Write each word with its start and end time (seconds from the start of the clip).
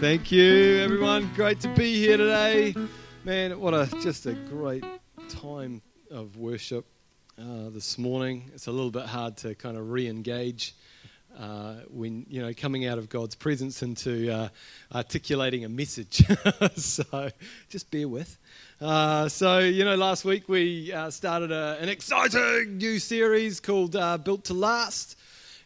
Thank 0.00 0.30
you, 0.30 0.82
everyone. 0.82 1.32
Great 1.34 1.58
to 1.60 1.68
be 1.68 1.94
here 1.94 2.18
today. 2.18 2.74
Man, 3.24 3.58
what 3.58 3.72
a 3.72 3.88
just 4.02 4.26
a 4.26 4.34
great 4.34 4.84
time 5.30 5.80
of 6.10 6.36
worship 6.36 6.84
uh, 7.40 7.70
this 7.70 7.96
morning. 7.96 8.50
It's 8.54 8.66
a 8.66 8.72
little 8.72 8.90
bit 8.90 9.06
hard 9.06 9.38
to 9.38 9.54
kind 9.54 9.78
of 9.78 9.90
re-engage 9.90 10.74
uh, 11.38 11.76
when 11.88 12.26
you 12.28 12.42
know 12.42 12.52
coming 12.52 12.84
out 12.84 12.98
of 12.98 13.08
God's 13.08 13.34
presence 13.34 13.82
into 13.82 14.30
uh, 14.30 14.48
articulating 14.94 15.64
a 15.64 15.70
message. 15.70 16.22
so 16.76 17.30
just 17.70 17.90
bear 17.90 18.06
with. 18.06 18.36
Uh, 18.78 19.30
so 19.30 19.60
you 19.60 19.86
know, 19.86 19.96
last 19.96 20.26
week 20.26 20.46
we 20.46 20.92
uh, 20.92 21.08
started 21.08 21.50
a, 21.50 21.78
an 21.80 21.88
exciting 21.88 22.76
new 22.76 22.98
series 22.98 23.60
called 23.60 23.96
uh, 23.96 24.18
"Built 24.18 24.44
to 24.44 24.54
Last." 24.54 25.16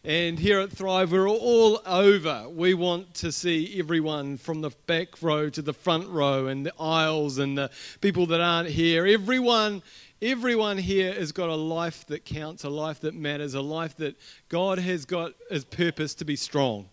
And 0.02 0.38
here 0.38 0.60
at 0.60 0.72
Thrive, 0.72 1.12
we're 1.12 1.28
all 1.28 1.82
over. 1.84 2.48
We 2.48 2.72
want 2.72 3.12
to 3.16 3.30
see 3.30 3.78
everyone 3.78 4.38
from 4.38 4.62
the 4.62 4.70
back 4.86 5.20
row 5.20 5.50
to 5.50 5.60
the 5.60 5.74
front 5.74 6.08
row 6.08 6.46
and 6.46 6.64
the 6.64 6.72
aisles 6.80 7.36
and 7.36 7.58
the 7.58 7.70
people 8.00 8.24
that 8.28 8.40
aren't 8.40 8.70
here. 8.70 9.06
Everyone, 9.06 9.82
everyone 10.22 10.78
here 10.78 11.12
has 11.12 11.32
got 11.32 11.50
a 11.50 11.54
life 11.54 12.06
that 12.06 12.24
counts, 12.24 12.64
a 12.64 12.70
life 12.70 13.00
that 13.00 13.14
matters, 13.14 13.52
a 13.52 13.60
life 13.60 13.94
that 13.98 14.16
God 14.48 14.78
has 14.78 15.04
got 15.04 15.34
as 15.50 15.66
purpose 15.66 16.14
to 16.14 16.24
be 16.24 16.34
strong. 16.34 16.88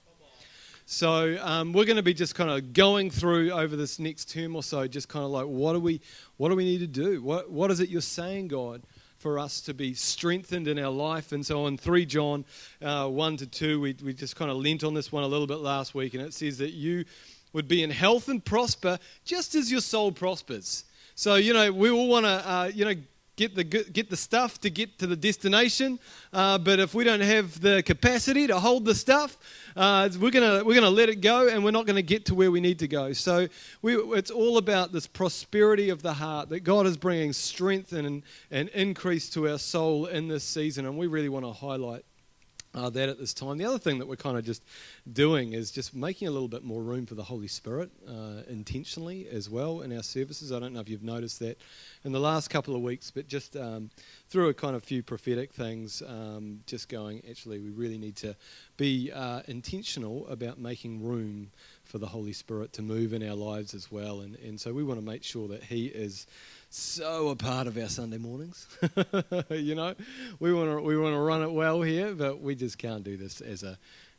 So 0.85 1.37
um, 1.41 1.71
we're 1.71 1.85
going 1.85 1.95
to 1.95 2.03
be 2.03 2.13
just 2.13 2.35
kind 2.35 2.49
of 2.49 2.73
going 2.73 3.09
through 3.09 3.51
over 3.51 3.77
this 3.77 3.99
next 3.99 4.31
term 4.31 4.53
or 4.53 4.63
so, 4.63 4.85
just 4.85 5.07
kind 5.07 5.23
of 5.23 5.31
like 5.31 5.45
what 5.45 5.71
do 5.71 5.79
we, 5.79 6.01
what 6.35 6.49
do 6.49 6.57
we 6.57 6.65
need 6.65 6.79
to 6.79 6.87
do? 6.87 7.21
What, 7.21 7.49
what 7.49 7.71
is 7.71 7.79
it 7.79 7.87
you're 7.87 8.01
saying, 8.01 8.49
God? 8.49 8.81
For 9.27 9.39
us 9.39 9.59
to 9.59 9.73
be 9.73 9.93
strengthened 9.93 10.69
in 10.69 10.79
our 10.79 10.89
life. 10.89 11.33
And 11.33 11.45
so 11.45 11.65
on 11.65 11.77
3 11.77 12.05
John 12.05 12.45
uh, 12.81 13.09
1 13.09 13.37
to 13.37 13.45
2, 13.45 13.81
we, 13.81 13.93
we 14.01 14.13
just 14.13 14.37
kind 14.37 14.49
of 14.49 14.55
lent 14.55 14.85
on 14.85 14.93
this 14.93 15.11
one 15.11 15.23
a 15.23 15.27
little 15.27 15.47
bit 15.47 15.57
last 15.57 15.93
week, 15.93 16.13
and 16.13 16.23
it 16.23 16.33
says 16.33 16.59
that 16.59 16.71
you 16.71 17.03
would 17.51 17.67
be 17.67 17.83
in 17.83 17.89
health 17.89 18.29
and 18.29 18.43
prosper 18.43 18.97
just 19.25 19.53
as 19.53 19.69
your 19.69 19.81
soul 19.81 20.13
prospers. 20.13 20.85
So, 21.15 21.35
you 21.35 21.51
know, 21.51 21.73
we 21.73 21.89
all 21.89 22.07
want 22.07 22.25
to, 22.25 22.29
uh, 22.29 22.71
you 22.73 22.85
know, 22.85 22.93
get 23.37 23.55
the, 23.55 23.63
get 23.63 24.09
the 24.09 24.17
stuff 24.17 24.59
to 24.61 24.69
get 24.69 24.99
to 24.99 25.07
the 25.07 25.15
destination. 25.15 25.99
Uh, 26.33 26.57
but 26.57 26.79
if 26.79 26.93
we 26.93 27.03
don't 27.03 27.21
have 27.21 27.61
the 27.61 27.81
capacity 27.83 28.47
to 28.47 28.59
hold 28.59 28.83
the 28.83 28.95
stuff, 28.95 29.37
uh, 29.77 30.09
we're 30.19 30.31
gonna 30.31 30.63
we're 30.65 30.73
gonna 30.73 30.89
let 30.89 31.07
it 31.07 31.21
go 31.21 31.47
and 31.47 31.63
we're 31.63 31.71
not 31.71 31.85
to 31.85 32.01
get 32.01 32.25
to 32.25 32.35
where 32.35 32.51
we 32.51 32.59
need 32.59 32.79
to 32.79 32.87
go. 32.87 33.13
So 33.13 33.47
we, 33.81 33.95
it's 33.95 34.31
all 34.31 34.57
about 34.57 34.91
this 34.91 35.07
prosperity 35.07 35.89
of 35.89 36.01
the 36.01 36.13
heart 36.13 36.49
that 36.49 36.61
God 36.61 36.87
is 36.87 36.97
bringing 36.97 37.31
strength 37.31 37.93
and, 37.93 38.23
and 38.51 38.69
increase 38.69 39.29
to 39.31 39.47
our 39.47 39.59
soul 39.59 40.07
in 40.07 40.27
this 40.27 40.43
season. 40.43 40.85
And 40.85 40.97
we 40.97 41.07
really 41.07 41.29
want 41.29 41.45
to 41.45 41.53
highlight 41.53 42.03
uh, 42.77 42.89
that 42.91 43.09
at 43.09 43.17
this 43.17 43.33
time. 43.33 43.57
The 43.57 43.65
other 43.65 43.79
thing 43.79 43.97
that 43.97 44.07
we're 44.07 44.15
kind 44.15 44.37
of 44.37 44.45
just 44.45 44.63
doing 45.11 45.53
is 45.53 45.71
just 45.71 45.95
making 45.95 46.27
a 46.27 46.31
little 46.31 46.47
bit 46.47 46.63
more 46.63 46.83
room 46.83 47.07
for 47.07 47.15
the 47.15 47.23
Holy 47.23 47.47
Spirit 47.47 47.89
uh, 48.07 48.43
intentionally 48.47 49.27
as 49.29 49.49
well 49.49 49.81
in 49.81 49.95
our 49.95 50.03
services. 50.03 50.51
I 50.51 50.59
don't 50.59 50.73
know 50.73 50.79
if 50.81 50.89
you've 50.89 51.03
noticed 51.03 51.39
that 51.39 51.57
in 52.03 52.11
the 52.11 52.19
last 52.19 52.49
couple 52.49 52.75
of 52.75 52.81
weeks, 52.81 53.09
but 53.09 53.27
just 53.27 53.57
um, 53.57 53.89
through 54.29 54.49
a 54.49 54.53
kind 54.53 54.75
of 54.75 54.83
few 54.83 55.01
prophetic 55.01 55.53
things, 55.53 56.03
um, 56.07 56.59
just 56.67 56.87
going, 56.87 57.23
actually, 57.27 57.57
we 57.59 57.71
really 57.71 57.97
need 57.97 58.15
to 58.17 58.35
be 58.77 59.11
uh, 59.11 59.41
intentional 59.47 60.27
about 60.27 60.59
making 60.59 61.03
room 61.03 61.49
for 61.87 61.97
the 61.97 62.07
Holy 62.07 62.33
Spirit 62.33 62.73
to 62.73 62.81
move 62.81 63.13
in 63.13 63.27
our 63.27 63.35
lives 63.35 63.73
as 63.73 63.91
well. 63.91 64.19
And, 64.19 64.35
and 64.35 64.59
so 64.59 64.73
we 64.73 64.83
want 64.83 64.99
to 64.99 65.05
make 65.05 65.23
sure 65.23 65.47
that 65.47 65.63
He 65.63 65.87
is 65.87 66.27
so 66.69 67.29
a 67.29 67.35
part 67.35 67.67
of 67.67 67.77
our 67.77 67.87
Sunday 67.87 68.17
mornings. 68.17 68.67
you 69.49 69.75
know, 69.75 69.95
we 70.39 70.53
want 70.53 70.69
to 70.69 70.81
we 70.81 70.97
want 70.97 71.15
to 71.15 71.19
run 71.19 71.41
it 71.43 71.51
well 71.51 71.81
here, 71.81 72.13
but 72.13 72.41
we 72.41 72.55
just 72.55 72.77
can't 72.77 73.03
do 73.03 73.17
this 73.17 73.41
as 73.41 73.63
a 73.63 73.77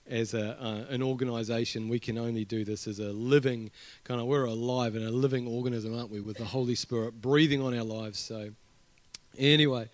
as 0.08 0.33
a, 0.33 0.58
uh, 0.61 0.84
an 0.89 1.02
organisation. 1.02 1.89
We 1.89 1.98
can 1.98 2.16
only 2.16 2.44
do 2.44 2.64
this 2.64 2.86
as 2.86 2.98
a 2.98 3.11
living 3.12 3.70
kind 4.05 4.20
of. 4.20 4.27
We're 4.27 4.46
alive 4.46 4.94
and 4.94 5.05
a 5.05 5.11
living 5.11 5.46
organism, 5.46 5.96
aren't 5.96 6.11
we? 6.11 6.20
With 6.20 6.39
the 6.39 6.46
Holy 6.46 6.74
Spirit 6.74 7.20
breathing 7.20 7.62
on 7.62 7.77
our 7.77 7.85
lives. 7.85 8.18
So, 8.18 8.50
anyway. 9.36 9.89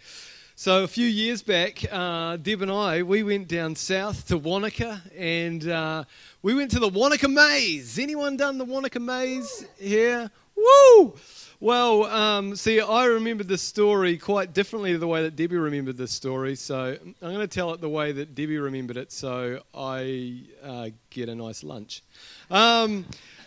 So 0.57 0.85
a 0.85 0.87
few 0.87 1.09
years 1.09 1.43
back, 1.43 1.85
uh, 1.91 2.37
Deb 2.37 2.63
and 2.63 2.71
I, 2.71 3.03
we 3.03 3.25
went 3.25 3.49
down 3.49 3.75
south 3.75 4.29
to 4.29 4.39
Wanaka, 4.39 5.03
and 5.19 5.69
uh, 5.69 6.05
we 6.43 6.55
went 6.55 6.71
to 6.71 6.79
the 6.79 6.89
Wanaka 6.89 7.27
Maze. 7.27 7.99
Anyone 7.99 8.37
done 8.37 8.59
the 8.59 8.65
Wanaka 8.65 9.01
Maze 9.01 9.67
here? 9.81 10.31
Woo! 10.55 11.17
Well, 11.59 12.05
um, 12.05 12.55
see, 12.55 12.81
I 12.81 13.07
remember 13.07 13.43
this 13.43 13.63
story 13.63 14.17
quite 14.17 14.53
differently 14.53 14.93
to 14.93 14.99
the 14.99 15.09
way 15.09 15.25
that 15.25 15.35
Debbie 15.35 15.57
remembered 15.57 15.97
this 15.97 16.13
story. 16.13 16.55
So 16.55 16.97
I'm 17.03 17.15
going 17.21 17.41
to 17.41 17.49
tell 17.49 17.75
it 17.75 17.81
the 17.81 17.89
way 17.89 18.13
that 18.13 18.37
Debbie 18.37 18.59
remembered 18.59 18.97
it 18.97 19.11
so 19.11 19.61
I 19.75 20.43
uh, 20.63 20.91
get 21.11 21.29
a 21.29 21.35
nice 21.35 21.65
lunch. 21.65 22.05
Um, 22.49 23.07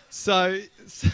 so. 0.09 0.59
so 0.87 1.07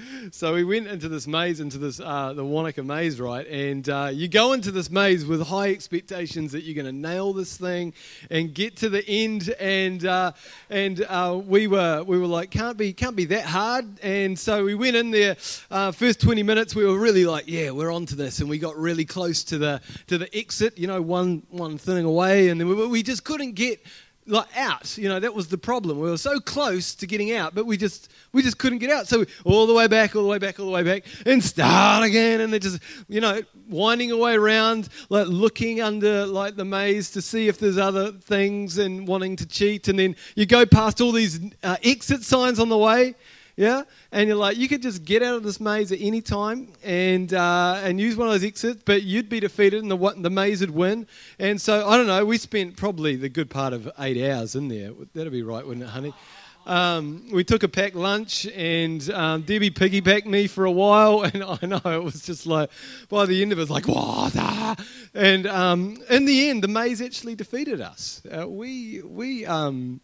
we 0.42 0.64
went 0.64 0.86
into 0.86 1.08
this 1.08 1.26
maze, 1.26 1.60
into 1.60 1.78
this 1.78 2.00
uh, 2.00 2.32
the 2.32 2.44
Wanaka 2.44 2.82
maze, 2.82 3.20
right? 3.20 3.46
And 3.46 3.88
uh, 3.88 4.10
you 4.12 4.28
go 4.28 4.52
into 4.52 4.70
this 4.70 4.90
maze 4.90 5.24
with 5.24 5.42
high 5.42 5.70
expectations 5.70 6.52
that 6.52 6.62
you're 6.62 6.74
going 6.74 6.92
to 6.92 7.00
nail 7.08 7.32
this 7.32 7.56
thing 7.56 7.92
and 8.30 8.54
get 8.54 8.76
to 8.78 8.88
the 8.88 9.06
end. 9.08 9.54
And 9.58 10.04
uh, 10.04 10.32
and 10.70 11.02
uh, 11.02 11.40
we 11.44 11.66
were 11.66 12.02
we 12.02 12.18
were 12.18 12.26
like, 12.26 12.50
can't 12.50 12.76
be 12.76 12.92
can't 12.92 13.16
be 13.16 13.26
that 13.26 13.44
hard. 13.44 13.86
And 14.02 14.38
so 14.38 14.64
we 14.64 14.74
went 14.74 14.96
in 14.96 15.10
there. 15.10 15.36
Uh, 15.70 15.92
first 15.92 16.20
20 16.20 16.42
minutes, 16.42 16.74
we 16.74 16.84
were 16.84 16.98
really 16.98 17.24
like, 17.24 17.44
yeah, 17.46 17.70
we're 17.70 17.92
on 17.92 18.06
to 18.06 18.16
this. 18.16 18.40
And 18.40 18.48
we 18.48 18.58
got 18.58 18.76
really 18.76 19.04
close 19.04 19.44
to 19.44 19.58
the 19.58 19.80
to 20.08 20.18
the 20.18 20.34
exit, 20.36 20.78
you 20.78 20.86
know, 20.86 21.02
one 21.02 21.42
one 21.50 21.78
thing 21.78 22.04
away, 22.04 22.48
and 22.48 22.60
then 22.60 22.68
we, 22.68 22.86
we 22.86 23.02
just 23.02 23.24
couldn't 23.24 23.52
get 23.52 23.80
like 24.26 24.46
out. 24.56 24.96
You 24.96 25.08
know, 25.08 25.20
that 25.20 25.34
was 25.34 25.48
the 25.48 25.58
problem. 25.58 25.98
We 25.98 26.10
were 26.10 26.16
so 26.16 26.38
close 26.38 26.94
to 26.96 27.06
getting 27.06 27.32
out, 27.32 27.54
but 27.54 27.66
we 27.66 27.76
just 27.76 28.10
we 28.32 28.42
just 28.42 28.58
couldn't 28.58 28.78
get 28.78 28.90
out. 28.90 29.08
So 29.08 29.24
all 29.44 29.66
the 29.66 29.74
way 29.74 29.86
back, 29.86 30.14
all 30.14 30.22
the 30.22 30.28
way 30.28 30.38
back, 30.38 30.60
all 30.60 30.66
the 30.66 30.72
way 30.72 30.82
back, 30.82 31.04
and 31.26 31.42
start 31.42 32.04
again. 32.04 32.40
And 32.40 32.52
they're 32.52 32.60
just 32.60 32.80
you 33.08 33.20
know 33.20 33.40
winding 33.68 34.10
away 34.10 34.34
around, 34.34 34.88
like 35.08 35.26
looking 35.26 35.80
under 35.80 36.26
like 36.26 36.56
the 36.56 36.64
maze 36.64 37.10
to 37.12 37.22
see 37.22 37.48
if 37.48 37.58
there's 37.58 37.78
other 37.78 38.12
things 38.12 38.78
and 38.78 39.06
wanting 39.06 39.36
to 39.36 39.46
cheat. 39.46 39.88
And 39.88 39.98
then 39.98 40.16
you 40.34 40.46
go 40.46 40.64
past 40.66 41.00
all 41.00 41.12
these 41.12 41.40
uh, 41.62 41.76
exit 41.82 42.22
signs 42.22 42.58
on 42.58 42.68
the 42.68 42.78
way. 42.78 43.14
Yeah, 43.54 43.82
and 44.10 44.28
you're 44.28 44.36
like, 44.36 44.56
you 44.56 44.66
could 44.66 44.80
just 44.80 45.04
get 45.04 45.22
out 45.22 45.36
of 45.36 45.42
this 45.42 45.60
maze 45.60 45.92
at 45.92 46.00
any 46.00 46.22
time 46.22 46.72
and 46.82 47.32
uh, 47.34 47.80
and 47.84 48.00
use 48.00 48.16
one 48.16 48.26
of 48.26 48.32
those 48.32 48.44
exits, 48.44 48.82
but 48.84 49.02
you'd 49.02 49.28
be 49.28 49.40
defeated, 49.40 49.82
and 49.82 49.90
the 49.90 50.14
the 50.16 50.30
maze 50.30 50.60
would 50.60 50.70
win. 50.70 51.06
And 51.38 51.60
so 51.60 51.86
I 51.86 51.98
don't 51.98 52.06
know. 52.06 52.24
We 52.24 52.38
spent 52.38 52.76
probably 52.76 53.16
the 53.16 53.28
good 53.28 53.50
part 53.50 53.74
of 53.74 53.90
eight 53.98 54.22
hours 54.30 54.56
in 54.56 54.68
there. 54.68 54.92
That'd 55.14 55.32
be 55.32 55.42
right, 55.42 55.66
wouldn't 55.66 55.84
it, 55.84 55.90
honey? 55.90 56.14
Um, 56.64 57.26
we 57.32 57.42
took 57.42 57.62
a 57.64 57.68
packed 57.68 57.96
lunch, 57.96 58.46
and 58.46 59.08
um, 59.10 59.42
Debbie 59.42 59.70
piggybacked 59.70 60.26
me 60.26 60.46
for 60.46 60.64
a 60.64 60.70
while, 60.70 61.22
and 61.34 61.42
I 61.42 61.58
know 61.66 61.80
it 61.84 62.04
was 62.04 62.24
just 62.24 62.46
like 62.46 62.70
by 63.08 63.26
the 63.26 63.42
end 63.42 63.52
of 63.52 63.58
it, 63.58 63.62
was 63.62 63.70
like 63.70 63.88
what? 63.88 64.34
And 65.14 65.46
um, 65.46 65.98
in 66.08 66.24
the 66.24 66.48
end, 66.48 66.62
the 66.62 66.68
maze 66.68 67.02
actually 67.02 67.34
defeated 67.34 67.80
us. 67.80 68.22
Uh, 68.24 68.48
we 68.48 69.02
we 69.02 69.44
um, 69.44 70.00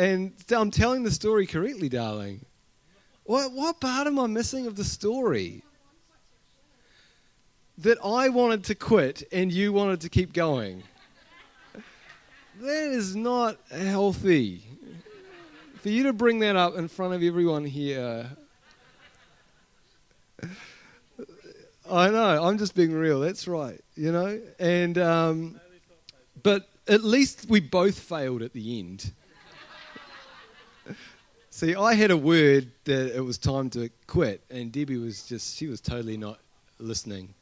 and 0.00 0.32
I'm 0.50 0.70
telling 0.70 1.02
the 1.02 1.10
story 1.10 1.46
correctly, 1.46 1.90
darling. 1.90 2.46
What, 3.24 3.52
what 3.52 3.80
part 3.82 4.06
am 4.06 4.18
I 4.18 4.26
missing 4.28 4.66
of 4.66 4.74
the 4.74 4.82
story? 4.82 5.62
That 7.76 7.98
I 8.02 8.30
wanted 8.30 8.64
to 8.64 8.74
quit 8.74 9.22
and 9.30 9.52
you 9.52 9.74
wanted 9.74 10.00
to 10.00 10.08
keep 10.08 10.32
going. 10.32 10.84
That 12.62 12.92
is 12.92 13.14
not 13.14 13.58
healthy. 13.70 14.62
For 15.82 15.90
you 15.90 16.04
to 16.04 16.14
bring 16.14 16.38
that 16.38 16.56
up 16.56 16.76
in 16.76 16.88
front 16.88 17.12
of 17.12 17.22
everyone 17.22 17.66
here. 17.66 18.26
I 21.90 22.08
know, 22.08 22.42
I'm 22.42 22.56
just 22.56 22.74
being 22.74 22.94
real. 22.94 23.20
That's 23.20 23.46
right, 23.46 23.82
you 23.96 24.12
know? 24.12 24.40
And, 24.58 24.96
um, 24.96 25.60
but 26.42 26.70
at 26.88 27.04
least 27.04 27.50
we 27.50 27.60
both 27.60 27.98
failed 27.98 28.40
at 28.40 28.54
the 28.54 28.78
end. 28.78 29.12
See, 31.60 31.74
I 31.74 31.92
had 31.92 32.10
a 32.10 32.16
word 32.16 32.70
that 32.84 33.14
it 33.14 33.20
was 33.20 33.36
time 33.36 33.68
to 33.68 33.90
quit, 34.06 34.42
and 34.50 34.72
Debbie 34.72 34.96
was 34.96 35.24
just, 35.24 35.58
she 35.58 35.66
was 35.66 35.82
totally 35.82 36.16
not 36.16 36.38
listening 36.78 37.34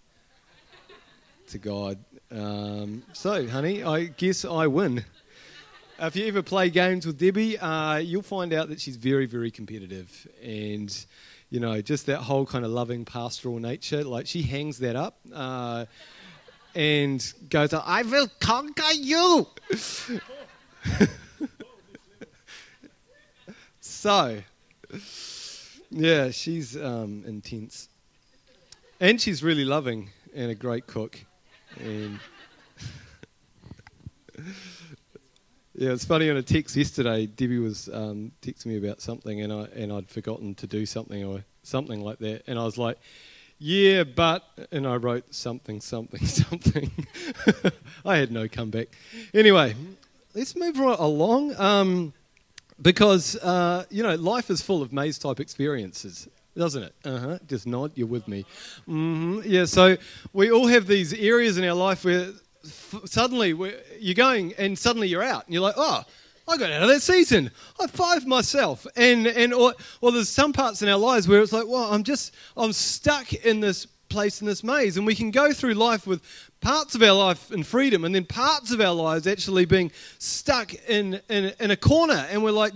to 1.50 1.58
God. 1.58 1.98
Um, 2.32 3.04
so, 3.12 3.46
honey, 3.46 3.84
I 3.84 4.06
guess 4.06 4.44
I 4.44 4.66
win. 4.66 5.04
If 6.00 6.16
you 6.16 6.26
ever 6.26 6.42
play 6.42 6.68
games 6.68 7.06
with 7.06 7.16
Debbie, 7.16 7.60
uh, 7.60 7.98
you'll 7.98 8.22
find 8.22 8.52
out 8.52 8.70
that 8.70 8.80
she's 8.80 8.96
very, 8.96 9.26
very 9.26 9.52
competitive. 9.52 10.26
And, 10.42 10.92
you 11.50 11.60
know, 11.60 11.80
just 11.80 12.06
that 12.06 12.18
whole 12.18 12.44
kind 12.44 12.64
of 12.64 12.72
loving 12.72 13.04
pastoral 13.04 13.60
nature, 13.60 14.02
like 14.02 14.26
she 14.26 14.42
hangs 14.42 14.80
that 14.80 14.96
up 14.96 15.20
uh, 15.32 15.84
and 16.74 17.24
goes, 17.50 17.72
I 17.72 18.02
will 18.02 18.28
conquer 18.40 18.94
you. 18.94 19.46
So, 24.00 24.40
yeah, 25.90 26.30
she's 26.30 26.76
um, 26.76 27.24
intense. 27.26 27.88
And 29.00 29.20
she's 29.20 29.42
really 29.42 29.64
loving 29.64 30.10
and 30.32 30.52
a 30.52 30.54
great 30.54 30.86
cook. 30.86 31.18
And 31.80 32.20
Yeah, 35.74 35.90
it's 35.90 36.04
funny 36.04 36.30
on 36.30 36.36
a 36.36 36.42
text 36.42 36.76
yesterday. 36.76 37.26
Debbie 37.26 37.58
was 37.58 37.88
um, 37.92 38.30
texting 38.40 38.66
me 38.66 38.76
about 38.78 39.00
something, 39.00 39.40
and 39.40 39.52
I 39.52 39.62
and 39.74 39.92
I'd 39.92 40.08
forgotten 40.08 40.54
to 40.56 40.68
do 40.68 40.86
something 40.86 41.24
or 41.24 41.44
something 41.64 42.00
like 42.00 42.20
that, 42.20 42.44
and 42.46 42.56
I 42.56 42.64
was 42.64 42.78
like, 42.78 42.98
"Yeah, 43.58 44.04
but," 44.04 44.44
and 44.70 44.86
I 44.86 44.94
wrote 44.94 45.34
something, 45.34 45.80
something, 45.80 46.24
something. 46.26 46.90
I 48.04 48.16
had 48.16 48.30
no 48.30 48.48
comeback. 48.48 48.88
Anyway, 49.34 49.74
let's 50.34 50.56
move 50.56 50.78
right 50.78 50.98
along, 50.98 51.54
um, 51.60 52.12
because 52.82 53.36
uh, 53.36 53.84
you 53.90 54.02
know 54.02 54.14
life 54.16 54.50
is 54.50 54.62
full 54.62 54.82
of 54.82 54.92
maze 54.92 55.18
type 55.18 55.40
experiences. 55.40 56.28
Doesn't 56.56 56.82
it? 56.82 56.94
Uh 57.04 57.18
huh. 57.18 57.38
Just 57.46 57.66
nod. 57.66 57.92
You're 57.94 58.08
with 58.08 58.26
me. 58.26 58.44
Mm-hmm. 58.88 59.40
Yeah. 59.44 59.64
So 59.64 59.96
we 60.32 60.50
all 60.50 60.66
have 60.66 60.86
these 60.86 61.14
areas 61.14 61.56
in 61.56 61.64
our 61.64 61.74
life 61.74 62.04
where 62.04 62.30
f- 62.64 63.02
suddenly 63.04 63.54
you're 64.00 64.14
going 64.14 64.54
and 64.58 64.76
suddenly 64.76 65.06
you're 65.06 65.22
out 65.22 65.44
and 65.44 65.54
you're 65.54 65.62
like, 65.62 65.76
oh, 65.76 66.04
I 66.48 66.56
got 66.56 66.72
out 66.72 66.82
of 66.82 66.88
that 66.88 67.02
season. 67.02 67.50
I 67.78 67.86
five 67.86 68.26
myself. 68.26 68.86
And, 68.96 69.26
and 69.26 69.52
or, 69.52 69.74
or 70.00 70.12
there's 70.12 70.30
some 70.30 70.52
parts 70.52 70.80
in 70.82 70.88
our 70.88 70.98
lives 70.98 71.28
where 71.28 71.42
it's 71.42 71.52
like, 71.52 71.66
well, 71.66 71.92
I'm 71.92 72.02
just, 72.02 72.34
I'm 72.56 72.72
stuck 72.72 73.32
in 73.34 73.60
this 73.60 73.86
place 74.08 74.40
in 74.40 74.46
this 74.46 74.64
maze. 74.64 74.96
And 74.96 75.06
we 75.06 75.14
can 75.14 75.30
go 75.30 75.52
through 75.52 75.74
life 75.74 76.06
with 76.06 76.22
parts 76.60 76.94
of 76.94 77.02
our 77.02 77.12
life 77.12 77.52
in 77.52 77.62
freedom 77.62 78.04
and 78.04 78.14
then 78.14 78.24
parts 78.24 78.72
of 78.72 78.80
our 78.80 78.94
lives 78.94 79.26
actually 79.26 79.64
being 79.64 79.90
stuck 80.18 80.74
in, 80.88 81.20
in, 81.28 81.52
in 81.60 81.70
a 81.70 81.76
corner. 81.76 82.26
And 82.30 82.42
we're 82.42 82.50
like 82.50 82.72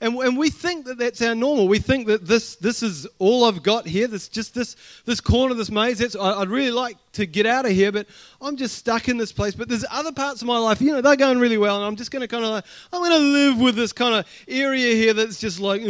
and, 0.00 0.16
and 0.16 0.38
we 0.38 0.50
think 0.50 0.86
that 0.86 0.98
that's 0.98 1.20
our 1.20 1.34
normal. 1.34 1.68
We 1.68 1.78
think 1.78 2.06
that 2.06 2.26
this 2.26 2.56
this 2.56 2.82
is 2.82 3.06
all 3.18 3.44
i've 3.44 3.62
got 3.62 3.86
here. 3.86 4.06
This 4.06 4.28
just 4.28 4.54
this 4.54 4.76
this 5.04 5.20
corner 5.20 5.54
this 5.54 5.70
maze 5.70 5.98
that's, 5.98 6.16
I, 6.16 6.40
i'd 6.40 6.48
really 6.48 6.70
like 6.70 6.96
to 7.12 7.26
get 7.26 7.46
out 7.46 7.64
of 7.64 7.72
here 7.72 7.90
but 7.90 8.06
i'm 8.42 8.56
just 8.56 8.76
stuck 8.76 9.08
in 9.08 9.16
this 9.16 9.32
place. 9.32 9.54
But 9.54 9.68
there's 9.68 9.84
other 9.90 10.12
parts 10.12 10.40
of 10.40 10.48
my 10.48 10.58
life 10.58 10.80
you 10.80 10.92
know 10.92 11.00
they're 11.00 11.16
going 11.16 11.38
really 11.38 11.58
well 11.58 11.76
and 11.76 11.84
i'm 11.84 11.96
just 11.96 12.10
going 12.10 12.22
to 12.22 12.28
kind 12.28 12.44
of 12.44 12.50
like 12.50 12.64
i'm 12.92 13.00
going 13.00 13.12
to 13.12 13.18
live 13.18 13.60
with 13.60 13.76
this 13.76 13.92
kind 13.92 14.14
of 14.14 14.26
area 14.48 14.94
here 14.94 15.12
that's 15.12 15.38
just 15.38 15.60
like 15.60 15.82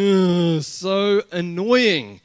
so 0.63 1.23
annoying 1.33 2.21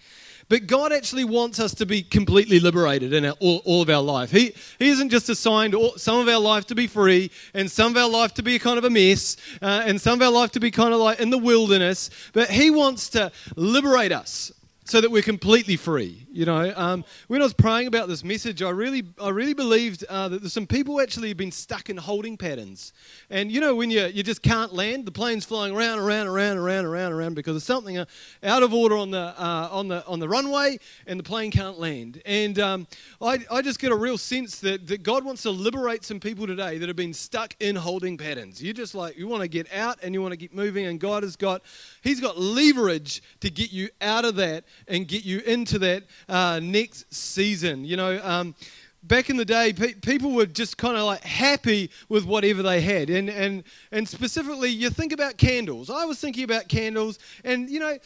but 0.52 0.68
God 0.68 0.92
actually 0.92 1.24
wants 1.24 1.62
us 1.62 1.74
to 1.76 1.86
be 1.86 2.04
completely 2.04 2.60
liberated 2.60 3.14
in 3.14 3.24
our, 3.24 3.36
all, 3.40 3.62
all, 3.64 3.82
of 3.82 3.90
our 3.90 4.02
life. 4.02 4.32
He, 4.32 4.54
he 4.80 4.90
isn't 4.90 5.08
just 5.08 5.30
assigned 5.30 5.74
all, 5.74 5.98
some 5.98 6.20
of 6.20 6.28
our 6.28 6.42
life 6.42 6.68
to 6.68 6.76
be 6.76 6.88
free 6.88 7.32
and 7.54 7.72
some 7.72 7.94
of 7.94 7.98
our 7.98 8.10
life 8.10 8.34
to 8.34 8.44
be 8.44 8.60
kind 8.60 8.78
of 8.78 8.84
a 8.84 8.90
mess 8.90 9.38
uh, 9.62 9.84
and 9.86 10.02
some 10.02 10.20
of 10.20 10.28
our 10.28 10.32
life 10.34 10.52
to 10.52 10.60
be 10.60 10.70
kind 10.70 10.94
of 10.94 11.00
like 11.00 11.22
in 11.22 11.30
the 11.30 11.38
wilderness, 11.38 12.10
but 12.34 12.50
He 12.50 12.70
wants 12.70 13.08
to 13.12 13.32
liberate 13.56 14.12
us 14.12 14.52
so 14.92 15.00
that 15.00 15.10
we're 15.10 15.22
completely 15.22 15.78
free. 15.78 16.28
You 16.34 16.44
know, 16.44 16.74
um, 16.76 17.06
when 17.30 17.40
I 17.40 17.46
was 17.46 17.54
praying 17.54 17.88
about 17.88 18.10
this 18.10 18.26
message, 18.26 18.62
I 18.62 18.72
really, 18.72 19.04
I 19.22 19.30
really 19.30 19.54
believed 19.54 20.04
uh, 20.10 20.28
that 20.28 20.42
there's 20.42 20.52
some 20.52 20.68
people 20.68 21.00
actually 21.00 21.30
have 21.30 21.38
been 21.38 21.54
stuck 21.54 21.90
in 21.90 21.96
holding 21.96 22.36
patterns. 22.36 22.92
And 23.30 23.50
you 23.50 23.62
know, 23.62 23.74
when 23.74 23.90
you, 23.90 24.08
you 24.08 24.22
just 24.22 24.42
can't 24.42 24.74
land, 24.74 25.06
the 25.06 25.12
plane's 25.12 25.46
flying 25.46 25.74
around, 25.74 26.00
around, 26.00 26.28
around, 26.28 26.58
around, 26.58 26.84
around, 26.84 27.14
around 27.14 27.36
because 27.36 27.54
there's 27.54 27.64
something 27.64 28.00
uh, 28.00 28.06
out 28.44 28.64
of 28.64 28.74
order 28.74 28.98
on 28.98 29.12
the 29.12 29.34
uh, 29.38 29.70
on 29.72 29.88
the 29.88 30.06
on 30.08 30.20
the 30.20 30.28
runway, 30.28 30.78
and 31.08 31.18
the 31.18 31.24
plane 31.24 31.52
can't 31.52 31.80
land. 31.80 32.22
And 32.26 32.60
um, 32.60 32.86
I, 33.22 33.40
I 33.50 33.62
just 33.62 33.80
get 33.80 33.94
a 33.94 33.96
real 33.96 34.18
sense 34.18 34.60
that, 34.60 34.88
that 34.88 35.04
God 35.04 35.24
wants 35.24 35.44
to 35.44 35.52
liberate 35.52 36.04
some 36.04 36.20
people 36.20 36.48
today 36.48 36.78
that 36.80 36.90
have 36.90 36.98
been 36.98 37.14
stuck 37.14 37.56
in 37.62 37.78
holding 37.78 38.18
patterns. 38.18 38.62
You 38.62 38.74
just 38.74 38.94
like 38.94 39.18
you 39.18 39.30
want 39.30 39.42
to 39.44 39.48
get 39.48 39.72
out 39.72 40.00
and 40.04 40.14
you 40.14 40.22
want 40.22 40.34
to 40.34 40.38
keep 40.38 40.54
moving, 40.54 40.88
and 40.88 41.00
God 41.00 41.24
has 41.24 41.38
got 41.38 41.62
He's 42.02 42.20
got 42.20 42.38
leverage 42.38 43.24
to 43.40 43.50
get 43.50 43.72
you 43.72 43.88
out 44.02 44.26
of 44.26 44.36
that 44.36 44.66
and 44.88 45.08
get 45.08 45.24
you 45.26 45.40
into 45.40 45.80
that 45.80 46.04
uh, 46.30 46.60
next 46.62 47.14
season. 47.14 47.86
You 47.86 47.98
know, 47.98 48.20
um, 48.24 48.56
back 49.04 49.30
in 49.30 49.38
the 49.38 49.46
day, 49.46 49.74
pe- 49.74 49.94
people 49.94 50.32
were 50.32 50.46
just 50.46 50.78
kind 50.78 50.98
of 50.98 51.04
like 51.04 51.24
happy 51.24 51.90
with 52.10 52.26
whatever 52.26 52.62
they 52.64 52.82
had. 52.82 53.10
And, 53.10 53.30
and, 53.30 53.64
and 53.92 54.08
specifically, 54.08 54.70
you 54.70 54.90
think 54.90 55.14
about 55.14 55.38
candles. 55.38 55.90
I 55.90 56.06
was 56.06 56.20
thinking 56.20 56.44
about 56.44 56.68
candles, 56.68 57.20
and 57.44 57.70
you 57.70 57.80
know, 57.80 57.98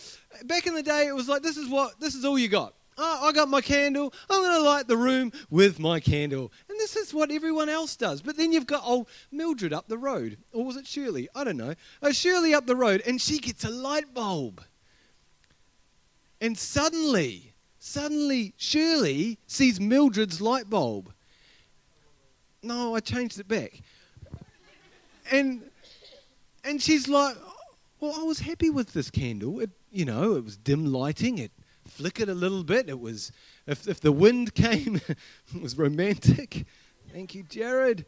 back 0.45 0.67
in 0.67 0.73
the 0.73 0.83
day, 0.83 1.07
it 1.07 1.15
was 1.15 1.27
like, 1.27 1.41
this 1.41 1.57
is 1.57 1.69
what, 1.69 1.99
this 1.99 2.15
is 2.15 2.25
all 2.25 2.37
you 2.39 2.47
got. 2.47 2.73
Oh, 2.97 3.27
I 3.27 3.33
got 3.33 3.49
my 3.49 3.59
candle. 3.59 4.13
I'm 4.29 4.41
going 4.41 4.55
to 4.55 4.61
light 4.61 4.87
the 4.87 4.95
room 4.95 5.33
with 5.49 5.79
my 5.79 5.99
candle. 5.99 6.53
And 6.69 6.79
this 6.79 6.95
is 6.95 7.13
what 7.13 7.29
everyone 7.29 7.67
else 7.67 7.97
does. 7.97 8.21
But 8.21 8.37
then 8.37 8.53
you've 8.53 8.67
got 8.67 8.83
old 8.85 9.09
Mildred 9.33 9.73
up 9.73 9.89
the 9.89 9.97
road. 9.97 10.37
Or 10.53 10.63
was 10.63 10.77
it 10.77 10.87
Shirley? 10.87 11.27
I 11.35 11.43
don't 11.43 11.57
know. 11.57 11.75
Oh, 12.01 12.13
Shirley 12.13 12.53
up 12.53 12.67
the 12.67 12.75
road, 12.75 13.03
and 13.05 13.19
she 13.21 13.39
gets 13.39 13.65
a 13.65 13.69
light 13.69 14.13
bulb. 14.13 14.63
And 16.41 16.57
suddenly, 16.57 17.55
Suddenly, 17.87 18.55
Shirley 18.57 19.37
sees 19.45 19.79
Mildred's 19.79 20.41
light 20.41 20.67
bulb. 20.71 21.13
No, 22.63 22.95
I 22.95 22.99
changed 22.99 23.39
it 23.39 23.47
back. 23.47 23.79
And 25.31 25.61
and 26.63 26.81
she's 26.81 27.07
like, 27.07 27.37
"Well, 27.99 28.15
I 28.19 28.23
was 28.23 28.39
happy 28.39 28.71
with 28.71 28.93
this 28.93 29.11
candle. 29.11 29.59
It, 29.59 29.69
you 29.91 30.03
know, 30.03 30.35
it 30.35 30.43
was 30.43 30.57
dim 30.57 30.91
lighting. 30.91 31.37
It 31.37 31.51
flickered 31.87 32.27
a 32.27 32.33
little 32.33 32.63
bit. 32.63 32.89
It 32.89 32.99
was 32.99 33.31
if 33.67 33.87
if 33.87 34.01
the 34.01 34.11
wind 34.11 34.55
came, 34.55 34.95
it 35.07 35.61
was 35.61 35.77
romantic. 35.77 36.65
Thank 37.13 37.35
you, 37.35 37.43
Jared. 37.43 37.99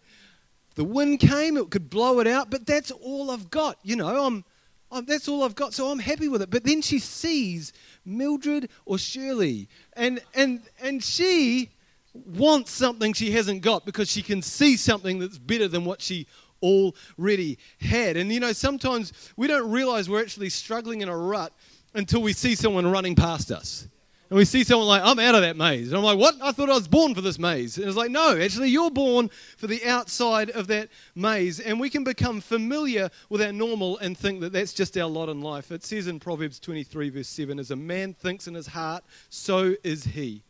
If 0.69 0.75
the 0.75 0.85
wind 0.85 1.19
came, 1.19 1.55
it 1.55 1.69
could 1.69 1.87
blow 1.87 2.19
it 2.19 2.25
out. 2.25 2.49
But 2.49 2.65
that's 2.65 2.89
all 2.89 3.29
I've 3.29 3.51
got. 3.51 3.77
You 3.83 3.95
know, 3.95 4.25
I'm, 4.25 4.43
I'm 4.91 5.05
that's 5.05 5.27
all 5.27 5.43
I've 5.43 5.55
got. 5.55 5.73
So 5.73 5.89
I'm 5.89 5.99
happy 5.99 6.27
with 6.27 6.41
it. 6.41 6.49
But 6.49 6.63
then 6.63 6.81
she 6.81 6.99
sees 6.99 7.73
Mildred 8.05 8.69
or 8.85 8.97
Shirley. 8.97 9.67
And, 9.93 10.21
and, 10.33 10.61
and 10.81 11.03
she 11.03 11.69
wants 12.13 12.71
something 12.71 13.13
she 13.13 13.31
hasn't 13.31 13.61
got 13.61 13.85
because 13.85 14.09
she 14.09 14.21
can 14.21 14.41
see 14.41 14.77
something 14.77 15.19
that's 15.19 15.37
better 15.37 15.67
than 15.67 15.85
what 15.85 16.01
she 16.01 16.27
already 16.61 17.57
had. 17.79 18.17
And 18.17 18.31
you 18.31 18.39
know, 18.39 18.53
sometimes 18.53 19.13
we 19.35 19.47
don't 19.47 19.69
realize 19.69 20.09
we're 20.09 20.21
actually 20.21 20.49
struggling 20.49 21.01
in 21.01 21.09
a 21.09 21.17
rut 21.17 21.53
until 21.93 22.21
we 22.21 22.33
see 22.33 22.55
someone 22.55 22.87
running 22.87 23.15
past 23.15 23.51
us 23.51 23.87
and 24.29 24.37
we 24.37 24.43
see 24.43 24.63
someone 24.65 24.87
like, 24.87 25.01
I'm 25.03 25.19
out 25.19 25.35
of 25.35 25.41
that 25.41 25.55
maze. 25.55 25.87
And 25.87 25.97
I'm 25.97 26.03
like, 26.03 26.17
what? 26.17 26.35
I 26.41 26.51
thought 26.51 26.69
I 26.69 26.73
was 26.73 26.87
born 26.87 27.15
for 27.15 27.21
this 27.21 27.39
maze. 27.39 27.77
And 27.77 27.87
it's 27.87 27.95
like, 27.95 28.11
no, 28.11 28.37
actually, 28.37 28.69
you're 28.69 28.91
born 28.91 29.29
for 29.55 29.67
the 29.67 29.85
outside 29.85 30.49
of 30.49 30.67
that 30.67 30.89
maze. 31.15 31.61
And 31.61 31.79
we 31.79 31.89
can 31.89 32.03
become 32.03 32.41
familiar 32.41 33.09
with 33.29 33.41
our 33.41 33.53
normal 33.53 33.97
and 33.99 34.17
think 34.17 34.41
that 34.41 34.51
that's 34.51 34.73
just 34.73 34.97
our 34.97 35.07
lot 35.07 35.29
in 35.29 35.39
life. 35.39 35.71
It 35.71 35.85
says 35.85 36.07
in 36.07 36.19
Proverbs 36.19 36.59
23, 36.59 37.09
verse 37.09 37.29
7, 37.29 37.57
as 37.57 37.71
a 37.71 37.77
man 37.77 38.13
thinks 38.13 38.47
in 38.47 38.53
his 38.53 38.67
heart, 38.67 39.05
so 39.29 39.75
is 39.83 40.03
he. 40.03 40.43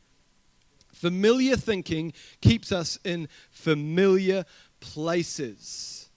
Familiar 0.92 1.56
thinking 1.56 2.14
keeps 2.42 2.72
us 2.72 2.98
in 3.04 3.30
familiar 3.52 4.44
places. 4.80 6.10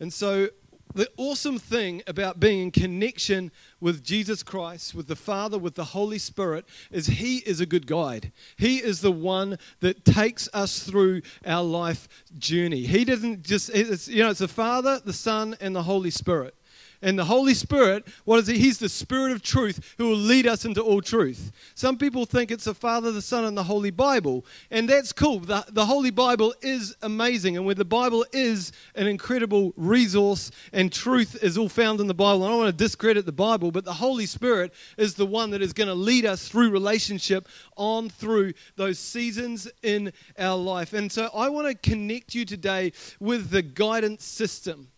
And 0.00 0.12
so 0.12 0.48
the 0.94 1.08
awesome 1.16 1.58
thing 1.58 2.02
about 2.06 2.40
being 2.40 2.60
in 2.60 2.70
connection 2.70 3.52
with 3.80 4.02
Jesus 4.02 4.42
Christ, 4.42 4.94
with 4.94 5.06
the 5.06 5.16
Father, 5.16 5.58
with 5.58 5.74
the 5.74 5.84
Holy 5.84 6.18
Spirit, 6.18 6.64
is 6.90 7.06
He 7.06 7.38
is 7.38 7.60
a 7.60 7.66
good 7.66 7.86
guide. 7.86 8.32
He 8.56 8.78
is 8.78 9.00
the 9.00 9.12
one 9.12 9.58
that 9.80 10.04
takes 10.04 10.48
us 10.52 10.80
through 10.80 11.22
our 11.46 11.62
life 11.62 12.08
journey. 12.38 12.82
He 12.82 13.04
doesn't 13.04 13.42
just, 13.42 13.72
you 14.08 14.22
know, 14.22 14.30
it's 14.30 14.40
the 14.40 14.48
Father, 14.48 15.00
the 15.04 15.12
Son, 15.12 15.56
and 15.60 15.76
the 15.76 15.82
Holy 15.84 16.10
Spirit. 16.10 16.54
And 17.00 17.16
the 17.16 17.24
Holy 17.24 17.54
Spirit, 17.54 18.08
what 18.24 18.40
is 18.40 18.48
he? 18.48 18.58
He's 18.58 18.78
the 18.78 18.88
Spirit 18.88 19.30
of 19.30 19.40
truth 19.40 19.94
who 19.98 20.08
will 20.08 20.16
lead 20.16 20.48
us 20.48 20.64
into 20.64 20.82
all 20.82 21.00
truth. 21.00 21.52
Some 21.76 21.96
people 21.96 22.26
think 22.26 22.50
it's 22.50 22.64
the 22.64 22.74
Father, 22.74 23.12
the 23.12 23.22
Son, 23.22 23.44
and 23.44 23.56
the 23.56 23.62
Holy 23.62 23.92
Bible. 23.92 24.44
And 24.72 24.88
that's 24.88 25.12
cool. 25.12 25.38
The, 25.38 25.64
the 25.68 25.86
Holy 25.86 26.10
Bible 26.10 26.54
is 26.60 26.96
amazing. 27.02 27.56
And 27.56 27.64
where 27.64 27.76
the 27.76 27.84
Bible 27.84 28.26
is 28.32 28.72
an 28.96 29.06
incredible 29.06 29.72
resource 29.76 30.50
and 30.72 30.92
truth 30.92 31.40
is 31.40 31.56
all 31.56 31.68
found 31.68 32.00
in 32.00 32.08
the 32.08 32.14
Bible. 32.14 32.42
I 32.42 32.48
don't 32.48 32.58
want 32.58 32.76
to 32.76 32.84
discredit 32.84 33.26
the 33.26 33.32
Bible, 33.32 33.70
but 33.70 33.84
the 33.84 33.94
Holy 33.94 34.26
Spirit 34.26 34.74
is 34.96 35.14
the 35.14 35.26
one 35.26 35.50
that 35.50 35.62
is 35.62 35.72
going 35.72 35.88
to 35.88 35.94
lead 35.94 36.26
us 36.26 36.48
through 36.48 36.70
relationship 36.70 37.48
on 37.76 38.08
through 38.08 38.54
those 38.74 38.98
seasons 38.98 39.70
in 39.84 40.12
our 40.36 40.56
life. 40.56 40.94
And 40.94 41.12
so 41.12 41.30
I 41.32 41.48
want 41.48 41.68
to 41.68 41.88
connect 41.88 42.34
you 42.34 42.44
today 42.44 42.92
with 43.20 43.50
the 43.50 43.62
guidance 43.62 44.24
system 44.24 44.88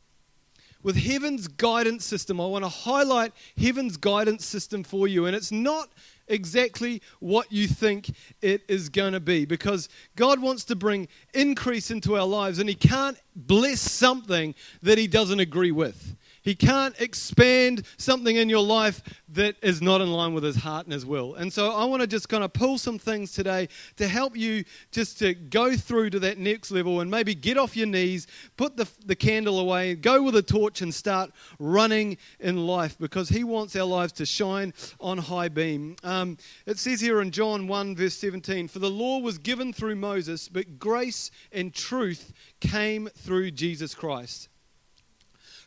with 0.83 0.97
heaven's 0.97 1.49
guidance 1.49 2.05
system. 2.05 2.41
I 2.41 2.47
want 2.47 2.65
to 2.65 2.69
highlight 2.69 3.33
heaven's 3.57 3.97
guidance 3.97 4.45
system 4.45 4.83
for 4.83 5.07
you. 5.09 5.27
And 5.27 5.37
it's 5.37 5.53
not 5.53 5.91
exactly 6.29 7.03
what 7.19 7.51
you 7.53 7.67
think 7.67 8.11
it 8.41 8.63
is 8.69 8.89
going 8.89 9.13
to 9.13 9.21
be 9.21 9.45
because 9.45 9.89
God 10.17 10.41
wants 10.41 10.65
to 10.67 10.77
bring 10.77 11.09
increase 11.35 11.91
into 11.91 12.17
our 12.17 12.27
lives 12.27 12.59
and 12.59 12.69
He 12.69 12.75
can't 12.75 13.19
bless 13.35 13.81
something 13.81 14.55
that 14.83 14.97
He 14.97 15.07
doesn't 15.07 15.41
agree 15.41 15.73
with. 15.73 16.17
He 16.43 16.55
can't 16.55 16.99
expand 17.01 17.87
something 17.99 18.37
in 18.37 18.49
your 18.49 18.63
life 18.63 19.03
that 19.29 19.57
is 19.63 19.83
not 19.83 20.01
in 20.01 20.11
line 20.11 20.35
with 20.35 20.43
his 20.43 20.57
heart 20.57 20.87
and 20.87 20.93
his 20.93 21.05
will. 21.07 21.35
And 21.35 21.53
so 21.53 21.73
I 21.73 21.85
want 21.85 22.01
to 22.01 22.07
just 22.07 22.29
kind 22.29 22.43
of 22.43 22.53
pull 22.53 22.79
some 22.79 22.99
things 22.99 23.33
today 23.33 23.69
to 23.97 24.09
help 24.09 24.37
you 24.37 24.65
just 24.91 25.19
to 25.21 25.35
go 25.35 25.77
through 25.77 26.11
to 26.11 26.19
that 26.21 26.39
next 26.39 26.71
level 26.71 27.01
and 27.01 27.11
maybe 27.11 27.35
get 27.35 27.59
off 27.59 27.77
your 27.77 27.87
knees, 27.87 28.27
put 28.57 28.77
the, 28.77 28.89
the 29.07 29.15
candle 29.15 29.61
away, 29.61 29.95
go 29.95 30.23
with 30.23 30.37
a 30.37 30.43
torch 30.43 30.83
and 30.83 30.95
start 30.95 31.31
running 31.59 32.17
in 32.41 32.67
life 32.67 32.99
because 32.99 33.29
he 33.29 33.45
wants 33.45 33.77
our 33.77 33.85
lives 33.85 34.13
to 34.15 34.27
shine 34.27 34.73
on 34.99 35.19
high 35.19 35.49
beam. 35.49 35.97
Um, 36.03 36.39
it 36.67 36.79
says 36.79 37.01
here 37.01 37.21
in 37.21 37.31
John 37.31 37.69
1, 37.69 37.97
verse 37.97 38.17
17 38.17 38.69
For 38.69 38.79
the 38.79 38.91
law 38.91 39.19
was 39.19 39.39
given 39.39 39.73
through 39.73 39.97
Moses, 39.97 40.49
but 40.49 40.79
grace 40.79 41.31
and 41.53 41.73
truth 41.73 42.33
came 42.61 43.09
through 43.15 43.53
Jesus 43.53 43.95
Christ. 43.95 44.50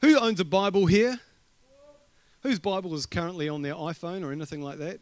Who 0.03 0.19
owns 0.19 0.41
a 0.41 0.45
Bible 0.45 0.86
here? 0.86 1.17
Whose 2.41 2.60
Bible 2.60 2.93
is 2.93 3.05
currently 3.05 3.48
on 3.48 3.62
their 3.62 3.74
iPhone 3.74 4.25
or 4.25 4.33
anything 4.33 4.62
like 4.62 4.79
that? 4.79 5.00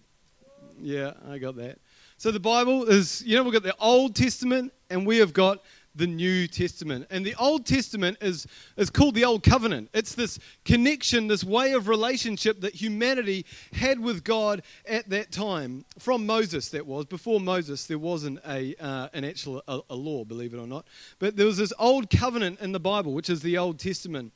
Yeah, 0.79 1.13
I 1.27 1.39
got 1.39 1.55
that. 1.55 1.79
So 2.17 2.29
the 2.29 2.39
Bible 2.39 2.83
is, 2.83 3.23
you 3.25 3.35
know, 3.35 3.41
we've 3.41 3.51
got 3.51 3.63
the 3.63 3.75
Old 3.79 4.15
Testament 4.15 4.71
and 4.91 5.07
we 5.07 5.17
have 5.17 5.33
got 5.33 5.63
the 5.95 6.05
New 6.05 6.45
Testament. 6.47 7.07
And 7.09 7.25
the 7.25 7.33
Old 7.39 7.65
Testament 7.65 8.19
is, 8.21 8.45
is 8.77 8.91
called 8.91 9.15
the 9.15 9.25
Old 9.25 9.41
Covenant. 9.41 9.89
It's 9.91 10.13
this 10.13 10.37
connection, 10.65 11.25
this 11.25 11.43
way 11.43 11.71
of 11.71 11.87
relationship 11.87 12.61
that 12.61 12.75
humanity 12.75 13.47
had 13.73 13.99
with 13.99 14.23
God 14.23 14.61
at 14.85 15.09
that 15.09 15.31
time. 15.31 15.83
From 15.97 16.27
Moses, 16.27 16.69
that 16.69 16.85
was. 16.85 17.07
Before 17.07 17.39
Moses, 17.39 17.87
there 17.87 17.97
wasn't 17.97 18.39
a, 18.47 18.75
uh, 18.79 19.09
an 19.15 19.25
actual 19.25 19.63
a, 19.67 19.79
a 19.89 19.95
law, 19.95 20.25
believe 20.25 20.53
it 20.53 20.59
or 20.59 20.67
not. 20.67 20.85
But 21.17 21.37
there 21.37 21.47
was 21.47 21.57
this 21.57 21.73
Old 21.79 22.11
Covenant 22.11 22.59
in 22.59 22.71
the 22.71 22.79
Bible, 22.79 23.15
which 23.15 23.31
is 23.31 23.41
the 23.41 23.57
Old 23.57 23.79
Testament. 23.79 24.31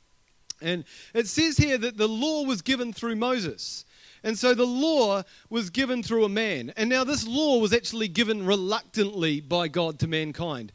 And 0.60 0.84
it 1.14 1.28
says 1.28 1.56
here 1.56 1.78
that 1.78 1.96
the 1.96 2.08
law 2.08 2.44
was 2.44 2.62
given 2.62 2.92
through 2.92 3.16
Moses. 3.16 3.84
And 4.22 4.38
so 4.38 4.54
the 4.54 4.66
law 4.66 5.22
was 5.50 5.70
given 5.70 6.02
through 6.02 6.24
a 6.24 6.28
man. 6.28 6.72
And 6.76 6.90
now 6.90 7.04
this 7.04 7.26
law 7.26 7.58
was 7.58 7.72
actually 7.72 8.08
given 8.08 8.44
reluctantly 8.44 9.40
by 9.40 9.68
God 9.68 9.98
to 10.00 10.08
mankind 10.08 10.72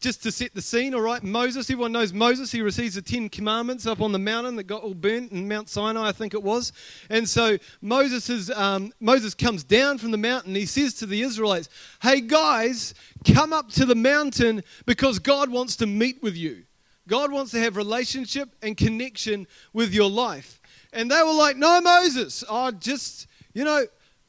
just 0.00 0.22
to 0.24 0.32
set 0.32 0.52
the 0.52 0.62
scene, 0.62 0.94
all 0.94 1.00
right, 1.00 1.22
Moses, 1.22 1.70
everyone 1.70 1.92
knows 1.92 2.12
Moses. 2.12 2.50
He 2.50 2.60
receives 2.60 2.96
the 2.96 3.02
Ten 3.02 3.28
Commandments 3.28 3.86
up 3.86 4.00
on 4.00 4.10
the 4.10 4.18
mountain 4.18 4.56
that 4.56 4.64
got 4.64 4.82
all 4.82 4.94
burnt 4.94 5.30
in 5.30 5.46
Mount 5.46 5.68
Sinai, 5.68 6.08
I 6.08 6.12
think 6.12 6.34
it 6.34 6.42
was. 6.42 6.72
And 7.08 7.28
so 7.28 7.56
Moses, 7.80 8.28
is, 8.28 8.50
um, 8.50 8.92
Moses 9.00 9.34
comes 9.34 9.62
down 9.62 9.98
from 9.98 10.10
the 10.10 10.18
mountain. 10.18 10.54
He 10.54 10.66
says 10.66 10.94
to 10.94 11.06
the 11.06 11.22
Israelites, 11.22 11.68
Hey 12.02 12.20
guys, 12.20 12.94
come 13.32 13.52
up 13.52 13.70
to 13.72 13.84
the 13.86 13.94
mountain 13.94 14.64
because 14.86 15.18
God 15.20 15.50
wants 15.50 15.76
to 15.76 15.86
meet 15.86 16.20
with 16.20 16.36
you. 16.36 16.64
God 17.08 17.32
wants 17.32 17.52
to 17.52 17.60
have 17.60 17.76
relationship 17.76 18.48
and 18.62 18.76
connection 18.76 19.46
with 19.72 19.94
your 19.94 20.10
life. 20.10 20.60
And 20.92 21.10
they 21.10 21.22
were 21.22 21.34
like, 21.34 21.56
No, 21.56 21.80
Moses, 21.80 22.44
oh, 22.48 22.70
just, 22.70 23.26
you 23.52 23.64
know, 23.64 23.86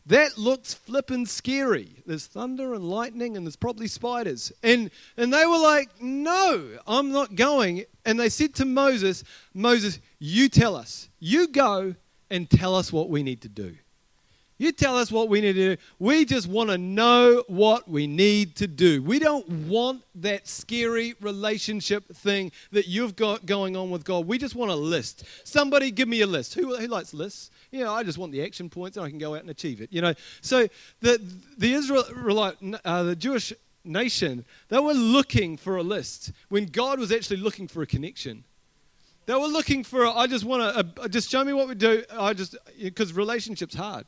that 0.08 0.38
looks 0.38 0.74
flippin' 0.74 1.26
scary. 1.26 2.02
There's 2.06 2.28
thunder 2.28 2.74
and 2.74 2.84
lightning, 2.90 3.36
and 3.36 3.46
there's 3.46 3.58
probably 3.58 3.88
spiders. 3.88 4.54
And, 4.64 4.90
and 5.18 5.34
they 5.34 5.46
were 5.46 5.58
like, 5.60 6.02
No, 6.02 6.78
I'm 6.88 7.12
not 7.12 7.36
going. 7.36 7.86
And 8.06 8.20
they 8.20 8.30
said 8.30 8.56
to 8.56 8.66
Moses, 8.66 9.24
Moses, 9.54 10.00
you 10.20 10.50
tell 10.50 10.76
us. 10.76 11.10
You 11.20 11.48
go 11.48 11.96
and 12.30 12.50
tell 12.50 12.76
us 12.76 12.92
what 12.92 13.10
we 13.10 13.24
need 13.24 13.42
to 13.42 13.50
do. 13.50 13.76
You 14.58 14.72
tell 14.72 14.98
us 14.98 15.12
what 15.12 15.30
we 15.30 15.42
need 15.42 15.54
to 15.54 15.76
do. 15.76 15.82
We 16.00 16.26
just 16.26 16.48
want 16.48 16.72
to 16.72 16.78
know 16.78 17.44
what 17.48 17.88
we 17.88 18.08
need 18.08 18.56
to 18.58 18.68
do. 18.68 19.04
We 19.04 19.20
don't 19.20 19.48
want 19.68 20.02
that 20.16 20.48
scary 20.48 21.16
relationship 21.22 22.08
thing 22.16 22.52
that 22.72 22.88
you've 22.88 23.16
got 23.16 23.46
going 23.46 23.76
on 23.76 23.92
with 23.92 24.04
God. 24.04 24.26
We 24.26 24.40
just 24.40 24.56
want 24.56 24.72
a 24.72 24.76
list. 24.76 25.24
Somebody 25.44 25.92
give 25.92 26.08
me 26.08 26.22
a 26.22 26.28
list. 26.28 26.56
Who, 26.56 26.76
who 26.76 26.88
likes 26.88 27.14
lists? 27.14 27.52
You 27.72 27.84
know, 27.84 27.94
I 27.94 28.04
just 28.04 28.18
want 28.18 28.32
the 28.32 28.44
action 28.44 28.70
points 28.70 28.98
and 28.98 29.06
I 29.06 29.10
can 29.10 29.20
go 29.20 29.36
out 29.36 29.42
and 29.42 29.50
achieve 29.50 29.80
it. 29.82 29.94
You 29.94 30.02
know, 30.02 30.14
so 30.42 30.68
the 31.02 31.22
the 31.58 31.74
Israelite, 31.74 32.56
uh, 32.84 33.04
the 33.04 33.16
Jewish 33.16 33.54
nation, 33.84 34.46
they 34.70 34.80
were 34.80 34.94
looking 34.94 35.58
for 35.58 35.78
a 35.78 35.84
list 35.84 36.32
when 36.50 36.66
God 36.66 37.00
was 37.00 37.12
actually 37.12 37.38
looking 37.38 37.68
for 37.68 37.82
a 37.82 37.88
connection. 37.88 38.44
They 39.28 39.34
were 39.34 39.48
looking 39.48 39.84
for, 39.84 40.06
a, 40.06 40.12
I 40.12 40.26
just 40.26 40.46
want 40.46 40.74
to, 40.74 41.02
uh, 41.04 41.08
just 41.10 41.30
show 41.30 41.44
me 41.44 41.52
what 41.52 41.68
we 41.68 41.76
do. 41.76 42.02
I 42.12 42.34
just, 42.34 42.56
because 42.82 43.12
relationship's 43.12 43.76
hard. 43.76 44.06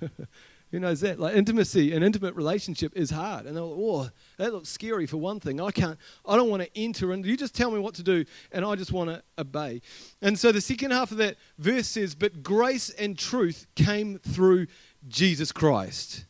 Who 0.70 0.80
knows 0.80 1.00
that? 1.02 1.20
Like 1.20 1.36
intimacy, 1.36 1.92
an 1.92 2.02
intimate 2.02 2.34
relationship 2.34 2.96
is 2.96 3.10
hard. 3.10 3.44
And 3.44 3.54
they're 3.54 3.62
like, 3.62 3.78
oh, 3.78 4.10
that 4.38 4.54
looks 4.54 4.70
scary 4.70 5.04
for 5.04 5.18
one 5.18 5.40
thing. 5.40 5.60
I 5.60 5.70
can't, 5.72 5.98
I 6.26 6.36
don't 6.36 6.48
want 6.48 6.62
to 6.62 6.70
enter 6.74 7.12
and 7.12 7.22
you 7.26 7.36
just 7.36 7.54
tell 7.54 7.70
me 7.70 7.78
what 7.80 7.94
to 7.96 8.02
do 8.02 8.24
and 8.50 8.64
I 8.64 8.74
just 8.74 8.92
want 8.92 9.10
to 9.10 9.22
obey. 9.38 9.82
And 10.22 10.38
so 10.38 10.50
the 10.50 10.62
second 10.62 10.92
half 10.92 11.10
of 11.10 11.18
that 11.18 11.36
verse 11.58 11.88
says, 11.88 12.14
but 12.14 12.42
grace 12.42 12.88
and 12.88 13.18
truth 13.18 13.66
came 13.76 14.20
through 14.20 14.68
Jesus 15.06 15.52
Christ. 15.52 16.24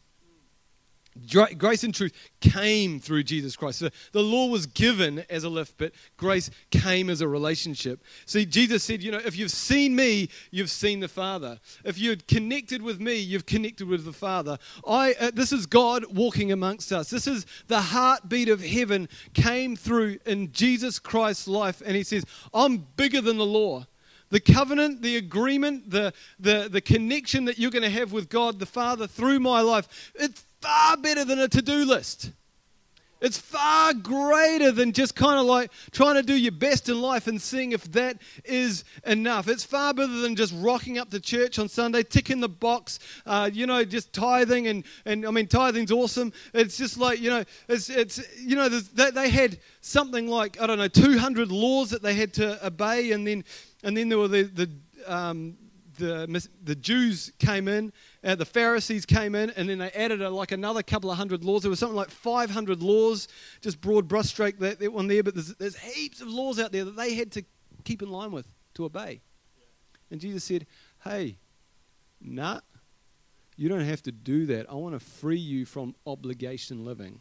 Grace 1.29 1.85
and 1.85 1.95
truth 1.95 2.13
came 2.41 2.99
through 2.99 3.25
Jesus 3.25 3.55
Christ. 3.55 3.81
So 3.81 3.91
the 4.13 4.23
law 4.23 4.47
was 4.47 4.65
given 4.67 5.25
as 5.29 5.45
a 5.45 5.49
lift, 5.51 5.77
but 5.77 5.93
grace 6.17 6.51
came 6.71 7.11
as 7.11 7.21
a 7.21 7.29
relationship. 7.29 8.03
See, 8.25 8.47
Jesus 8.47 8.83
said, 8.83 9.03
you 9.03 9.13
know, 9.13 9.21
if 9.23 9.37
you've 9.37 9.51
seen 9.51 9.95
me, 9.95 10.31
you've 10.51 10.71
seen 10.71 11.01
the 11.01 11.09
Father. 11.09 11.61
If 11.85 11.99
you're 11.99 12.17
connected 12.17 12.81
with 12.81 12.99
me, 12.99 13.17
you've 13.17 13.45
connected 13.45 13.89
with 13.89 14.07
the 14.07 14.13
Father. 14.13 14.59
I, 14.87 15.15
uh, 15.21 15.31
this 15.35 15.53
is 15.53 15.67
God 15.67 16.07
walking 16.15 16.51
amongst 16.51 16.93
us. 16.93 17.11
This 17.11 17.27
is 17.27 17.45
the 17.67 17.81
heartbeat 17.81 18.49
of 18.49 18.63
heaven 18.63 19.09
came 19.35 19.77
through 19.77 20.19
in 20.25 20.51
Jesus 20.53 20.99
Christ's 20.99 21.47
life. 21.47 21.83
And 21.85 21.95
he 21.95 22.05
says, 22.05 22.25
I'm 22.55 22.79
bigger 22.97 23.21
than 23.21 23.37
the 23.37 23.47
law 23.47 23.87
the 24.33 24.41
covenant, 24.41 25.03
the 25.03 25.19
agreement, 25.19 25.91
the, 25.91 26.11
the, 26.41 26.67
the 26.73 26.81
connection 26.81 27.45
that 27.45 27.59
you're 27.59 27.71
going 27.71 27.83
to 27.83 27.91
have 27.91 28.13
with 28.13 28.31
God 28.31 28.59
the 28.59 28.65
Father 28.65 29.07
through 29.07 29.41
my 29.41 29.61
life, 29.61 30.11
it's 30.15 30.47
far 30.63 30.97
better 30.97 31.25
than 31.25 31.41
a 31.41 31.49
to 31.49 31.61
do 31.61 31.85
list. 31.85 32.31
It's 33.23 33.39
far 33.39 33.95
greater 33.95 34.73
than 34.73 34.91
just 34.91 35.15
kind 35.15 35.39
of 35.39 35.47
like 35.47 35.71
trying 35.93 36.17
to 36.17 36.25
do 36.25 36.35
your 36.35 36.51
best 36.51 36.89
in 36.89 37.01
life 37.01 37.29
and 37.29 37.41
seeing 37.41 37.71
if 37.71 37.85
that 37.93 38.19
is 38.45 38.83
enough. 39.07 39.47
It's 39.47 39.63
far 39.63 39.95
better 39.95 40.13
than 40.13 40.35
just 40.35 40.53
rocking 40.57 40.99
up 40.99 41.09
to 41.11 41.21
church 41.21 41.61
on 41.61 41.69
Sunday, 41.69 42.03
ticking 42.03 42.41
the 42.41 42.49
box, 42.49 42.99
uh, 43.25 43.49
you 43.53 43.65
know, 43.65 43.85
just 43.85 44.13
tithing. 44.13 44.67
And, 44.67 44.83
and 45.05 45.25
I 45.25 45.31
mean, 45.31 45.47
tithing's 45.47 45.93
awesome. 45.93 46.33
It's 46.53 46.77
just 46.77 46.99
like, 46.99 47.21
you 47.21 47.31
know, 47.31 47.45
it's, 47.69 47.89
it's 47.91 48.21
you 48.41 48.57
know, 48.57 48.69
they, 48.69 49.13
they 49.13 49.31
had 49.31 49.61
something 49.83 50.27
like, 50.27 50.61
I 50.61 50.67
don't 50.67 50.79
know, 50.79 50.89
200 50.89 51.53
laws 51.53 51.91
that 51.91 52.03
they 52.03 52.15
had 52.15 52.35
to 52.35 52.67
obey. 52.67 53.13
And 53.13 53.25
then, 53.25 53.45
and 53.85 53.97
then 53.97 54.09
there 54.09 54.19
were 54.19 54.27
the, 54.27 54.43
the, 54.43 54.71
um, 55.07 55.57
the, 56.03 56.49
the 56.65 56.75
Jews 56.75 57.33
came 57.39 57.69
in, 57.69 57.93
uh, 58.25 58.35
the 58.35 58.45
Pharisees 58.45 59.07
came 59.07 59.35
in, 59.35 59.51
and 59.51 59.69
then 59.69 59.79
they 59.79 59.91
added 59.91 60.21
a, 60.21 60.29
like 60.29 60.53
another 60.53 60.83
couple 60.83 61.11
of 61.11 61.17
hundred 61.17 61.45
laws. 61.45 61.63
There 61.63 61.71
was 61.71 61.79
something 61.79 61.97
like 61.97 62.11
500 62.11 62.83
laws, 62.83 63.29
just 63.61 63.81
broad 63.81 64.09
brushstroke 64.09 64.59
that, 64.59 64.81
that 64.81 64.93
one 64.93 65.07
there, 65.07 65.23
but 65.23 65.35
there's, 65.35 65.55
there's 65.55 65.79
heaps 65.79 66.21
of 66.21 66.29
laws 66.29 66.59
out 66.59 66.73
there 66.73 66.85
that 66.85 66.97
they 66.97 67.15
had 67.15 67.31
to 67.33 67.45
keep 67.85 68.03
in 68.03 68.11
line 68.11 68.33
with, 68.33 68.47
to 68.75 68.85
obey. 68.85 69.21
And 70.11 70.21
Jesus 70.21 70.45
said, 70.45 70.67
Hey, 71.05 71.39
nah, 72.21 72.61
you 73.57 73.69
don't 73.69 73.81
have 73.81 74.03
to 74.03 74.13
do 74.13 74.47
that. 74.47 74.69
I 74.71 74.75
want 74.75 74.99
to 74.99 75.01
free 75.01 75.39
you 75.39 75.65
from 75.65 75.95
obligation 76.07 76.85
living. 76.85 77.21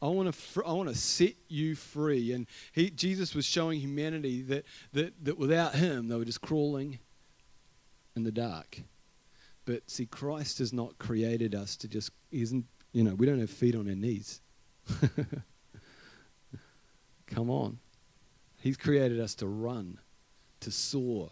I 0.00 0.06
want 0.08 0.32
to 0.32 0.62
I 0.64 0.72
want 0.72 0.88
to 0.88 0.94
set 0.94 1.34
you 1.48 1.74
free. 1.74 2.32
And 2.32 2.46
he, 2.72 2.90
Jesus 2.90 3.34
was 3.34 3.44
showing 3.44 3.80
humanity 3.80 4.42
that, 4.42 4.64
that, 4.92 5.24
that 5.24 5.38
without 5.38 5.74
him, 5.74 6.08
they 6.08 6.16
were 6.16 6.24
just 6.24 6.42
crawling 6.42 6.98
in 8.16 8.24
the 8.24 8.32
dark. 8.32 8.82
But 9.64 9.90
see, 9.90 10.06
Christ 10.06 10.58
has 10.58 10.72
not 10.72 10.98
created 10.98 11.54
us 11.54 11.76
to 11.76 11.88
just, 11.88 12.10
isn't, 12.30 12.66
you 12.92 13.02
know, 13.02 13.14
we 13.14 13.26
don't 13.26 13.40
have 13.40 13.50
feet 13.50 13.74
on 13.74 13.88
our 13.88 13.94
knees. 13.94 14.40
Come 17.26 17.50
on. 17.50 17.78
He's 18.60 18.76
created 18.76 19.20
us 19.20 19.34
to 19.36 19.46
run, 19.46 19.98
to 20.60 20.70
soar. 20.70 21.30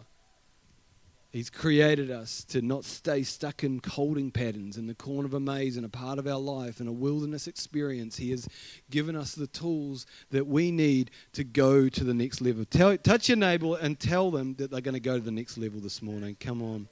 He's 1.33 1.49
created 1.49 2.11
us 2.11 2.45
to 2.51 2.61
not 2.61 2.85
stay 2.85 3.23
stuck 3.23 3.65
in 3.65 3.81
holding 3.89 4.31
patterns 4.31 4.77
in 4.77 4.87
the 4.87 4.95
corner 4.95 5.25
of 5.25 5.33
a 5.33 5.41
maze 5.41 5.79
in 5.79 5.85
a 5.85 5.89
part 5.89 6.19
of 6.19 6.27
our 6.27 6.39
life 6.39 6.79
in 6.79 6.87
a 6.87 6.93
wilderness 6.93 7.47
experience. 7.47 8.19
He 8.19 8.31
has 8.33 8.47
given 8.91 9.17
us 9.17 9.35
the 9.35 9.47
tools 9.47 10.05
that 10.31 10.47
we 10.47 10.71
need 10.71 11.11
to 11.33 11.43
go 11.43 11.89
to 11.89 12.05
the 12.05 12.13
next 12.13 12.43
level. 12.43 12.67
Tell, 12.67 12.99
touch 12.99 13.31
your 13.31 13.39
neighbor 13.39 13.79
and 13.81 13.99
tell 13.99 14.31
them 14.31 14.55
that 14.57 14.71
they're 14.71 14.83
going 14.83 14.93
to 14.93 15.01
go 15.01 15.19
to 15.19 15.25
the 15.25 15.31
next 15.31 15.57
level 15.57 15.81
this 15.81 16.03
morning. 16.03 16.37
Come 16.39 16.61
on. 16.61 16.87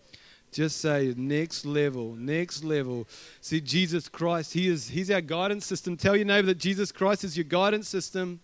Just 0.52 0.80
say 0.80 1.12
next 1.18 1.66
level, 1.66 2.14
next 2.14 2.64
level. 2.64 3.06
See, 3.42 3.60
Jesus 3.60 4.08
Christ, 4.08 4.54
He 4.54 4.68
is 4.68 4.88
He's 4.88 5.10
our 5.10 5.20
guidance 5.20 5.66
system. 5.66 5.98
Tell 5.98 6.16
your 6.16 6.24
neighbor 6.24 6.46
that 6.46 6.58
Jesus 6.58 6.90
Christ 6.90 7.24
is 7.24 7.36
your 7.36 7.44
guidance 7.44 7.88
system. 7.88 8.40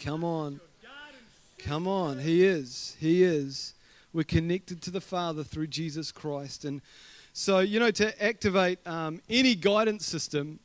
Come 0.00 0.24
on. 0.24 0.60
Come 1.58 1.86
on. 1.86 2.18
He 2.18 2.44
is. 2.44 2.96
He 2.98 3.22
is. 3.22 3.74
We're 4.12 4.24
connected 4.24 4.82
to 4.82 4.90
the 4.90 5.00
Father 5.00 5.44
through 5.44 5.66
Jesus 5.68 6.12
Christ. 6.12 6.64
And 6.64 6.80
so, 7.32 7.60
you 7.60 7.78
know, 7.78 7.90
to 7.92 8.24
activate 8.24 8.84
um, 8.86 9.20
any 9.28 9.54
guidance 9.54 10.06
system, 10.06 10.60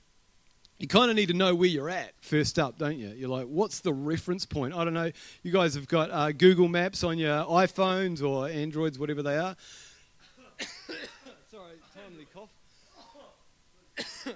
you 0.77 0.87
kind 0.87 1.09
of 1.09 1.15
need 1.15 1.27
to 1.27 1.33
know 1.33 1.53
where 1.53 1.69
you're 1.69 1.89
at 1.89 2.13
first 2.21 2.57
up, 2.57 2.77
don't 2.77 2.97
you? 2.97 3.09
You're 3.09 3.29
like, 3.29 3.45
what's 3.45 3.79
the 3.79 3.93
reference 3.93 4.45
point? 4.45 4.73
I 4.73 4.83
don't 4.83 4.93
know. 4.93 5.11
You 5.43 5.51
guys 5.51 5.75
have 5.75 5.87
got 5.87 6.09
uh, 6.11 6.31
Google 6.31 6.67
Maps 6.67 7.03
on 7.03 7.17
your 7.17 7.45
iPhones 7.45 8.23
or 8.23 8.49
Androids, 8.49 8.97
whatever 8.97 9.21
they 9.21 9.37
are. 9.37 9.55
Sorry, 11.51 11.75
timely 11.95 12.27
cough. 12.33 12.49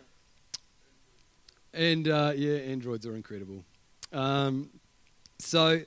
and 1.74 2.08
uh, 2.08 2.34
yeah, 2.36 2.56
Androids 2.58 3.06
are 3.06 3.16
incredible. 3.16 3.64
Um, 4.14 4.70
so 5.40 5.82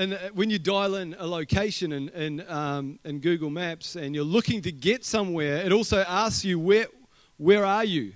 and 0.00 0.14
uh, 0.14 0.18
when 0.32 0.48
you 0.48 0.58
dial 0.58 0.94
in 0.94 1.14
a 1.18 1.26
location 1.26 1.92
in, 1.92 2.08
in, 2.10 2.42
um, 2.48 2.98
in 3.04 3.20
Google 3.20 3.50
Maps 3.50 3.96
and 3.96 4.14
you're 4.14 4.24
looking 4.24 4.62
to 4.62 4.72
get 4.72 5.04
somewhere, 5.04 5.56
it 5.58 5.72
also 5.72 5.98
asks 5.98 6.42
you, 6.42 6.58
where, 6.58 6.86
where 7.36 7.66
are 7.66 7.84
you? 7.84 8.14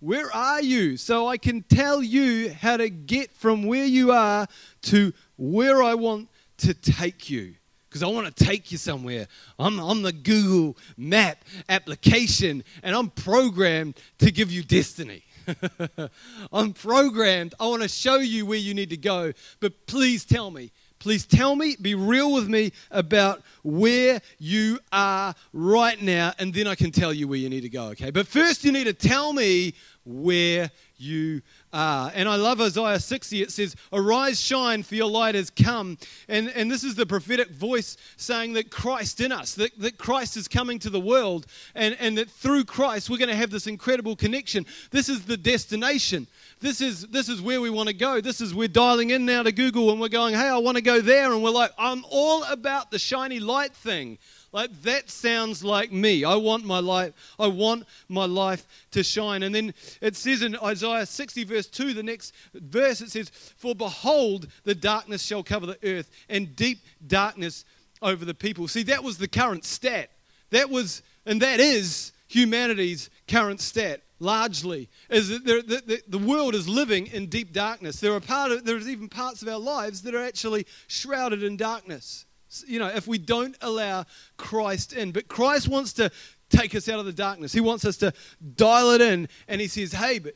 Where 0.00 0.34
are 0.34 0.60
you? 0.60 0.96
So 0.96 1.28
I 1.28 1.38
can 1.38 1.62
tell 1.62 2.02
you 2.02 2.50
how 2.50 2.76
to 2.76 2.90
get 2.90 3.30
from 3.30 3.66
where 3.66 3.84
you 3.84 4.10
are 4.10 4.48
to 4.82 5.12
where 5.36 5.80
I 5.80 5.94
want 5.94 6.28
to 6.58 6.74
take 6.74 7.30
you 7.30 7.54
because 7.88 8.02
I 8.02 8.06
want 8.08 8.34
to 8.34 8.44
take 8.44 8.72
you 8.72 8.78
somewhere. 8.78 9.28
I'm, 9.60 9.78
I'm 9.78 10.02
the 10.02 10.12
Google 10.12 10.76
Map 10.96 11.44
application, 11.68 12.62
and 12.82 12.94
I'm 12.94 13.10
programmed 13.10 14.00
to 14.18 14.30
give 14.30 14.50
you 14.50 14.62
destiny. 14.62 15.24
I'm 16.52 16.72
programmed. 16.72 17.54
I 17.60 17.66
want 17.66 17.82
to 17.82 17.88
show 17.88 18.16
you 18.16 18.46
where 18.46 18.58
you 18.58 18.74
need 18.74 18.90
to 18.90 18.96
go. 18.96 19.32
But 19.60 19.86
please 19.86 20.24
tell 20.24 20.50
me, 20.50 20.72
please 20.98 21.26
tell 21.26 21.56
me, 21.56 21.76
be 21.80 21.94
real 21.94 22.32
with 22.32 22.48
me 22.48 22.72
about 22.90 23.42
where 23.62 24.20
you 24.38 24.78
are 24.92 25.34
right 25.52 26.00
now, 26.00 26.32
and 26.38 26.52
then 26.52 26.66
I 26.66 26.74
can 26.74 26.90
tell 26.92 27.12
you 27.12 27.26
where 27.26 27.38
you 27.38 27.48
need 27.48 27.62
to 27.62 27.68
go, 27.68 27.86
okay? 27.88 28.10
But 28.10 28.28
first, 28.28 28.64
you 28.64 28.70
need 28.72 28.84
to 28.84 28.92
tell 28.92 29.32
me 29.32 29.74
where 30.04 30.70
you 30.96 31.42
are. 31.72 32.12
And 32.14 32.28
I 32.28 32.36
love 32.36 32.60
Isaiah 32.60 32.98
60. 32.98 33.42
It 33.42 33.50
says, 33.50 33.76
Arise, 33.92 34.40
shine, 34.40 34.82
for 34.82 34.94
your 34.94 35.10
light 35.10 35.34
has 35.34 35.50
come. 35.50 35.98
And, 36.28 36.48
and 36.50 36.70
this 36.70 36.84
is 36.84 36.94
the 36.94 37.06
prophetic 37.06 37.50
voice 37.50 37.96
saying 38.16 38.54
that 38.54 38.70
Christ 38.70 39.20
in 39.20 39.32
us, 39.32 39.54
that, 39.54 39.78
that 39.78 39.98
Christ 39.98 40.36
is 40.36 40.48
coming 40.48 40.78
to 40.80 40.90
the 40.90 41.00
world, 41.00 41.46
and, 41.74 41.96
and 42.00 42.18
that 42.18 42.30
through 42.30 42.64
Christ 42.64 43.10
we're 43.10 43.18
going 43.18 43.28
to 43.28 43.36
have 43.36 43.50
this 43.50 43.66
incredible 43.66 44.16
connection. 44.16 44.66
This 44.90 45.08
is 45.08 45.24
the 45.24 45.36
destination. 45.36 46.26
This 46.60 46.80
is, 46.80 47.06
this 47.06 47.28
is 47.28 47.40
where 47.40 47.60
we 47.60 47.70
want 47.70 47.88
to 47.88 47.94
go. 47.94 48.20
This 48.20 48.40
is, 48.40 48.54
we're 48.54 48.68
dialing 48.68 49.10
in 49.10 49.24
now 49.24 49.42
to 49.42 49.52
Google 49.52 49.90
and 49.90 50.00
we're 50.00 50.08
going, 50.08 50.34
hey, 50.34 50.48
I 50.48 50.58
want 50.58 50.76
to 50.76 50.82
go 50.82 51.00
there. 51.00 51.32
And 51.32 51.42
we're 51.42 51.50
like, 51.50 51.72
I'm 51.78 52.04
all 52.10 52.44
about 52.44 52.90
the 52.90 52.98
shiny 52.98 53.40
light 53.40 53.74
thing. 53.74 54.18
Like 54.52 54.82
that 54.82 55.10
sounds 55.10 55.62
like 55.62 55.92
me. 55.92 56.24
I 56.24 56.34
want 56.34 56.64
my 56.64 56.80
life, 56.80 57.12
I 57.38 57.46
want 57.46 57.86
my 58.08 58.24
life 58.24 58.66
to 58.90 59.02
shine. 59.02 59.42
And 59.42 59.54
then 59.54 59.74
it 60.00 60.16
says 60.16 60.42
in 60.42 60.56
Isaiah 60.56 61.06
60, 61.06 61.44
verse 61.44 61.66
2, 61.66 61.94
the 61.94 62.02
next 62.02 62.34
verse, 62.54 63.00
it 63.00 63.10
says, 63.10 63.30
For 63.30 63.74
behold, 63.74 64.48
the 64.64 64.74
darkness 64.74 65.22
shall 65.22 65.42
cover 65.42 65.66
the 65.66 65.78
earth, 65.84 66.10
and 66.28 66.56
deep 66.56 66.80
darkness 67.06 67.64
over 68.02 68.24
the 68.24 68.34
people. 68.34 68.66
See, 68.66 68.82
that 68.84 69.04
was 69.04 69.18
the 69.18 69.28
current 69.28 69.64
stat. 69.64 70.10
That 70.50 70.68
was, 70.68 71.02
and 71.26 71.40
that 71.42 71.60
is 71.60 72.12
humanity's 72.26 73.10
current 73.28 73.60
stat 73.60 74.02
largely 74.20 74.88
is 75.08 75.30
that 75.30 75.44
the, 75.44 75.82
the, 75.86 76.02
the, 76.06 76.18
world 76.18 76.54
is 76.54 76.68
living 76.68 77.06
in 77.06 77.26
deep 77.26 77.52
darkness 77.52 77.98
there 77.98 78.12
are 78.12 78.20
part 78.20 78.52
of, 78.52 78.64
there's 78.64 78.88
even 78.88 79.08
parts 79.08 79.40
of 79.40 79.48
our 79.48 79.58
lives 79.58 80.02
that 80.02 80.14
are 80.14 80.22
actually 80.22 80.66
shrouded 80.86 81.42
in 81.42 81.56
darkness 81.56 82.26
you 82.66 82.78
know, 82.78 82.88
if 82.88 83.06
we 83.06 83.18
don't 83.18 83.56
allow 83.60 84.04
Christ 84.36 84.92
in. 84.92 85.12
But 85.12 85.28
Christ 85.28 85.68
wants 85.68 85.92
to 85.94 86.10
take 86.48 86.74
us 86.74 86.88
out 86.88 86.98
of 86.98 87.06
the 87.06 87.12
darkness. 87.12 87.52
He 87.52 87.60
wants 87.60 87.84
us 87.84 87.96
to 87.98 88.12
dial 88.56 88.90
it 88.90 89.00
in. 89.00 89.28
And 89.48 89.60
He 89.60 89.68
says, 89.68 89.92
hey, 89.92 90.18
but 90.18 90.34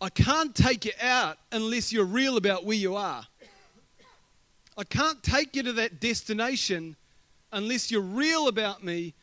I 0.00 0.08
can't 0.08 0.54
take 0.54 0.84
you 0.84 0.92
out 1.00 1.38
unless 1.52 1.92
you're 1.92 2.04
real 2.04 2.36
about 2.36 2.64
where 2.64 2.76
you 2.76 2.96
are. 2.96 3.26
I 4.76 4.84
can't 4.84 5.22
take 5.22 5.54
you 5.54 5.62
to 5.64 5.72
that 5.74 6.00
destination 6.00 6.96
unless 7.52 7.90
you're 7.90 8.00
real 8.00 8.48
about 8.48 8.82
me 8.82 9.14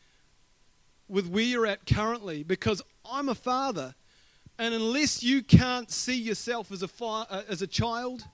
with 1.08 1.26
where 1.26 1.42
you're 1.42 1.66
at 1.66 1.84
currently 1.86 2.44
because 2.44 2.80
I'm 3.04 3.28
a 3.28 3.34
father. 3.34 3.94
And 4.58 4.72
unless 4.74 5.22
you 5.22 5.42
can't 5.42 5.90
see 5.90 6.20
yourself 6.20 6.70
as 6.70 6.82
a, 6.82 6.88
fi- 6.88 7.26
uh, 7.28 7.42
as 7.48 7.62
a 7.62 7.66
child, 7.66 8.24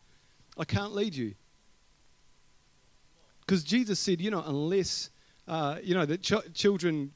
I 0.58 0.64
can't 0.64 0.92
lead 0.92 1.14
you. 1.14 1.34
Because 3.46 3.62
Jesus 3.62 4.00
said, 4.00 4.20
you 4.20 4.30
know, 4.30 4.42
unless, 4.44 5.10
uh, 5.46 5.76
you 5.82 5.94
know, 5.94 6.04
that 6.04 6.22
ch- 6.22 6.52
children 6.52 7.12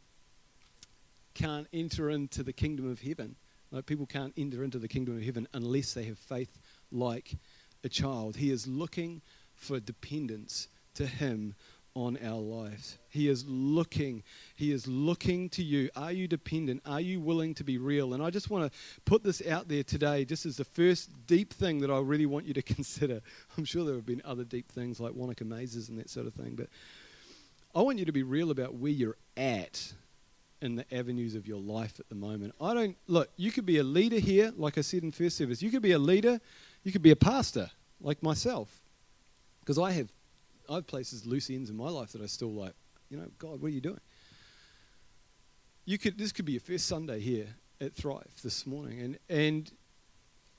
can't 1.35 1.67
enter 1.73 2.11
into 2.11 2.43
the 2.43 2.53
kingdom 2.53 2.89
of 2.91 3.01
heaven. 3.01 3.37
Like 3.73 3.87
people 3.87 4.07
can't 4.07 4.33
enter 4.37 4.63
into 4.63 4.79
the 4.79 4.89
kingdom 4.89 5.17
of 5.17 5.23
heaven 5.23 5.49
unless 5.53 5.93
they 5.95 6.05
have 6.05 6.19
faith 6.19 6.59
like 6.93 7.37
a 7.83 7.89
child. 7.89 8.37
He 8.37 8.51
is 8.51 8.67
looking 8.67 9.23
for 9.55 9.81
dependence 9.81 10.69
to 10.95 11.07
Him 11.07 11.55
on 11.95 12.19
our 12.25 12.39
lives. 12.41 12.99
He 13.09 13.29
is 13.29 13.45
looking. 13.47 14.23
He 14.55 14.73
is 14.73 14.87
looking 14.87 15.49
to 15.51 15.63
you. 15.63 15.91
Are 15.97 16.13
you 16.13 16.29
dependent? 16.29 16.83
Are 16.87 17.01
you 17.01 17.21
willing 17.21 17.55
to 17.55 17.65
be 17.65 17.79
real? 17.79 18.15
And 18.15 18.23
I 18.23 18.31
just 18.31 18.49
want 18.51 18.71
to 18.71 18.79
put 19.05 19.25
this 19.25 19.45
out 19.47 19.69
there 19.69 19.83
today, 19.83 20.25
just 20.25 20.47
as 20.47 20.57
the 20.57 20.65
first 20.65 21.11
deep 21.27 21.53
thing 21.53 21.81
that 21.81 21.91
I 21.91 21.99
really 21.99 22.27
want 22.27 22.47
you 22.47 22.55
to 22.55 22.63
consider. 22.75 23.21
I'm 23.59 23.65
sure 23.65 23.85
there 23.85 23.95
have 23.95 24.07
been 24.07 24.23
other 24.25 24.45
deep 24.45 24.71
things 24.71 25.01
like 25.01 25.13
Wanaka 25.13 25.45
mazes 25.45 25.89
and 25.89 25.99
that 25.99 26.11
sort 26.11 26.27
of 26.27 26.35
thing, 26.35 26.55
but 26.55 26.69
I 27.75 27.83
want 27.83 27.99
you 27.99 28.05
to 28.05 28.13
be 28.13 28.23
real 28.23 28.51
about 28.51 28.75
where 28.75 28.93
you're 28.93 29.17
at 29.37 29.93
in 30.63 30.77
the 30.77 30.95
avenues 30.95 31.35
of 31.35 31.47
your 31.47 31.61
life 31.61 31.99
at 31.99 32.09
the 32.09 32.15
moment. 32.15 32.55
I 32.61 32.75
don't 32.75 32.97
look, 33.07 33.31
you 33.37 33.51
could 33.51 33.65
be 33.65 33.79
a 33.79 33.85
leader 33.85 34.19
here, 34.19 34.53
like 34.57 34.77
I 34.77 34.83
said 34.83 35.03
in 35.03 35.13
first 35.13 35.37
service. 35.37 35.63
You 35.63 35.71
could 35.71 35.83
be 35.83 35.93
a 35.93 35.99
leader, 35.99 36.41
you 36.83 36.93
could 36.93 37.03
be 37.03 37.11
a 37.11 37.17
pastor, 37.17 37.71
like 38.01 38.23
myself. 38.23 38.81
Because 39.61 39.79
I 39.79 39.93
have 39.93 40.11
I 40.71 40.77
have 40.77 40.87
places, 40.87 41.27
loose 41.27 41.51
ends 41.51 41.69
in 41.69 41.77
my 41.77 41.91
life 41.91 42.13
that 42.13 42.23
I 42.23 42.27
still 42.27 42.53
like, 42.53 42.75
you 43.11 43.17
know, 43.17 43.27
God, 43.39 43.61
what 43.61 43.67
are 43.67 43.75
you 43.75 43.81
doing? 43.81 43.99
You 45.85 45.99
could, 45.99 46.17
this 46.17 46.31
could 46.31 46.45
be 46.45 46.53
your 46.53 46.61
first 46.61 46.87
Sunday 46.87 47.19
here 47.19 47.49
at 47.81 47.93
Thrive 47.97 48.31
this 48.45 48.69
morning. 48.69 49.01
And, 49.01 49.19
and 49.29 49.73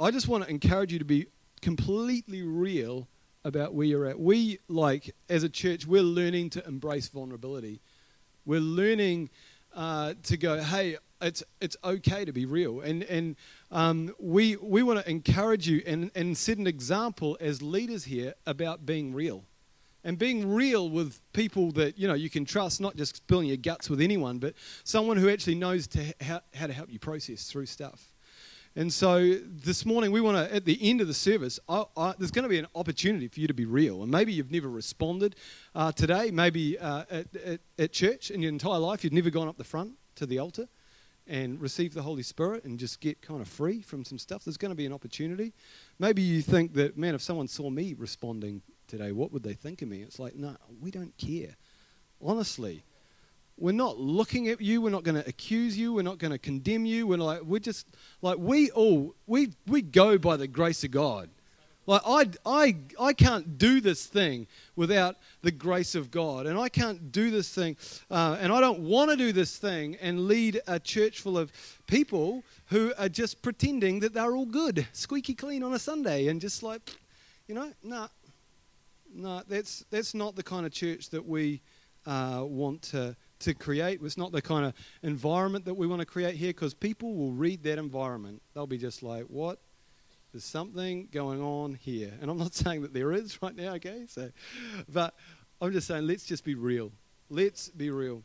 I 0.02 0.12
just 0.12 0.28
want 0.28 0.44
to 0.44 0.50
encourage 0.50 0.92
you 0.92 1.00
to 1.00 1.06
be 1.06 1.28
completely 1.62 2.42
real 2.42 3.08
about 3.46 3.74
where 3.74 3.88
you're 3.88 4.06
at. 4.06 4.20
We, 4.20 4.60
like, 4.68 5.16
as 5.30 5.44
a 5.44 5.50
church, 5.50 5.88
we're 5.88 6.02
learning 6.02 6.50
to 6.52 6.68
embrace 6.68 7.08
vulnerability. 7.08 7.80
We're 8.46 8.60
learning 8.60 9.30
uh, 9.74 10.16
to 10.24 10.36
go, 10.36 10.62
hey, 10.62 10.98
it's, 11.22 11.42
it's 11.62 11.78
okay 11.86 12.26
to 12.26 12.34
be 12.34 12.46
real. 12.46 12.82
And, 12.82 13.04
and 13.04 13.38
um, 13.72 14.14
we, 14.20 14.58
we 14.58 14.84
want 14.84 15.00
to 15.00 15.10
encourage 15.10 15.70
you 15.70 15.82
and, 15.88 16.12
and 16.16 16.38
set 16.38 16.58
an 16.58 16.68
example 16.68 17.38
as 17.40 17.62
leaders 17.62 18.04
here 18.04 18.34
about 18.46 18.86
being 18.86 19.14
real 19.14 19.46
and 20.04 20.18
being 20.18 20.52
real 20.54 20.90
with 20.90 21.22
people 21.34 21.72
that 21.74 21.98
you 21.98 22.08
know 22.08 22.14
you 22.14 22.30
can 22.30 22.46
trust 22.46 22.82
not 22.82 22.96
just 22.96 23.18
spilling 23.18 23.48
your 23.48 23.58
guts 23.58 23.90
with 23.90 24.02
anyone 24.02 24.40
but 24.40 24.54
someone 24.84 25.18
who 25.18 25.30
actually 25.30 25.56
knows 25.56 25.88
to 25.88 26.14
ha- 26.22 26.42
how 26.54 26.68
to 26.68 26.74
help 26.74 26.92
you 26.92 27.00
process 27.00 27.46
through 27.46 27.66
stuff. 27.66 28.12
And 28.74 28.92
so 28.92 29.34
this 29.44 29.86
morning 29.86 30.14
we 30.14 30.22
want 30.22 30.38
to 30.38 30.56
at 30.56 30.64
the 30.64 30.78
end 30.82 31.02
of 31.02 31.08
the 31.08 31.14
service 31.14 31.60
I, 31.68 31.84
I, 31.98 32.14
there's 32.18 32.32
going 32.32 32.44
to 32.44 32.50
be 32.50 32.60
an 32.60 32.68
opportunity 32.74 33.28
for 33.28 33.40
you 33.40 33.48
to 33.48 33.54
be 33.54 33.66
real. 33.66 34.02
And 34.02 34.12
maybe 34.12 34.32
you've 34.32 34.52
never 34.52 34.70
responded 34.70 35.36
uh, 35.76 35.92
today 35.92 36.32
maybe 36.32 36.80
uh, 36.80 37.04
at, 37.10 37.36
at, 37.36 37.60
at 37.78 37.92
church 37.92 38.32
in 38.32 38.42
your 38.42 38.50
entire 38.50 38.80
life 38.80 39.04
you've 39.04 39.14
never 39.14 39.30
gone 39.30 39.48
up 39.48 39.58
the 39.58 39.64
front 39.64 39.94
to 40.16 40.26
the 40.26 40.40
altar 40.40 40.68
and 41.28 41.62
receive 41.62 41.94
the 41.94 42.02
Holy 42.02 42.24
Spirit 42.24 42.64
and 42.66 42.80
just 42.80 43.00
get 43.00 43.22
kind 43.22 43.42
of 43.42 43.48
free 43.48 43.82
from 43.82 44.04
some 44.04 44.18
stuff, 44.18 44.44
there's 44.44 44.58
going 44.58 44.72
to 44.72 44.76
be 44.76 44.86
an 44.86 44.94
opportunity. 44.94 45.54
Maybe 46.00 46.22
you 46.22 46.42
think 46.42 46.74
that, 46.74 46.98
man, 46.98 47.16
if 47.16 47.22
someone 47.22 47.48
saw 47.48 47.70
me 47.70 47.96
responding 47.98 48.62
today, 48.92 49.12
what 49.12 49.32
would 49.32 49.42
they 49.42 49.54
think 49.54 49.82
of 49.82 49.88
me? 49.88 50.02
It's 50.02 50.20
like, 50.20 50.36
no, 50.36 50.56
we 50.82 50.92
don't 50.92 51.18
care. 51.18 51.56
Honestly, 52.22 52.84
we're 53.58 53.72
not 53.72 53.98
looking 53.98 54.50
at 54.50 54.60
you. 54.60 54.82
We're 54.82 54.90
not 54.90 55.04
going 55.04 55.22
to 55.22 55.28
accuse 55.28 55.78
you. 55.78 55.94
We're 55.94 56.02
not 56.04 56.18
going 56.18 56.32
to 56.32 56.38
condemn 56.38 56.86
you. 56.86 57.08
We're 57.08 57.18
like, 57.18 57.42
we're 57.42 57.60
just 57.60 57.88
like 58.22 58.38
we 58.38 58.70
all 58.72 59.16
we 59.28 59.54
we 59.66 59.82
go 59.82 60.18
by 60.18 60.36
the 60.36 60.48
grace 60.48 60.84
of 60.84 60.92
God. 60.92 61.30
Like 61.88 62.02
I 62.06 62.30
I 62.46 62.76
I 63.00 63.14
can't 63.14 63.58
do 63.58 63.82
this 63.82 64.06
thing 64.06 64.48
without 64.76 65.16
the 65.42 65.52
grace 65.52 65.96
of 65.96 66.12
God, 66.12 66.46
and 66.46 66.60
I 66.60 66.70
can't 66.70 67.12
do 67.12 67.32
this 67.32 67.54
thing, 67.54 67.76
uh, 68.10 68.38
and 68.40 68.54
I 68.54 68.62
don't 68.62 68.82
want 68.82 69.10
to 69.10 69.18
do 69.18 69.32
this 69.32 69.58
thing 69.58 69.96
and 70.02 70.28
lead 70.28 70.62
a 70.68 70.80
church 70.80 71.22
full 71.22 71.38
of 71.38 71.52
people 71.88 72.44
who 72.68 72.94
are 72.98 73.10
just 73.10 73.42
pretending 73.42 74.00
that 74.02 74.14
they're 74.14 74.36
all 74.36 74.46
good, 74.46 74.88
squeaky 74.94 75.34
clean 75.34 75.64
on 75.64 75.74
a 75.74 75.80
Sunday, 75.80 76.28
and 76.28 76.40
just 76.40 76.62
like, 76.62 76.82
you 77.48 77.56
know, 77.56 77.72
nah, 77.84 78.08
no, 79.14 79.42
that's, 79.48 79.86
that's 79.90 80.14
not 80.14 80.36
the 80.36 80.44
kind 80.44 80.66
of 80.66 80.72
church 80.72 81.10
that 81.10 81.26
we 81.26 81.62
uh, 82.06 82.44
want 82.46 82.82
to, 82.84 83.16
to 83.40 83.54
create. 83.54 84.00
It's 84.04 84.18
not 84.18 84.32
the 84.32 84.42
kind 84.42 84.66
of 84.66 84.74
environment 85.04 85.66
that 85.66 85.74
we 85.74 85.88
want 85.88 86.00
to 86.00 86.06
create 86.06 86.36
here 86.36 86.50
because 86.50 86.74
people 86.74 87.14
will 87.16 87.32
read 87.32 87.64
that 87.64 87.78
environment. 87.78 88.42
They'll 88.54 88.68
be 88.68 88.78
just 88.78 89.04
like, 89.04 89.24
what? 89.26 89.60
There's 90.32 90.46
something 90.46 91.10
going 91.12 91.42
on 91.42 91.74
here. 91.76 92.14
And 92.22 92.32
I'm 92.32 92.38
not 92.38 92.54
saying 92.56 92.84
that 92.84 92.94
there 92.94 93.12
is 93.12 93.42
right 93.42 93.56
now, 93.56 93.74
okay? 93.76 94.06
So, 94.08 94.32
but 94.92 95.14
I'm 95.60 95.72
just 95.72 95.88
saying, 95.88 96.08
let's 96.08 96.24
just 96.24 96.44
be 96.44 96.56
real. 96.56 96.92
Let's 97.30 97.70
be 97.70 97.90
real. 97.90 98.24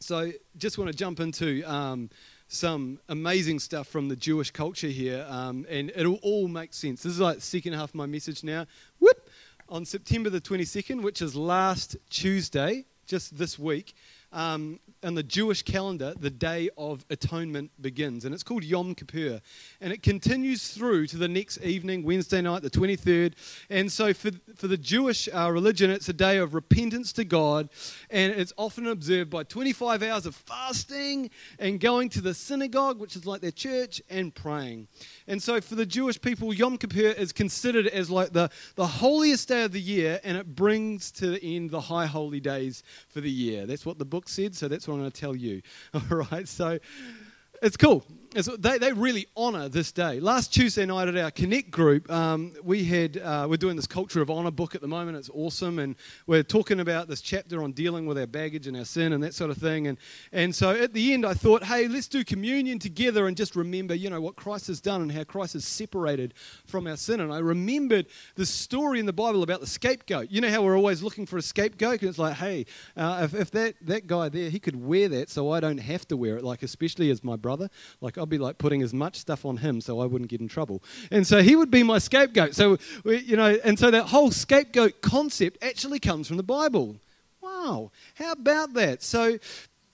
So, 0.00 0.30
just 0.56 0.78
want 0.78 0.90
to 0.90 0.96
jump 0.96 1.18
into 1.18 1.64
um, 1.64 2.08
some 2.46 3.00
amazing 3.08 3.58
stuff 3.58 3.88
from 3.88 4.08
the 4.08 4.14
Jewish 4.14 4.52
culture 4.52 4.86
here, 4.86 5.26
um, 5.28 5.66
and 5.68 5.90
it'll 5.94 6.20
all 6.22 6.46
make 6.46 6.72
sense. 6.72 7.02
This 7.02 7.14
is 7.14 7.20
like 7.20 7.36
the 7.36 7.42
second 7.42 7.72
half 7.72 7.90
of 7.90 7.94
my 7.96 8.06
message 8.06 8.44
now. 8.44 8.66
Whoop! 9.00 9.27
On 9.68 9.84
September 9.84 10.30
the 10.30 10.40
22nd, 10.40 11.02
which 11.02 11.20
is 11.20 11.36
last 11.36 11.96
Tuesday, 12.10 12.86
just 13.06 13.36
this 13.38 13.58
week, 13.58 13.94
um, 14.32 14.80
on 15.04 15.14
the 15.14 15.22
Jewish 15.22 15.62
calendar, 15.62 16.12
the 16.18 16.30
Day 16.30 16.70
of 16.76 17.04
Atonement 17.08 17.70
begins, 17.80 18.24
and 18.24 18.34
it's 18.34 18.42
called 18.42 18.64
Yom 18.64 18.94
Kippur, 18.94 19.40
and 19.80 19.92
it 19.92 20.02
continues 20.02 20.68
through 20.70 21.06
to 21.08 21.16
the 21.16 21.28
next 21.28 21.58
evening, 21.62 22.02
Wednesday 22.02 22.40
night, 22.40 22.62
the 22.62 22.70
23rd. 22.70 23.34
And 23.70 23.90
so, 23.92 24.12
for 24.12 24.30
for 24.56 24.66
the 24.66 24.76
Jewish 24.76 25.28
uh, 25.32 25.50
religion, 25.52 25.90
it's 25.90 26.08
a 26.08 26.12
day 26.12 26.38
of 26.38 26.54
repentance 26.54 27.12
to 27.14 27.24
God, 27.24 27.68
and 28.10 28.32
it's 28.32 28.52
often 28.56 28.86
observed 28.88 29.30
by 29.30 29.44
25 29.44 30.02
hours 30.02 30.26
of 30.26 30.34
fasting 30.34 31.30
and 31.58 31.78
going 31.78 32.08
to 32.10 32.20
the 32.20 32.34
synagogue, 32.34 32.98
which 32.98 33.14
is 33.14 33.24
like 33.24 33.40
their 33.40 33.52
church, 33.52 34.02
and 34.10 34.34
praying. 34.34 34.88
And 35.26 35.42
so, 35.42 35.60
for 35.60 35.76
the 35.76 35.86
Jewish 35.86 36.20
people, 36.20 36.52
Yom 36.52 36.76
Kippur 36.76 37.12
is 37.16 37.32
considered 37.32 37.86
as 37.86 38.10
like 38.10 38.32
the 38.32 38.50
the 38.74 38.86
holiest 38.86 39.48
day 39.48 39.62
of 39.62 39.72
the 39.72 39.80
year, 39.80 40.20
and 40.24 40.36
it 40.36 40.56
brings 40.56 41.12
to 41.12 41.30
the 41.30 41.42
end 41.42 41.70
the 41.70 41.82
high 41.82 42.06
holy 42.06 42.40
days 42.40 42.82
for 43.08 43.20
the 43.20 43.30
year. 43.30 43.64
That's 43.64 43.86
what 43.86 43.98
the 43.98 44.04
book 44.04 44.17
said, 44.26 44.54
so 44.54 44.68
that's 44.68 44.88
what 44.88 44.94
I'm 44.94 45.00
going 45.00 45.10
to 45.10 45.20
tell 45.20 45.36
you. 45.36 45.60
All 45.94 46.24
right, 46.30 46.48
so 46.48 46.78
it's 47.62 47.76
cool. 47.76 48.04
It's, 48.34 48.46
they, 48.58 48.76
they 48.76 48.92
really 48.92 49.26
honour 49.38 49.70
this 49.70 49.90
day. 49.90 50.20
Last 50.20 50.52
Tuesday 50.52 50.84
night 50.84 51.08
at 51.08 51.16
our 51.16 51.30
Connect 51.30 51.70
group, 51.70 52.10
um, 52.10 52.52
we 52.62 52.84
had 52.84 53.16
uh, 53.16 53.46
we're 53.48 53.56
doing 53.56 53.74
this 53.74 53.86
Culture 53.86 54.20
of 54.20 54.30
Honour 54.30 54.50
book 54.50 54.74
at 54.74 54.82
the 54.82 54.86
moment. 54.86 55.16
It's 55.16 55.30
awesome, 55.30 55.78
and 55.78 55.96
we're 56.26 56.42
talking 56.42 56.80
about 56.80 57.08
this 57.08 57.22
chapter 57.22 57.62
on 57.62 57.72
dealing 57.72 58.04
with 58.04 58.18
our 58.18 58.26
baggage 58.26 58.66
and 58.66 58.76
our 58.76 58.84
sin 58.84 59.14
and 59.14 59.22
that 59.22 59.32
sort 59.32 59.50
of 59.50 59.56
thing. 59.56 59.86
And 59.86 59.96
and 60.30 60.54
so 60.54 60.72
at 60.72 60.92
the 60.92 61.14
end, 61.14 61.24
I 61.24 61.32
thought, 61.32 61.64
hey, 61.64 61.88
let's 61.88 62.06
do 62.06 62.22
communion 62.22 62.78
together 62.78 63.28
and 63.28 63.36
just 63.36 63.56
remember, 63.56 63.94
you 63.94 64.10
know, 64.10 64.20
what 64.20 64.36
Christ 64.36 64.66
has 64.66 64.78
done 64.78 65.00
and 65.00 65.10
how 65.10 65.24
Christ 65.24 65.54
has 65.54 65.64
separated 65.64 66.34
from 66.66 66.86
our 66.86 66.98
sin. 66.98 67.20
And 67.20 67.32
I 67.32 67.38
remembered 67.38 68.08
the 68.34 68.44
story 68.44 69.00
in 69.00 69.06
the 69.06 69.12
Bible 69.12 69.42
about 69.42 69.60
the 69.60 69.66
scapegoat. 69.66 70.30
You 70.30 70.42
know 70.42 70.50
how 70.50 70.60
we're 70.60 70.76
always 70.76 71.02
looking 71.02 71.24
for 71.24 71.38
a 71.38 71.42
scapegoat, 71.42 72.02
and 72.02 72.10
it's 72.10 72.18
like, 72.18 72.34
hey, 72.34 72.66
uh, 72.94 73.20
if, 73.24 73.34
if 73.34 73.50
that 73.52 73.76
that 73.80 74.06
guy 74.06 74.28
there, 74.28 74.50
he 74.50 74.60
could 74.60 74.76
wear 74.76 75.08
that, 75.08 75.30
so 75.30 75.50
I 75.50 75.60
don't 75.60 75.78
have 75.78 76.06
to 76.08 76.16
wear 76.18 76.36
it. 76.36 76.44
Like 76.44 76.62
especially 76.62 77.10
as 77.10 77.24
my 77.24 77.36
brother, 77.36 77.70
like 78.02 78.17
I'll 78.18 78.26
be 78.26 78.38
like 78.38 78.58
putting 78.58 78.82
as 78.82 78.92
much 78.92 79.16
stuff 79.16 79.44
on 79.44 79.58
him 79.58 79.80
so 79.80 80.00
I 80.00 80.06
wouldn't 80.06 80.30
get 80.30 80.40
in 80.40 80.48
trouble. 80.48 80.82
And 81.10 81.26
so 81.26 81.42
he 81.42 81.56
would 81.56 81.70
be 81.70 81.82
my 81.82 81.98
scapegoat. 81.98 82.54
So, 82.54 82.78
we, 83.04 83.18
you 83.18 83.36
know, 83.36 83.58
and 83.64 83.78
so 83.78 83.90
that 83.90 84.06
whole 84.06 84.30
scapegoat 84.30 85.00
concept 85.00 85.62
actually 85.62 86.00
comes 86.00 86.28
from 86.28 86.36
the 86.36 86.42
Bible. 86.42 86.96
Wow, 87.40 87.92
how 88.14 88.32
about 88.32 88.74
that? 88.74 89.02
So 89.02 89.38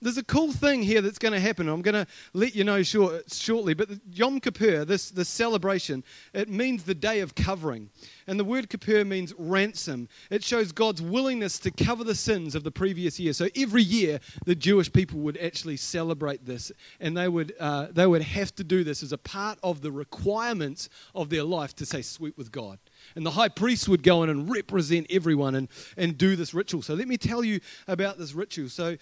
there's 0.01 0.17
a 0.17 0.23
cool 0.23 0.51
thing 0.51 0.83
here 0.83 1.01
that's 1.01 1.17
going 1.17 1.33
to 1.33 1.39
happen. 1.39 1.67
I'm 1.67 1.81
going 1.81 1.95
to 1.95 2.07
let 2.33 2.55
you 2.55 2.63
know 2.63 2.83
short, 2.83 3.31
shortly. 3.31 3.73
But 3.73 3.89
Yom 4.11 4.39
Kippur, 4.39 4.85
this, 4.85 5.09
this 5.09 5.29
celebration, 5.29 6.03
it 6.33 6.49
means 6.49 6.83
the 6.83 6.95
day 6.95 7.21
of 7.21 7.35
covering. 7.35 7.89
And 8.27 8.39
the 8.39 8.43
word 8.43 8.69
Kippur 8.69 9.05
means 9.05 9.33
ransom. 9.37 10.09
It 10.29 10.43
shows 10.43 10.71
God's 10.71 11.01
willingness 11.01 11.59
to 11.59 11.71
cover 11.71 12.03
the 12.03 12.15
sins 12.15 12.55
of 12.55 12.63
the 12.63 12.71
previous 12.71 13.19
year. 13.19 13.33
So 13.33 13.47
every 13.55 13.83
year, 13.83 14.19
the 14.45 14.55
Jewish 14.55 14.91
people 14.91 15.19
would 15.21 15.37
actually 15.37 15.77
celebrate 15.77 16.45
this. 16.45 16.71
And 16.99 17.15
they 17.15 17.27
would, 17.27 17.53
uh, 17.59 17.87
they 17.91 18.07
would 18.07 18.21
have 18.21 18.53
to 18.55 18.63
do 18.63 18.83
this 18.83 19.01
as 19.01 19.11
a 19.11 19.17
part 19.17 19.59
of 19.63 19.81
the 19.81 19.91
requirements 19.91 20.89
of 21.13 21.29
their 21.29 21.43
life 21.43 21.75
to 21.77 21.85
say 21.85 22.01
sweet 22.01 22.37
with 22.37 22.51
God. 22.51 22.79
And 23.15 23.25
the 23.25 23.31
high 23.31 23.49
priest 23.49 23.87
would 23.87 24.03
go 24.03 24.23
in 24.23 24.29
and 24.29 24.49
represent 24.51 25.07
everyone 25.09 25.55
and, 25.55 25.67
and 25.97 26.17
do 26.17 26.35
this 26.35 26.53
ritual. 26.53 26.81
So 26.81 26.93
let 26.93 27.07
me 27.07 27.17
tell 27.17 27.43
you 27.43 27.59
about 27.87 28.17
this 28.17 28.33
ritual. 28.33 28.69
So 28.69 28.97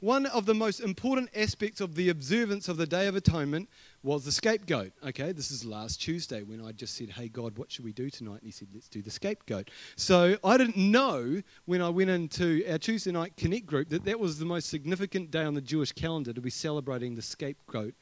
one 0.00 0.26
of 0.26 0.46
the 0.46 0.54
most 0.54 0.80
important 0.80 1.30
aspects 1.36 1.80
of 1.80 1.94
the 1.94 2.08
observance 2.08 2.68
of 2.68 2.76
the 2.76 2.86
Day 2.86 3.06
of 3.06 3.14
Atonement 3.16 3.68
was 4.02 4.24
the 4.24 4.32
scapegoat. 4.32 4.92
Okay, 5.06 5.32
this 5.32 5.50
is 5.50 5.64
last 5.64 6.00
Tuesday 6.00 6.42
when 6.42 6.64
I 6.64 6.72
just 6.72 6.96
said, 6.96 7.10
Hey, 7.10 7.28
God, 7.28 7.58
what 7.58 7.70
should 7.70 7.84
we 7.84 7.92
do 7.92 8.08
tonight? 8.08 8.40
And 8.40 8.44
He 8.44 8.50
said, 8.50 8.68
Let's 8.72 8.88
do 8.88 9.02
the 9.02 9.10
scapegoat. 9.10 9.70
So 9.96 10.38
I 10.42 10.56
didn't 10.56 10.78
know 10.78 11.42
when 11.66 11.82
I 11.82 11.90
went 11.90 12.10
into 12.10 12.64
our 12.70 12.78
Tuesday 12.78 13.12
night 13.12 13.36
Connect 13.36 13.66
group 13.66 13.90
that 13.90 14.04
that 14.04 14.18
was 14.18 14.38
the 14.38 14.46
most 14.46 14.70
significant 14.70 15.30
day 15.30 15.44
on 15.44 15.54
the 15.54 15.60
Jewish 15.60 15.92
calendar 15.92 16.32
to 16.32 16.40
be 16.40 16.50
celebrating 16.50 17.14
the 17.14 17.22
scapegoat 17.22 17.94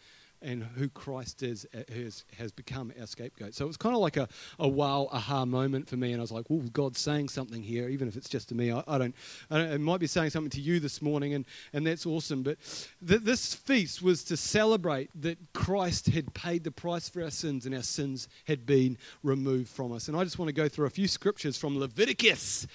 and 0.43 0.63
who 0.63 0.89
Christ 0.89 1.43
is 1.43 1.67
uh, 1.75 1.83
has, 1.93 2.25
has 2.39 2.53
become 2.53 2.93
our 2.99 3.07
scapegoat. 3.07 3.55
So 3.55 3.65
it 3.65 3.69
was 3.69 3.77
kind 3.77 3.95
of 3.95 4.01
like 4.01 4.17
a, 4.17 4.29
a 4.59 4.69
wow 4.69 5.09
aha 5.13 5.45
moment 5.45 5.89
for 5.89 5.97
me, 5.97 6.13
and 6.13 6.21
I 6.21 6.23
was 6.23 6.33
like, 6.33 6.47
"Well, 6.49 6.61
God's 6.73 7.01
saying 7.01 7.29
something 7.29 7.63
here, 7.63 7.89
even 7.89 8.09
if 8.09 8.17
it's 8.17 8.29
just 8.29 8.49
to 8.51 8.55
me. 8.55 8.73
I, 8.73 8.83
I, 8.87 8.99
don't, 8.99 9.15
I 9.51 9.59
don't, 9.59 9.73
It 9.73 9.81
might 9.81 10.01
be 10.01 10.07
saying 10.07 10.31
something 10.31 10.51
to 10.51 10.61
you 10.61 10.81
this 10.81 11.03
morning, 11.03 11.35
and 11.35 11.45
and 11.73 11.87
that's 11.87 12.07
awesome. 12.07 12.43
But 12.43 12.59
th- 13.07 13.23
this 13.23 13.55
feast 13.55 14.03
was 14.03 14.25
to 14.25 14.37
celebrate 14.37 15.11
that 15.21 15.39
Christ 15.53 16.07
had 16.09 16.35
paid 16.35 16.65
the 16.65 16.71
price 16.71 17.09
for 17.09 17.23
our 17.23 17.31
sins, 17.31 17.67
and 17.67 17.75
our 17.75 17.83
sins 17.83 18.29
had 18.47 18.67
been 18.67 18.99
removed 19.23 19.69
from 19.69 19.93
us. 19.93 20.09
And 20.09 20.17
I 20.17 20.25
just 20.25 20.39
want 20.39 20.49
to 20.49 20.55
go 20.55 20.69
through 20.69 20.87
a 20.87 20.91
few 20.91 21.09
scriptures 21.09 21.57
from 21.57 21.79
Leviticus 21.79 22.67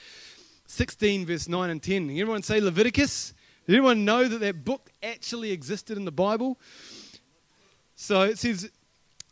16, 0.68 1.26
verse 1.26 1.48
9 1.48 1.70
and 1.70 1.82
10. 1.82 2.10
Anyone 2.10 2.42
say 2.42 2.60
Leviticus? 2.60 3.34
Did 3.66 3.76
anyone 3.76 4.04
know 4.04 4.28
that 4.28 4.40
that 4.40 4.66
book 4.66 4.92
actually 5.02 5.52
existed 5.52 5.98
in 5.98 6.06
the 6.06 6.12
Bible? 6.12 6.60
So 7.96 8.22
it 8.22 8.38
says, 8.38 8.70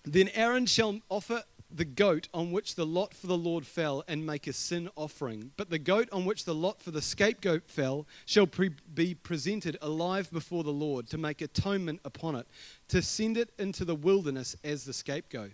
Then 0.04 0.30
Aaron 0.34 0.65
shall 0.65 1.00
offer 1.10 1.43
the 1.74 1.86
goat 1.86 2.28
on 2.34 2.52
which 2.52 2.76
the 2.76 2.86
lot 2.86 3.13
for 3.13 3.28
the 3.28 3.38
Lord 3.38 3.65
fell 3.65 4.04
and 4.08 4.26
make 4.26 4.47
a 4.47 4.54
sin 4.54 4.89
offering. 4.95 5.52
But 5.58 5.69
the 5.69 5.80
goat 5.80 6.10
on 6.12 6.26
which 6.26 6.45
the 6.45 6.56
lot 6.56 6.82
for 6.82 6.91
the 6.91 7.02
scapegoat 7.02 7.63
fell 7.67 8.08
shall 8.26 8.47
pre- 8.47 8.76
be 8.93 9.13
presented 9.13 9.78
alive 9.82 10.30
before 10.32 10.63
the 10.63 10.71
Lord 10.71 11.08
to 11.10 11.17
make 11.17 11.41
atonement 11.41 12.02
upon 12.04 12.36
it, 12.36 12.47
to 12.89 13.02
send 13.02 13.38
it 13.38 13.52
into 13.58 13.86
the 13.86 13.95
wilderness 13.95 14.56
as 14.63 14.86
the 14.86 14.93
scapegoat. 14.93 15.52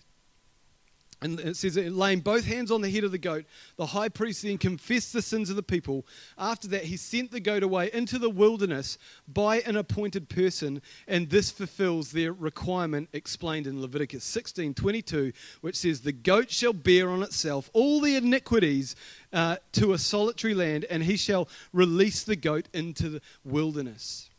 And 1.20 1.40
it 1.40 1.56
says, 1.56 1.78
laying 1.78 2.20
both 2.20 2.46
hands 2.46 2.70
on 2.70 2.82
the 2.82 2.92
head 2.92 3.04
of 3.04 3.12
the 3.12 3.18
goat, 3.18 3.46
the 3.76 3.88
high 3.88 4.10
priest 4.10 4.44
then 4.44 4.60
confessed 4.60 5.14
the 5.14 5.22
sins 5.24 5.50
of 5.50 5.56
the 5.56 5.64
people. 5.64 6.06
After 6.38 6.68
that, 6.68 6.84
he 6.84 6.96
sent 6.96 7.32
the 7.32 7.40
goat 7.40 7.64
away 7.64 7.90
into 7.92 8.20
the 8.20 8.30
wilderness 8.30 9.00
by 9.28 9.62
an 9.62 9.78
appointed 9.78 10.30
person, 10.30 10.80
and 11.08 11.30
this 11.30 11.50
fulfills 11.50 12.12
their 12.12 12.34
requirement 12.34 13.10
explained 13.14 13.66
in 13.66 13.82
Leviticus 13.82 14.24
16 14.24 14.76
22, 14.76 15.34
which 15.62 15.76
says, 15.76 16.02
The 16.02 16.12
goat 16.12 16.52
shall 16.52 16.74
bear 16.74 17.10
on 17.10 17.24
itself 17.24 17.72
all 17.74 18.00
the 18.00 18.16
iniquities 18.16 18.96
uh, 19.34 19.58
to 19.72 19.94
a 19.94 19.98
solitary 19.98 20.54
land, 20.54 20.86
and 20.86 21.02
he 21.04 21.18
shall 21.18 21.50
release 21.74 22.24
the 22.24 22.36
goat 22.36 22.68
into 22.74 23.10
the 23.10 23.22
wilderness. 23.44 24.30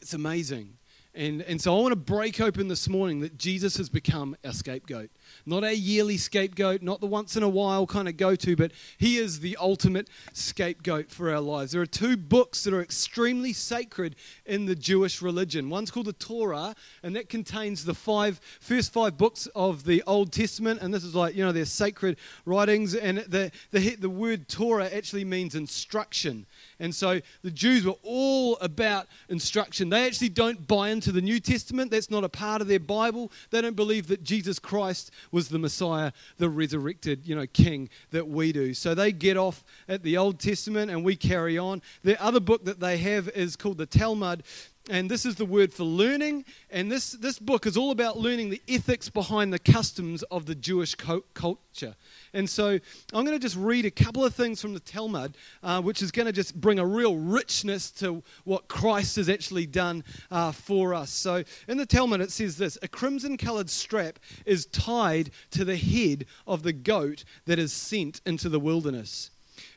It's 0.00 0.14
amazing. 0.14 0.74
And, 1.18 1.42
and 1.42 1.60
so 1.60 1.76
I 1.76 1.80
want 1.80 1.90
to 1.90 1.96
break 1.96 2.40
open 2.40 2.68
this 2.68 2.88
morning 2.88 3.18
that 3.20 3.36
Jesus 3.36 3.76
has 3.78 3.88
become 3.88 4.36
our 4.44 4.52
scapegoat. 4.52 5.10
Not 5.44 5.64
our 5.64 5.72
yearly 5.72 6.16
scapegoat, 6.16 6.80
not 6.80 7.00
the 7.00 7.08
once 7.08 7.34
in 7.34 7.42
a 7.42 7.48
while 7.48 7.88
kind 7.88 8.06
of 8.06 8.16
go 8.16 8.36
to, 8.36 8.54
but 8.54 8.70
He 8.98 9.16
is 9.16 9.40
the 9.40 9.56
ultimate 9.60 10.08
scapegoat 10.32 11.10
for 11.10 11.28
our 11.34 11.40
lives. 11.40 11.72
There 11.72 11.82
are 11.82 11.86
two 11.86 12.16
books 12.16 12.62
that 12.62 12.72
are 12.72 12.80
extremely 12.80 13.52
sacred 13.52 14.14
in 14.46 14.66
the 14.66 14.76
Jewish 14.76 15.20
religion. 15.20 15.70
One's 15.70 15.90
called 15.90 16.06
the 16.06 16.12
Torah, 16.12 16.76
and 17.02 17.16
that 17.16 17.28
contains 17.28 17.84
the 17.84 17.94
five 17.94 18.40
first 18.60 18.92
five 18.92 19.18
books 19.18 19.48
of 19.56 19.82
the 19.86 20.04
Old 20.06 20.32
Testament, 20.32 20.80
and 20.80 20.94
this 20.94 21.02
is 21.02 21.16
like, 21.16 21.34
you 21.34 21.44
know, 21.44 21.50
their 21.50 21.64
sacred 21.64 22.16
writings. 22.46 22.94
And 22.94 23.18
the, 23.18 23.50
the, 23.72 23.96
the 23.96 24.08
word 24.08 24.46
Torah 24.46 24.86
actually 24.86 25.24
means 25.24 25.56
instruction. 25.56 26.46
And 26.80 26.94
so 26.94 27.20
the 27.42 27.50
Jews 27.50 27.84
were 27.84 27.96
all 28.02 28.56
about 28.60 29.06
instruction. 29.28 29.88
They 29.88 30.06
actually 30.06 30.28
don't 30.28 30.66
buy 30.66 30.90
into 30.90 31.12
the 31.12 31.20
New 31.20 31.40
Testament, 31.40 31.90
that's 31.90 32.10
not 32.10 32.24
a 32.24 32.28
part 32.28 32.60
of 32.60 32.68
their 32.68 32.80
Bible. 32.80 33.32
They 33.50 33.60
don't 33.60 33.76
believe 33.76 34.06
that 34.08 34.22
Jesus 34.22 34.58
Christ 34.58 35.10
was 35.32 35.48
the 35.48 35.58
Messiah, 35.58 36.12
the 36.36 36.48
resurrected, 36.48 37.26
you 37.26 37.34
know, 37.34 37.46
king 37.46 37.88
that 38.10 38.28
we 38.28 38.52
do. 38.52 38.74
So 38.74 38.94
they 38.94 39.12
get 39.12 39.36
off 39.36 39.64
at 39.88 40.02
the 40.02 40.16
Old 40.16 40.38
Testament 40.38 40.90
and 40.90 41.04
we 41.04 41.16
carry 41.16 41.58
on. 41.58 41.82
The 42.04 42.20
other 42.22 42.40
book 42.40 42.64
that 42.64 42.80
they 42.80 42.98
have 42.98 43.28
is 43.28 43.56
called 43.56 43.78
the 43.78 43.86
Talmud, 43.86 44.44
and 44.88 45.10
this 45.10 45.26
is 45.26 45.34
the 45.36 45.44
word 45.44 45.72
for 45.72 45.84
learning. 45.84 46.44
And 46.70 46.90
this, 46.90 47.12
this 47.12 47.38
book 47.38 47.66
is 47.66 47.76
all 47.76 47.90
about 47.90 48.18
learning 48.18 48.50
the 48.50 48.62
ethics 48.68 49.08
behind 49.08 49.52
the 49.52 49.58
customs 49.58 50.22
of 50.24 50.46
the 50.46 50.54
Jewish 50.54 50.94
co- 50.94 51.24
culture. 51.34 51.94
And 52.32 52.48
so 52.48 52.78
I'm 53.12 53.24
going 53.24 53.36
to 53.36 53.38
just 53.38 53.56
read 53.56 53.84
a 53.84 53.90
couple 53.90 54.24
of 54.24 54.34
things 54.34 54.62
from 54.62 54.74
the 54.74 54.80
Talmud, 54.80 55.36
uh, 55.62 55.82
which 55.82 56.02
is 56.02 56.10
going 56.10 56.26
to 56.26 56.32
just 56.32 56.58
bring 56.58 56.78
a 56.78 56.86
real 56.86 57.16
richness 57.16 57.90
to 57.92 58.22
what 58.44 58.68
Christ 58.68 59.16
has 59.16 59.28
actually 59.28 59.66
done 59.66 60.04
uh, 60.30 60.52
for 60.52 60.94
us. 60.94 61.10
So 61.10 61.44
in 61.68 61.76
the 61.76 61.86
Talmud, 61.86 62.20
it 62.20 62.32
says 62.32 62.56
this 62.56 62.78
A 62.82 62.88
crimson 62.88 63.36
colored 63.36 63.70
strap 63.70 64.18
is 64.46 64.66
tied 64.66 65.30
to 65.50 65.64
the 65.64 65.76
head 65.76 66.24
of 66.46 66.62
the 66.62 66.72
goat 66.72 67.24
that 67.44 67.58
is 67.58 67.72
sent 67.72 68.20
into 68.24 68.48
the 68.48 68.60
wilderness. 68.60 69.30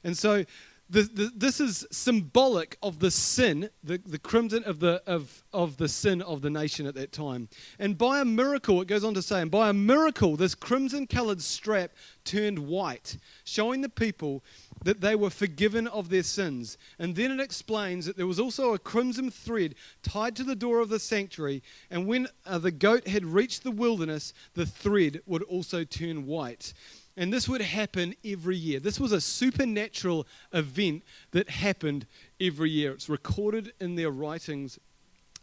And 0.03 0.17
so 0.17 0.45
the, 0.91 1.03
the, 1.03 1.31
this 1.33 1.61
is 1.61 1.87
symbolic 1.89 2.77
of 2.83 2.99
the 2.99 3.09
sin, 3.09 3.69
the, 3.81 3.97
the 4.05 4.19
crimson 4.19 4.65
of 4.65 4.81
the, 4.81 5.01
of, 5.07 5.41
of 5.53 5.77
the 5.77 5.87
sin 5.87 6.21
of 6.21 6.41
the 6.41 6.49
nation 6.49 6.85
at 6.85 6.95
that 6.95 7.13
time. 7.13 7.47
And 7.79 7.97
by 7.97 8.19
a 8.19 8.25
miracle, 8.25 8.81
it 8.81 8.89
goes 8.89 9.05
on 9.05 9.13
to 9.13 9.21
say, 9.21 9.41
and 9.41 9.49
by 9.49 9.69
a 9.69 9.73
miracle, 9.73 10.35
this 10.35 10.53
crimson 10.53 11.07
colored 11.07 11.41
strap 11.41 11.91
turned 12.25 12.59
white, 12.59 13.17
showing 13.45 13.79
the 13.79 13.89
people 13.89 14.43
that 14.83 14.99
they 14.99 15.15
were 15.15 15.29
forgiven 15.29 15.87
of 15.87 16.09
their 16.09 16.23
sins. 16.23 16.77
And 16.99 17.15
then 17.15 17.31
it 17.31 17.39
explains 17.39 18.05
that 18.05 18.17
there 18.17 18.27
was 18.27 18.39
also 18.39 18.73
a 18.73 18.79
crimson 18.79 19.31
thread 19.31 19.75
tied 20.03 20.35
to 20.35 20.43
the 20.43 20.55
door 20.55 20.81
of 20.81 20.89
the 20.89 20.99
sanctuary, 20.99 21.63
and 21.89 22.05
when 22.05 22.27
uh, 22.45 22.57
the 22.57 22.71
goat 22.71 23.07
had 23.07 23.23
reached 23.23 23.63
the 23.63 23.71
wilderness, 23.71 24.33
the 24.55 24.65
thread 24.65 25.21
would 25.25 25.43
also 25.43 25.85
turn 25.85 26.25
white. 26.25 26.73
And 27.17 27.31
this 27.31 27.49
would 27.49 27.61
happen 27.61 28.15
every 28.23 28.55
year. 28.55 28.79
This 28.79 28.99
was 28.99 29.11
a 29.11 29.21
supernatural 29.21 30.27
event 30.53 31.03
that 31.31 31.49
happened 31.49 32.05
every 32.39 32.69
year. 32.69 32.93
It's 32.93 33.09
recorded 33.09 33.73
in 33.79 33.95
their 33.95 34.11
writings. 34.11 34.79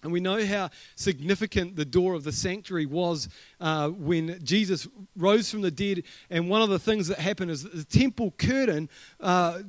And 0.03 0.13
we 0.13 0.21
know 0.21 0.45
how 0.47 0.71
significant 0.95 1.77
the 1.77 1.85
door 1.85 2.15
of 2.15 2.25
the 2.25 2.33
sanctuary 2.33 2.87
was 2.87 3.29
uh, 3.61 3.89
when 3.89 4.39
Jesus 4.45 4.87
rose 5.17 5.51
from 5.51 5.61
the 5.61 5.71
dead. 5.71 6.05
And 6.31 6.49
one 6.49 6.63
of 6.63 6.69
the 6.69 6.79
things 6.79 7.09
that 7.09 7.19
happened 7.19 7.51
is 7.51 7.65
the 7.65 7.85
temple 7.85 8.33
curtain 8.39 8.89
uh, 9.21 9.61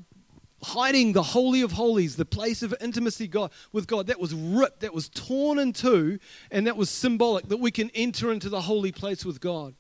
hiding 0.62 1.14
the 1.14 1.24
holy 1.24 1.62
of 1.62 1.72
holies, 1.72 2.16
the 2.16 2.26
place 2.26 2.62
of 2.62 2.76
intimacy 2.82 3.28
God, 3.28 3.52
with 3.72 3.88
God, 3.88 4.08
that 4.08 4.20
was 4.20 4.34
ripped, 4.34 4.82
that 4.82 4.94
was 4.94 5.10
torn 5.10 5.58
in 5.58 5.74
two, 5.74 6.20
and 6.52 6.68
that 6.68 6.78
was 6.78 6.90
symbolic 6.90 7.48
that 7.48 7.58
we 7.58 7.72
can 7.72 7.90
enter 7.96 8.32
into 8.32 8.50
the 8.50 8.62
holy 8.62 8.92
place 8.92 9.26
with 9.26 9.40
God. 9.40 9.74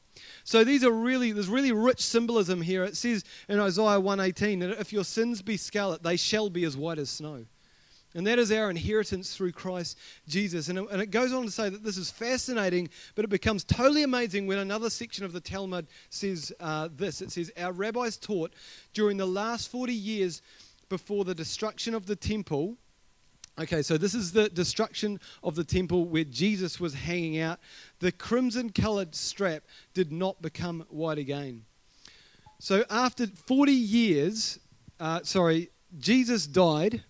So 0.49 0.63
these 0.63 0.83
are 0.83 0.91
really 0.91 1.31
there's 1.31 1.47
really 1.47 1.71
rich 1.71 2.03
symbolism 2.03 2.59
here. 2.59 2.83
It 2.83 2.97
says 2.97 3.23
in 3.47 3.59
Isaiah 3.59 3.99
118 3.99 4.57
that 4.61 4.79
if 4.79 4.91
your 4.91 5.03
sins 5.03 5.43
be 5.43 5.57
scarlet, 5.57 6.01
they 6.01 6.17
shall 6.17 6.49
be 6.49 6.63
as 6.63 6.75
white 6.75 6.97
as 6.97 7.11
snow. 7.11 7.45
And 8.15 8.25
that 8.25 8.39
is 8.39 8.51
our 8.51 8.71
inheritance 8.71 9.35
through 9.35 9.51
Christ 9.51 9.95
Jesus. 10.27 10.67
And 10.67 10.79
it, 10.79 11.11
goes 11.11 11.33
on 11.33 11.45
to 11.45 11.51
say 11.51 11.69
that 11.69 11.83
this 11.83 11.97
is 11.97 12.09
fascinating, 12.09 12.89
but 13.13 13.25
it 13.25 13.27
becomes 13.27 13.63
totally 13.63 14.01
amazing 14.01 14.47
when 14.47 14.57
another 14.57 14.89
section 14.89 15.23
of 15.23 15.33
the 15.33 15.39
Talmud 15.39 15.85
says 16.09 16.51
uh, 16.59 16.89
this. 16.95 17.21
It 17.21 17.29
says, 17.29 17.51
Our 17.55 17.71
rabbis 17.71 18.17
taught 18.17 18.51
during 18.95 19.17
the 19.17 19.27
last 19.27 19.69
40 19.69 19.93
years 19.93 20.41
before 20.89 21.25
the 21.25 21.35
destruction 21.35 21.93
of 21.93 22.07
the 22.07 22.15
temple. 22.15 22.75
Okay, 23.59 23.81
so 23.81 23.97
this 23.97 24.13
is 24.13 24.31
the 24.31 24.47
destruction 24.47 25.19
of 25.43 25.55
the 25.55 25.65
temple 25.65 26.05
where 26.05 26.23
Jesus 26.23 26.79
was 26.79 26.93
hanging 26.93 27.39
out. 27.39 27.59
The 27.99 28.09
crimson 28.09 28.69
colored 28.69 29.13
strap 29.13 29.63
did 29.93 30.13
not 30.13 30.41
become 30.41 30.85
white 30.87 31.17
again. 31.17 31.65
So 32.59 32.85
after 32.89 33.27
40 33.27 33.73
years, 33.73 34.59
uh, 34.97 35.23
sorry, 35.23 35.71
Jesus 35.97 36.47
died, 36.47 37.03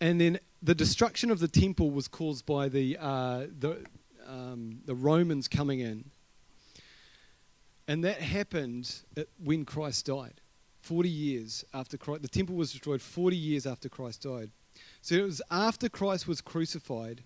and 0.00 0.18
then 0.18 0.38
the 0.62 0.74
destruction 0.74 1.30
of 1.30 1.38
the 1.38 1.48
temple 1.48 1.90
was 1.90 2.08
caused 2.08 2.46
by 2.46 2.70
the, 2.70 2.96
uh, 2.98 3.48
the, 3.58 3.84
um, 4.26 4.80
the 4.86 4.94
Romans 4.94 5.48
coming 5.48 5.80
in. 5.80 6.10
And 7.86 8.02
that 8.04 8.22
happened 8.22 9.02
when 9.38 9.66
Christ 9.66 10.06
died. 10.06 10.40
40 10.80 11.10
years 11.10 11.64
after 11.74 11.98
Christ, 11.98 12.22
the 12.22 12.28
temple 12.28 12.56
was 12.56 12.72
destroyed 12.72 13.02
40 13.02 13.36
years 13.36 13.66
after 13.66 13.90
Christ 13.90 14.22
died. 14.22 14.50
So 15.02 15.16
it 15.16 15.22
was 15.22 15.42
after 15.50 15.88
Christ 15.88 16.28
was 16.28 16.40
crucified, 16.40 17.24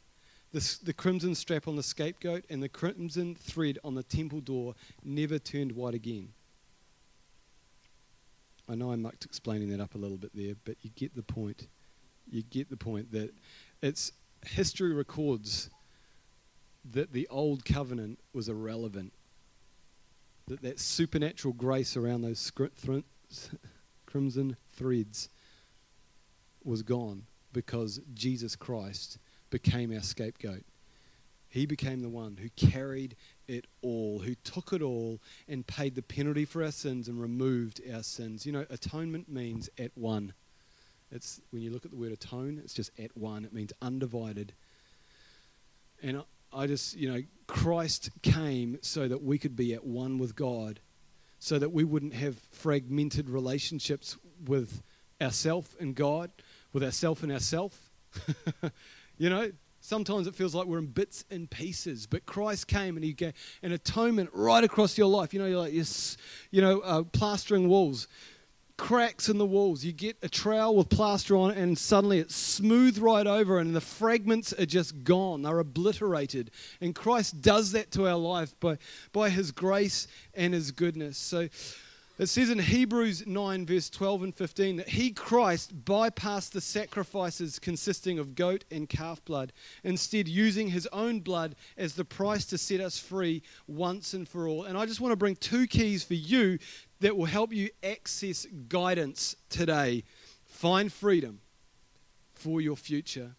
the, 0.52 0.78
the 0.82 0.94
crimson 0.94 1.34
strap 1.34 1.68
on 1.68 1.76
the 1.76 1.82
scapegoat 1.82 2.44
and 2.48 2.62
the 2.62 2.70
crimson 2.70 3.34
thread 3.34 3.78
on 3.84 3.94
the 3.94 4.02
temple 4.02 4.40
door 4.40 4.74
never 5.04 5.38
turned 5.38 5.72
white 5.72 5.92
again. 5.92 6.30
I 8.66 8.74
know 8.76 8.90
I 8.90 8.96
mucked 8.96 9.26
explaining 9.26 9.68
that 9.70 9.80
up 9.80 9.94
a 9.94 9.98
little 9.98 10.16
bit 10.16 10.30
there, 10.34 10.54
but 10.64 10.76
you 10.80 10.90
get 10.96 11.14
the 11.14 11.22
point. 11.22 11.68
You 12.28 12.42
get 12.42 12.70
the 12.70 12.78
point 12.78 13.12
that 13.12 13.34
it's 13.82 14.10
history 14.46 14.94
records 14.94 15.68
that 16.92 17.12
the 17.12 17.28
old 17.28 17.66
covenant 17.66 18.18
was 18.32 18.48
irrelevant. 18.48 19.12
That 20.48 20.62
that 20.62 20.80
supernatural 20.80 21.52
grace 21.52 21.94
around 21.94 22.22
those 22.22 22.50
crimson 24.06 24.56
threads 24.74 25.28
was 26.64 26.82
gone 26.82 27.26
because 27.56 28.00
Jesus 28.12 28.54
Christ 28.54 29.18
became 29.48 29.90
our 29.90 30.02
scapegoat. 30.02 30.62
He 31.48 31.64
became 31.64 32.02
the 32.02 32.10
one 32.10 32.36
who 32.36 32.50
carried 32.50 33.16
it 33.48 33.64
all, 33.80 34.18
who 34.18 34.34
took 34.34 34.74
it 34.74 34.82
all 34.82 35.20
and 35.48 35.66
paid 35.66 35.94
the 35.94 36.02
penalty 36.02 36.44
for 36.44 36.62
our 36.62 36.70
sins 36.70 37.08
and 37.08 37.18
removed 37.18 37.80
our 37.90 38.02
sins. 38.02 38.44
You 38.44 38.52
know, 38.52 38.66
atonement 38.68 39.30
means 39.30 39.70
at 39.78 39.90
one. 39.94 40.34
It's 41.10 41.40
when 41.50 41.62
you 41.62 41.70
look 41.70 41.86
at 41.86 41.92
the 41.92 41.96
word 41.96 42.12
atone, 42.12 42.60
it's 42.62 42.74
just 42.74 42.90
at 43.00 43.16
one. 43.16 43.46
It 43.46 43.54
means 43.54 43.72
undivided. 43.80 44.52
And 46.02 46.18
I, 46.18 46.62
I 46.62 46.66
just, 46.66 46.94
you 46.94 47.10
know, 47.10 47.22
Christ 47.46 48.10
came 48.22 48.76
so 48.82 49.08
that 49.08 49.22
we 49.22 49.38
could 49.38 49.56
be 49.56 49.72
at 49.72 49.86
one 49.86 50.18
with 50.18 50.36
God 50.36 50.80
so 51.38 51.58
that 51.58 51.70
we 51.70 51.84
wouldn't 51.84 52.14
have 52.14 52.36
fragmented 52.50 53.30
relationships 53.30 54.18
with 54.46 54.82
ourself 55.20 55.74
and 55.80 55.94
God, 55.94 56.30
with 56.72 56.82
ourself 56.82 57.22
and 57.22 57.32
ourself. 57.32 57.90
you 59.18 59.30
know, 59.30 59.50
sometimes 59.80 60.26
it 60.26 60.34
feels 60.34 60.54
like 60.54 60.66
we're 60.66 60.78
in 60.78 60.86
bits 60.86 61.24
and 61.30 61.50
pieces, 61.50 62.06
but 62.06 62.26
Christ 62.26 62.66
came 62.66 62.96
and 62.96 63.04
He 63.04 63.12
gave 63.12 63.32
an 63.62 63.72
atonement 63.72 64.30
right 64.32 64.64
across 64.64 64.96
your 64.96 65.08
life. 65.08 65.32
You 65.32 65.40
know, 65.40 65.46
you're 65.46 65.60
like, 65.60 65.72
yes, 65.72 66.16
you 66.50 66.62
know, 66.62 66.80
uh, 66.80 67.02
plastering 67.04 67.68
walls 67.68 68.08
cracks 68.76 69.28
in 69.28 69.38
the 69.38 69.46
walls. 69.46 69.84
You 69.84 69.92
get 69.92 70.16
a 70.22 70.28
trowel 70.28 70.76
with 70.76 70.88
plaster 70.88 71.36
on 71.36 71.50
it, 71.50 71.56
and 71.56 71.76
suddenly 71.76 72.18
it's 72.18 72.34
smooth 72.34 72.98
right 72.98 73.26
over, 73.26 73.58
and 73.58 73.74
the 73.74 73.80
fragments 73.80 74.52
are 74.52 74.66
just 74.66 75.04
gone. 75.04 75.42
They're 75.42 75.58
obliterated. 75.58 76.50
And 76.80 76.94
Christ 76.94 77.40
does 77.40 77.72
that 77.72 77.90
to 77.92 78.06
our 78.08 78.16
life 78.16 78.58
by, 78.60 78.78
by 79.12 79.30
his 79.30 79.50
grace 79.50 80.08
and 80.34 80.52
his 80.54 80.70
goodness. 80.70 81.18
So 81.18 81.48
it 82.18 82.26
says 82.26 82.48
in 82.48 82.58
Hebrews 82.58 83.26
9, 83.26 83.66
verse 83.66 83.90
12 83.90 84.22
and 84.22 84.34
15, 84.34 84.76
that 84.76 84.88
he, 84.88 85.10
Christ, 85.10 85.84
bypassed 85.84 86.50
the 86.50 86.62
sacrifices 86.62 87.58
consisting 87.58 88.18
of 88.18 88.34
goat 88.34 88.64
and 88.70 88.88
calf 88.88 89.22
blood, 89.24 89.52
instead, 89.84 90.26
using 90.26 90.68
his 90.68 90.88
own 90.92 91.20
blood 91.20 91.56
as 91.76 91.94
the 91.94 92.04
price 92.06 92.46
to 92.46 92.56
set 92.56 92.80
us 92.80 92.98
free 92.98 93.42
once 93.66 94.14
and 94.14 94.26
for 94.26 94.48
all. 94.48 94.64
And 94.64 94.78
I 94.78 94.86
just 94.86 95.00
want 95.00 95.12
to 95.12 95.16
bring 95.16 95.36
two 95.36 95.66
keys 95.66 96.04
for 96.04 96.14
you 96.14 96.58
that 97.00 97.16
will 97.16 97.26
help 97.26 97.52
you 97.52 97.68
access 97.82 98.46
guidance 98.68 99.36
today. 99.50 100.04
Find 100.46 100.90
freedom 100.90 101.40
for 102.34 102.62
your 102.62 102.76
future. 102.76 103.36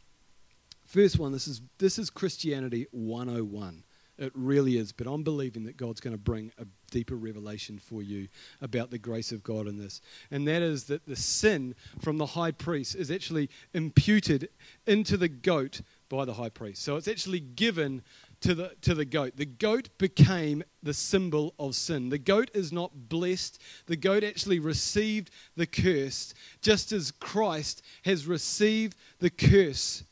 First 0.85 1.17
one, 1.17 1.31
this 1.31 1.47
is 1.47 1.61
this 1.79 1.97
is 1.97 2.09
Christianity 2.09 2.87
101. 2.91 3.83
It 4.17 4.31
really 4.33 4.77
is, 4.77 4.91
but 4.91 5.05
I'm 5.05 5.23
believing 5.23 5.65
that 5.65 5.77
God's 5.77 5.99
going 5.99 6.15
to 6.15 6.21
bring 6.21 6.51
a 6.57 6.65
deeper 6.89 7.15
revelation 7.15 7.77
for 7.77 8.01
you 8.01 8.27
about 8.61 8.89
the 8.89 8.97
grace 8.97 9.31
of 9.31 9.43
God 9.43 9.67
in 9.67 9.77
this. 9.77 10.01
And 10.31 10.47
that 10.47 10.61
is 10.61 10.85
that 10.85 11.05
the 11.05 11.15
sin 11.15 11.75
from 12.01 12.17
the 12.17 12.25
high 12.25 12.51
priest 12.51 12.95
is 12.95 13.11
actually 13.11 13.49
imputed 13.73 14.49
into 14.87 15.17
the 15.17 15.27
goat 15.27 15.81
by 16.09 16.25
the 16.25 16.33
high 16.33 16.49
priest. 16.49 16.81
So 16.81 16.95
it's 16.95 17.07
actually 17.07 17.41
given 17.41 18.01
to 18.41 18.55
the, 18.55 18.71
to 18.81 18.95
the 18.95 19.05
goat. 19.05 19.33
The 19.35 19.45
goat 19.45 19.89
became 19.99 20.63
the 20.81 20.93
symbol 20.93 21.53
of 21.59 21.75
sin. 21.75 22.09
The 22.09 22.17
goat 22.17 22.49
is 22.53 22.71
not 22.71 23.09
blessed. 23.09 23.61
The 23.85 23.97
goat 23.97 24.23
actually 24.23 24.59
received 24.59 25.29
the 25.55 25.67
curse, 25.67 26.33
just 26.61 26.91
as 26.91 27.11
Christ 27.11 27.83
has 28.05 28.25
received 28.25 28.95
the 29.19 29.29
curse 29.29 30.03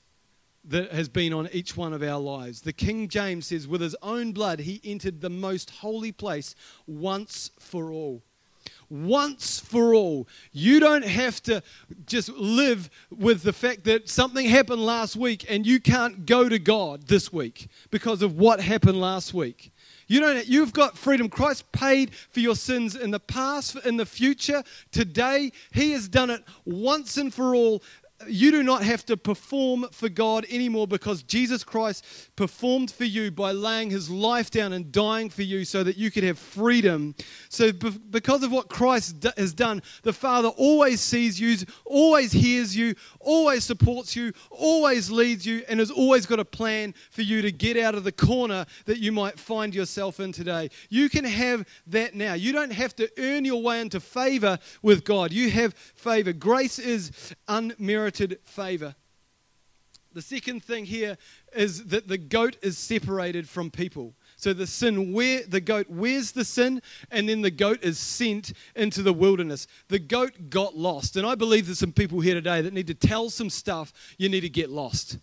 that 0.68 0.92
has 0.92 1.10
been 1.10 1.34
on 1.34 1.50
each 1.52 1.78
one 1.78 1.94
of 1.94 2.04
our 2.04 2.20
lives. 2.20 2.62
The 2.62 2.74
King 2.74 3.08
James 3.08 3.48
says, 3.48 3.68
with 3.68 3.82
his 3.82 3.96
own 4.02 4.32
blood, 4.32 4.60
he 4.60 4.82
entered 4.84 5.22
the 5.22 5.30
most 5.30 5.70
holy 5.70 6.12
place 6.12 6.56
once 6.88 7.52
for 7.60 7.92
all 7.92 8.24
once 8.90 9.60
for 9.60 9.94
all. 9.94 10.28
You 10.52 10.80
don't 10.80 11.06
have 11.06 11.42
to 11.44 11.64
just 12.06 12.30
live 12.30 12.90
with 13.10 13.44
the 13.44 13.54
fact 13.54 13.84
that 13.86 14.10
something 14.10 14.46
happened 14.48 14.86
last 14.86 15.16
week 15.16 15.46
and 15.50 15.66
you 15.66 15.80
can't 15.80 16.26
go 16.26 16.48
to 16.50 16.60
God 16.60 17.08
this 17.08 17.32
week 17.32 17.68
because 17.92 18.22
of 18.22 18.38
what 18.38 18.60
happened 18.60 19.00
last 19.00 19.34
week. 19.34 19.72
You 20.08 20.20
don't, 20.20 20.46
you've 20.46 20.74
got 20.74 20.98
freedom. 20.98 21.30
Christ 21.30 21.72
paid 21.72 22.14
for 22.14 22.40
your 22.40 22.56
sins 22.56 22.96
in 22.96 23.10
the 23.10 23.20
past, 23.20 23.76
in 23.86 23.98
the 23.98 24.06
future, 24.06 24.64
today. 24.92 25.52
He 25.74 25.92
has 25.92 26.08
done 26.08 26.30
it 26.30 26.44
once 26.64 27.18
and 27.18 27.34
for 27.34 27.56
all 27.56 27.82
you 28.28 28.50
do 28.50 28.64
not 28.64 28.82
have 28.82 29.06
to 29.06 29.18
perform 29.18 29.88
for 29.92 30.08
God 30.08 30.46
anymore 30.50 30.88
because 30.88 31.22
Jesus 31.22 31.66
Christ 31.66 32.06
performed 32.38 32.90
for 32.90 33.04
you 33.04 33.30
by 33.30 33.52
laying 33.52 33.90
his 33.90 34.10
life 34.10 34.50
down 34.50 34.72
and 34.72 34.90
dying 34.90 35.30
for 35.30 35.42
you 35.42 35.66
so 35.66 35.84
that 35.84 35.98
you 35.98 36.10
could 36.10 36.24
have 36.24 36.40
freedom. 36.40 37.14
So, 37.50 37.74
because 37.74 38.44
of 38.44 38.54
what 38.54 38.70
Christ 38.70 39.26
has 39.38 39.54
done, 39.54 39.82
the 40.04 40.14
Father 40.14 40.48
always 40.50 41.02
sees 41.02 41.40
you, 41.40 41.58
always 41.84 42.32
hears 42.32 42.76
you, 42.76 42.96
always 43.20 43.66
supports 43.66 44.16
you, 44.16 44.32
always 44.50 45.12
leads 45.12 45.46
you, 45.46 45.64
and 45.68 45.80
has 45.80 45.92
always 45.92 46.26
got 46.26 46.40
a 46.40 46.46
plan 46.46 46.94
for 47.12 47.22
you 47.22 47.42
to 47.42 47.52
get 47.52 47.76
out 47.76 47.96
of 47.96 48.06
the 48.06 48.12
corner 48.14 48.66
that 48.86 49.00
you 49.00 49.12
might 49.12 49.38
find 49.38 49.76
yourself 49.76 50.22
in 50.22 50.32
today. 50.32 50.70
You 50.90 51.10
can 51.10 51.26
have 51.26 51.68
that 51.88 52.16
now. 52.16 52.34
You 52.34 52.54
don't 52.54 52.72
have 52.72 52.96
to 52.96 53.12
earn 53.18 53.44
your 53.44 53.62
way 53.62 53.82
into 53.82 54.00
favor 54.00 54.58
with 54.82 55.04
God. 55.04 55.34
You 55.34 55.50
have 55.52 55.74
favor. 55.74 56.32
Grace 56.32 56.80
is 56.80 57.36
unmerited 57.50 58.05
unmerited 58.06 58.40
favor. 58.46 58.96
The 60.14 60.22
second 60.22 60.64
thing 60.64 60.86
here 60.86 61.18
is 61.54 61.88
that 61.88 62.08
the 62.08 62.18
goat 62.18 62.56
is 62.62 62.78
separated 62.78 63.50
from 63.50 63.70
people. 63.70 64.14
So 64.38 64.54
the 64.54 64.68
sin 64.68 65.12
where 65.12 65.44
the 65.46 65.60
goat 65.60 65.90
wears 65.90 66.32
the 66.32 66.46
sin, 66.46 66.82
and 67.12 67.28
then 67.28 67.42
the 67.42 67.52
goat 67.52 67.80
is 67.82 68.00
sent 68.00 68.54
into 68.76 69.02
the 69.02 69.12
wilderness. 69.12 69.68
The 69.90 70.00
goat 70.00 70.50
got 70.50 70.78
lost. 70.78 71.18
And 71.18 71.28
I 71.28 71.36
believe 71.36 71.66
there's 71.66 71.80
some 71.80 71.92
people 71.92 72.22
here 72.22 72.36
today 72.36 72.62
that 72.62 72.74
need 72.74 72.88
to 72.88 72.94
tell 72.94 73.30
some 73.30 73.50
stuff 73.50 73.92
you 74.18 74.30
need 74.30 74.42
to 74.42 74.50
get 74.50 74.70
lost. 74.70 75.18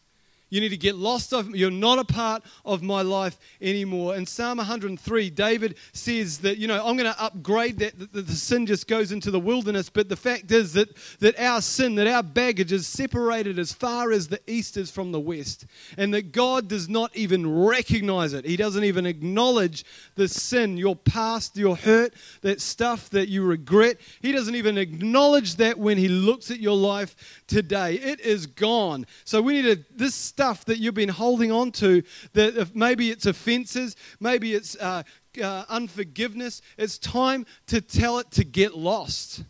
You 0.52 0.60
need 0.60 0.68
to 0.68 0.76
get 0.76 0.96
lost 0.96 1.32
of 1.32 1.56
you're 1.56 1.70
not 1.70 1.98
a 1.98 2.04
part 2.04 2.42
of 2.66 2.82
my 2.82 3.00
life 3.00 3.38
anymore. 3.62 4.14
In 4.16 4.26
Psalm 4.26 4.58
103, 4.58 5.30
David 5.30 5.78
says 5.94 6.40
that, 6.40 6.58
you 6.58 6.68
know, 6.68 6.76
I'm 6.86 6.98
going 6.98 7.10
to 7.10 7.18
upgrade 7.18 7.78
that, 7.78 7.98
that 7.98 8.26
the 8.26 8.34
sin 8.34 8.66
just 8.66 8.86
goes 8.86 9.12
into 9.12 9.30
the 9.30 9.40
wilderness, 9.40 9.88
but 9.88 10.10
the 10.10 10.16
fact 10.16 10.52
is 10.52 10.74
that, 10.74 10.94
that 11.20 11.40
our 11.40 11.62
sin, 11.62 11.94
that 11.94 12.06
our 12.06 12.22
baggage 12.22 12.70
is 12.70 12.86
separated 12.86 13.58
as 13.58 13.72
far 13.72 14.12
as 14.12 14.28
the 14.28 14.40
east 14.46 14.76
is 14.76 14.90
from 14.90 15.10
the 15.10 15.18
west. 15.18 15.64
And 15.96 16.12
that 16.12 16.32
God 16.32 16.68
does 16.68 16.86
not 16.86 17.16
even 17.16 17.64
recognize 17.64 18.34
it. 18.34 18.44
He 18.44 18.58
doesn't 18.58 18.84
even 18.84 19.06
acknowledge 19.06 19.86
the 20.16 20.28
sin, 20.28 20.76
your 20.76 20.96
past, 20.96 21.56
your 21.56 21.76
hurt, 21.76 22.12
that 22.42 22.60
stuff 22.60 23.08
that 23.08 23.30
you 23.30 23.42
regret. 23.42 23.96
He 24.20 24.32
doesn't 24.32 24.54
even 24.54 24.76
acknowledge 24.76 25.56
that 25.56 25.78
when 25.78 25.96
he 25.96 26.08
looks 26.08 26.50
at 26.50 26.60
your 26.60 26.76
life 26.76 27.41
today. 27.52 27.94
It 27.94 28.20
is 28.20 28.46
gone. 28.46 29.06
So 29.24 29.42
we 29.42 29.60
need 29.60 29.76
to, 29.76 29.84
this 29.94 30.14
stuff 30.14 30.64
that 30.64 30.78
you've 30.78 30.94
been 30.94 31.10
holding 31.10 31.52
on 31.52 31.70
to, 31.72 32.02
that 32.32 32.74
maybe 32.74 33.10
it's 33.10 33.26
offenses, 33.26 33.94
maybe 34.18 34.54
it's 34.54 34.74
uh, 34.76 35.02
uh, 35.42 35.64
unforgiveness, 35.68 36.62
it's 36.78 36.96
time 36.96 37.44
to 37.66 37.82
tell 37.82 38.18
it 38.18 38.30
to 38.32 38.44
get 38.44 38.74
lost. 38.76 39.44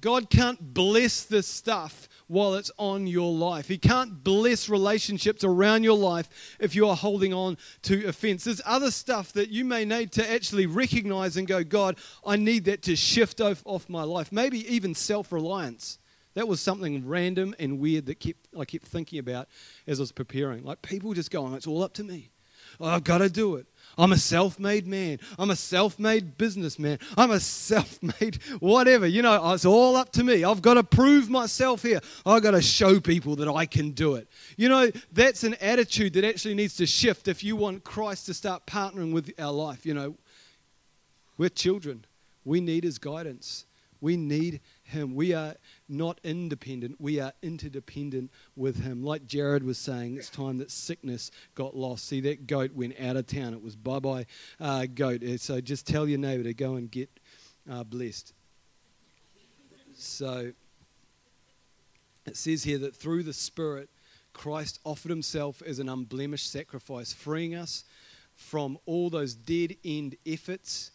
God 0.00 0.28
can't 0.28 0.74
bless 0.74 1.24
this 1.24 1.46
stuff 1.46 2.08
while 2.26 2.54
it's 2.54 2.70
on 2.78 3.06
your 3.06 3.32
life. 3.32 3.68
He 3.68 3.78
can't 3.78 4.24
bless 4.24 4.68
relationships 4.68 5.44
around 5.44 5.84
your 5.84 5.98
life 5.98 6.56
if 6.58 6.74
you 6.74 6.88
are 6.88 6.96
holding 6.96 7.32
on 7.32 7.58
to 7.82 8.08
offense. 8.08 8.44
There's 8.44 8.62
other 8.64 8.90
stuff 8.90 9.32
that 9.34 9.50
you 9.50 9.64
may 9.64 9.84
need 9.84 10.10
to 10.12 10.32
actually 10.32 10.66
recognize 10.66 11.36
and 11.36 11.46
go, 11.46 11.62
God, 11.62 11.96
I 12.26 12.36
need 12.36 12.64
that 12.64 12.82
to 12.82 12.96
shift 12.96 13.40
off, 13.40 13.62
off 13.66 13.88
my 13.88 14.02
life. 14.02 14.32
Maybe 14.32 14.66
even 14.72 14.94
self 14.94 15.32
reliance. 15.32 15.98
That 16.40 16.48
was 16.48 16.62
something 16.62 17.06
random 17.06 17.54
and 17.58 17.78
weird 17.78 18.06
that 18.06 18.18
kept, 18.18 18.48
I 18.58 18.64
kept 18.64 18.86
thinking 18.86 19.18
about 19.18 19.46
as 19.86 20.00
I 20.00 20.04
was 20.04 20.10
preparing. 20.10 20.64
Like 20.64 20.80
people 20.80 21.12
just 21.12 21.30
going, 21.30 21.52
oh, 21.52 21.56
it's 21.56 21.66
all 21.66 21.82
up 21.82 21.92
to 21.92 22.02
me. 22.02 22.30
Oh, 22.80 22.86
I've 22.86 23.04
got 23.04 23.18
to 23.18 23.28
do 23.28 23.56
it. 23.56 23.66
I'm 23.98 24.12
a 24.12 24.16
self 24.16 24.58
made 24.58 24.86
man. 24.86 25.18
I'm 25.38 25.50
a 25.50 25.56
self 25.56 25.98
made 25.98 26.38
businessman. 26.38 26.98
I'm 27.14 27.30
a 27.30 27.40
self 27.40 28.02
made 28.02 28.36
whatever. 28.60 29.06
You 29.06 29.20
know, 29.20 29.38
oh, 29.38 29.52
it's 29.52 29.66
all 29.66 29.96
up 29.96 30.12
to 30.12 30.24
me. 30.24 30.42
I've 30.42 30.62
got 30.62 30.74
to 30.74 30.82
prove 30.82 31.28
myself 31.28 31.82
here. 31.82 32.00
I've 32.24 32.42
got 32.42 32.52
to 32.52 32.62
show 32.62 33.00
people 33.00 33.36
that 33.36 33.48
I 33.50 33.66
can 33.66 33.90
do 33.90 34.14
it. 34.14 34.26
You 34.56 34.70
know, 34.70 34.90
that's 35.12 35.44
an 35.44 35.56
attitude 35.60 36.14
that 36.14 36.24
actually 36.24 36.54
needs 36.54 36.74
to 36.76 36.86
shift 36.86 37.28
if 37.28 37.44
you 37.44 37.54
want 37.54 37.84
Christ 37.84 38.24
to 38.26 38.32
start 38.32 38.64
partnering 38.64 39.12
with 39.12 39.30
our 39.38 39.52
life. 39.52 39.84
You 39.84 39.92
know, 39.92 40.16
we're 41.36 41.50
children, 41.50 42.06
we 42.46 42.62
need 42.62 42.84
his 42.84 42.98
guidance. 42.98 43.66
We 44.00 44.16
need 44.16 44.60
him. 44.90 45.14
We 45.14 45.34
are 45.34 45.54
not 45.88 46.20
independent, 46.22 47.00
we 47.00 47.18
are 47.20 47.32
interdependent 47.42 48.30
with 48.56 48.82
Him. 48.82 49.02
Like 49.02 49.26
Jared 49.26 49.64
was 49.64 49.78
saying, 49.78 50.16
it's 50.16 50.30
time 50.30 50.58
that 50.58 50.70
sickness 50.70 51.30
got 51.54 51.76
lost. 51.76 52.06
See, 52.06 52.20
that 52.22 52.46
goat 52.46 52.72
went 52.74 53.00
out 53.00 53.16
of 53.16 53.26
town. 53.26 53.54
It 53.54 53.62
was 53.62 53.76
bye 53.76 53.98
bye, 53.98 54.26
uh, 54.60 54.86
goat. 54.86 55.22
Uh, 55.22 55.36
so 55.36 55.60
just 55.60 55.86
tell 55.86 56.08
your 56.08 56.18
neighbor 56.18 56.44
to 56.44 56.54
go 56.54 56.74
and 56.74 56.90
get 56.90 57.10
uh, 57.70 57.84
blessed. 57.84 58.32
So 59.94 60.52
it 62.26 62.36
says 62.36 62.64
here 62.64 62.78
that 62.78 62.94
through 62.94 63.24
the 63.24 63.32
Spirit, 63.32 63.88
Christ 64.32 64.78
offered 64.84 65.10
Himself 65.10 65.62
as 65.62 65.78
an 65.78 65.88
unblemished 65.88 66.50
sacrifice, 66.50 67.12
freeing 67.12 67.54
us 67.54 67.84
from 68.36 68.78
all 68.86 69.10
those 69.10 69.34
dead 69.34 69.76
end 69.84 70.16
efforts 70.24 70.92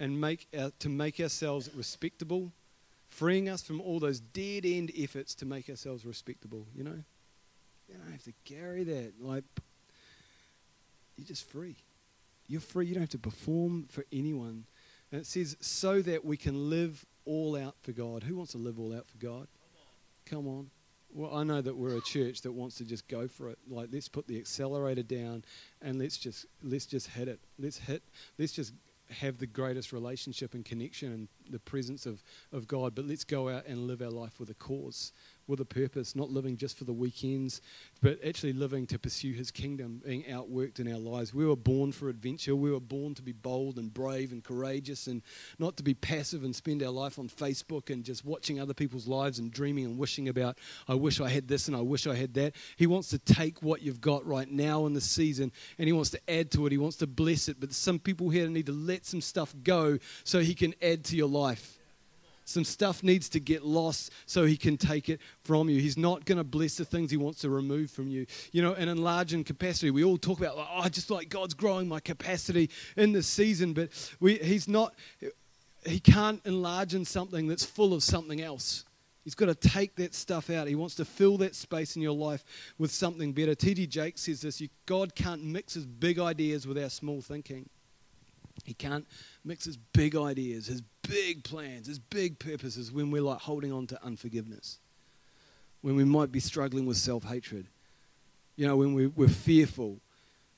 and 0.00 0.20
make 0.20 0.46
our, 0.58 0.70
to 0.78 0.88
make 0.88 1.20
ourselves 1.20 1.70
respectable 1.74 2.52
freeing 3.14 3.48
us 3.48 3.62
from 3.62 3.80
all 3.80 4.00
those 4.00 4.20
dead 4.20 4.64
end 4.66 4.90
efforts 4.98 5.34
to 5.36 5.46
make 5.46 5.68
ourselves 5.68 6.04
respectable, 6.04 6.66
you 6.74 6.82
know? 6.82 6.98
You 7.88 7.94
don't 7.96 8.10
have 8.10 8.24
to 8.24 8.32
carry 8.44 8.82
that. 8.84 9.12
Like, 9.20 9.44
you're 11.16 11.26
just 11.26 11.48
free. 11.48 11.76
You're 12.48 12.60
free. 12.60 12.86
You 12.86 12.94
don't 12.94 13.02
have 13.02 13.10
to 13.10 13.18
perform 13.18 13.86
for 13.88 14.04
anyone. 14.12 14.64
And 15.12 15.20
it 15.20 15.26
says, 15.26 15.56
so 15.60 16.02
that 16.02 16.24
we 16.24 16.36
can 16.36 16.70
live 16.70 17.06
all 17.24 17.56
out 17.56 17.76
for 17.82 17.92
God. 17.92 18.24
Who 18.24 18.36
wants 18.36 18.52
to 18.52 18.58
live 18.58 18.80
all 18.80 18.94
out 18.94 19.06
for 19.06 19.18
God? 19.18 19.46
Come 20.26 20.48
on. 20.48 20.70
Well, 21.12 21.32
I 21.32 21.44
know 21.44 21.60
that 21.60 21.76
we're 21.76 21.96
a 21.96 22.00
church 22.00 22.40
that 22.40 22.52
wants 22.52 22.78
to 22.78 22.84
just 22.84 23.06
go 23.06 23.28
for 23.28 23.48
it. 23.48 23.58
Like, 23.68 23.90
let's 23.92 24.08
put 24.08 24.26
the 24.26 24.36
accelerator 24.38 25.04
down 25.04 25.44
and 25.80 26.00
let's 26.00 26.18
just 26.18 26.46
let's 26.60 26.86
just 26.86 27.06
hit 27.10 27.28
it. 27.28 27.38
Let's 27.56 27.78
hit. 27.78 28.02
Let's 28.36 28.52
just 28.52 28.72
have 29.10 29.38
the 29.38 29.46
greatest 29.46 29.92
relationship 29.92 30.54
and 30.54 30.64
connection 30.64 31.12
and 31.12 31.28
the 31.50 31.58
presence 31.58 32.06
of, 32.06 32.22
of 32.52 32.66
God, 32.66 32.94
but 32.94 33.04
let's 33.06 33.24
go 33.24 33.48
out 33.48 33.66
and 33.66 33.86
live 33.86 34.00
our 34.02 34.10
life 34.10 34.40
with 34.40 34.50
a 34.50 34.54
cause 34.54 35.12
with 35.46 35.60
a 35.60 35.64
purpose, 35.64 36.16
not 36.16 36.30
living 36.30 36.56
just 36.56 36.78
for 36.78 36.84
the 36.84 36.92
weekends, 36.92 37.60
but 38.02 38.18
actually 38.26 38.52
living 38.52 38.86
to 38.86 38.98
pursue 38.98 39.32
His 39.32 39.50
kingdom, 39.50 40.02
being 40.04 40.24
outworked 40.24 40.80
in 40.80 40.92
our 40.92 40.98
lives. 40.98 41.34
We 41.34 41.46
were 41.46 41.56
born 41.56 41.92
for 41.92 42.08
adventure. 42.08 42.56
We 42.56 42.70
were 42.70 42.80
born 42.80 43.14
to 43.14 43.22
be 43.22 43.32
bold 43.32 43.78
and 43.78 43.92
brave 43.92 44.32
and 44.32 44.42
courageous 44.42 45.06
and 45.06 45.22
not 45.58 45.76
to 45.76 45.82
be 45.82 45.94
passive 45.94 46.44
and 46.44 46.54
spend 46.54 46.82
our 46.82 46.90
life 46.90 47.18
on 47.18 47.28
Facebook 47.28 47.90
and 47.90 48.04
just 48.04 48.24
watching 48.24 48.60
other 48.60 48.74
people's 48.74 49.06
lives 49.06 49.38
and 49.38 49.50
dreaming 49.52 49.84
and 49.84 49.98
wishing 49.98 50.28
about, 50.28 50.58
I 50.88 50.94
wish 50.94 51.20
I 51.20 51.28
had 51.28 51.48
this 51.48 51.68
and 51.68 51.76
I 51.76 51.80
wish 51.80 52.06
I 52.06 52.14
had 52.14 52.34
that. 52.34 52.54
He 52.76 52.86
wants 52.86 53.08
to 53.08 53.18
take 53.18 53.62
what 53.62 53.82
you've 53.82 54.00
got 54.00 54.26
right 54.26 54.50
now 54.50 54.86
in 54.86 54.94
the 54.94 55.00
season 55.00 55.52
and 55.78 55.86
He 55.86 55.92
wants 55.92 56.10
to 56.10 56.30
add 56.30 56.50
to 56.52 56.66
it. 56.66 56.72
He 56.72 56.78
wants 56.78 56.96
to 56.98 57.06
bless 57.06 57.48
it. 57.48 57.60
But 57.60 57.72
some 57.72 57.98
people 57.98 58.30
here 58.30 58.48
need 58.48 58.66
to 58.66 58.72
let 58.72 59.06
some 59.06 59.20
stuff 59.20 59.54
go 59.62 59.98
so 60.24 60.40
He 60.40 60.54
can 60.54 60.74
add 60.82 61.04
to 61.04 61.16
your 61.16 61.28
life. 61.28 61.78
Some 62.44 62.64
stuff 62.64 63.02
needs 63.02 63.28
to 63.30 63.40
get 63.40 63.64
lost 63.64 64.12
so 64.26 64.44
he 64.44 64.56
can 64.56 64.76
take 64.76 65.08
it 65.08 65.20
from 65.42 65.68
you. 65.70 65.80
He's 65.80 65.96
not 65.96 66.26
going 66.26 66.38
to 66.38 66.44
bless 66.44 66.76
the 66.76 66.84
things 66.84 67.10
he 67.10 67.16
wants 67.16 67.40
to 67.40 67.50
remove 67.50 67.90
from 67.90 68.08
you. 68.08 68.26
You 68.52 68.62
know, 68.62 68.74
and 68.74 68.90
enlarge 68.90 69.32
in 69.32 69.44
capacity. 69.44 69.90
We 69.90 70.04
all 70.04 70.18
talk 70.18 70.38
about, 70.38 70.54
oh, 70.56 70.88
just 70.88 71.10
like 71.10 71.30
God's 71.30 71.54
growing 71.54 71.88
my 71.88 72.00
capacity 72.00 72.70
in 72.96 73.12
this 73.12 73.26
season, 73.26 73.72
but 73.72 73.88
we, 74.20 74.36
he's 74.36 74.68
not, 74.68 74.94
he 75.86 76.00
can't 76.00 76.44
enlarge 76.44 76.94
in 76.94 77.04
something 77.06 77.48
that's 77.48 77.64
full 77.64 77.94
of 77.94 78.02
something 78.02 78.42
else. 78.42 78.84
He's 79.24 79.34
got 79.34 79.46
to 79.46 79.54
take 79.54 79.96
that 79.96 80.14
stuff 80.14 80.50
out. 80.50 80.68
He 80.68 80.74
wants 80.74 80.96
to 80.96 81.06
fill 81.06 81.38
that 81.38 81.54
space 81.54 81.96
in 81.96 82.02
your 82.02 82.12
life 82.12 82.44
with 82.76 82.90
something 82.90 83.32
better. 83.32 83.54
T.D. 83.54 83.86
Jakes 83.86 84.22
says 84.22 84.42
this 84.42 84.62
God 84.84 85.14
can't 85.14 85.42
mix 85.42 85.74
his 85.74 85.86
big 85.86 86.18
ideas 86.18 86.66
with 86.66 86.76
our 86.76 86.90
small 86.90 87.22
thinking. 87.22 87.70
He 88.64 88.74
can't 88.74 89.06
mix 89.44 89.64
his 89.64 89.76
big 89.76 90.16
ideas, 90.16 90.66
his 90.66 90.82
big 91.08 91.44
plans, 91.44 91.86
his 91.86 91.98
big 91.98 92.38
purposes 92.38 92.90
when 92.90 93.10
we're 93.10 93.22
like 93.22 93.40
holding 93.40 93.72
on 93.72 93.86
to 93.88 94.04
unforgiveness, 94.04 94.78
when 95.82 95.96
we 95.96 96.04
might 96.04 96.32
be 96.32 96.40
struggling 96.40 96.86
with 96.86 96.96
self 96.96 97.24
hatred, 97.24 97.66
you 98.56 98.66
know, 98.66 98.76
when 98.76 98.94
we, 98.94 99.06
we're 99.08 99.28
fearful, 99.28 100.00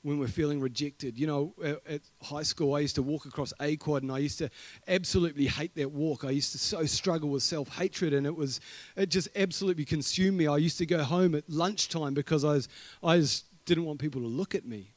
when 0.03 0.19
we're 0.19 0.27
feeling 0.27 0.61
rejected. 0.61 1.17
You 1.17 1.27
know, 1.27 1.53
at, 1.63 1.81
at, 1.87 2.01
high 2.21 2.43
school, 2.43 2.75
I 2.75 2.79
used 2.79 2.95
to 2.95 3.01
walk 3.01 3.25
across 3.25 3.53
A 3.59 3.75
quad 3.75 4.03
and 4.03 4.11
I 4.11 4.19
used 4.19 4.37
to 4.37 4.49
absolutely 4.87 5.47
hate 5.47 5.75
that 5.75 5.91
walk. 5.91 6.23
I 6.23 6.29
used 6.29 6.53
to 6.53 6.57
so 6.57 6.85
struggle 6.85 7.29
with 7.29 7.43
self 7.43 7.67
hatred 7.69 8.13
and 8.13 8.25
it 8.25 8.35
was, 8.35 8.61
it 8.95 9.09
just 9.09 9.27
absolutely 9.35 9.85
consumed 9.85 10.37
me. 10.37 10.47
I 10.47 10.57
used 10.57 10.77
to 10.77 10.85
go 10.85 11.03
home 11.03 11.35
at 11.35 11.49
lunchtime 11.49 12.13
because 12.13 12.45
I, 12.45 12.53
was, 12.53 12.69
I 13.03 13.17
just 13.17 13.45
didn't 13.65 13.85
want 13.85 13.99
people 13.99 14.21
to 14.21 14.27
look 14.27 14.55
at 14.55 14.65
me. 14.65 14.93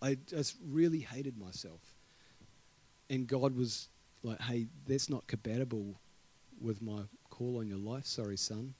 I 0.00 0.18
just 0.26 0.56
really 0.64 1.00
hated 1.00 1.38
myself. 1.38 1.80
And 3.10 3.26
God 3.26 3.56
was 3.56 3.88
like, 4.22 4.40
hey, 4.40 4.66
that's 4.86 5.10
not 5.10 5.26
compatible 5.26 5.94
with 6.60 6.80
my 6.80 7.02
call 7.30 7.58
on 7.58 7.68
your 7.68 7.78
life. 7.78 8.06
Sorry, 8.06 8.36
son. 8.36 8.74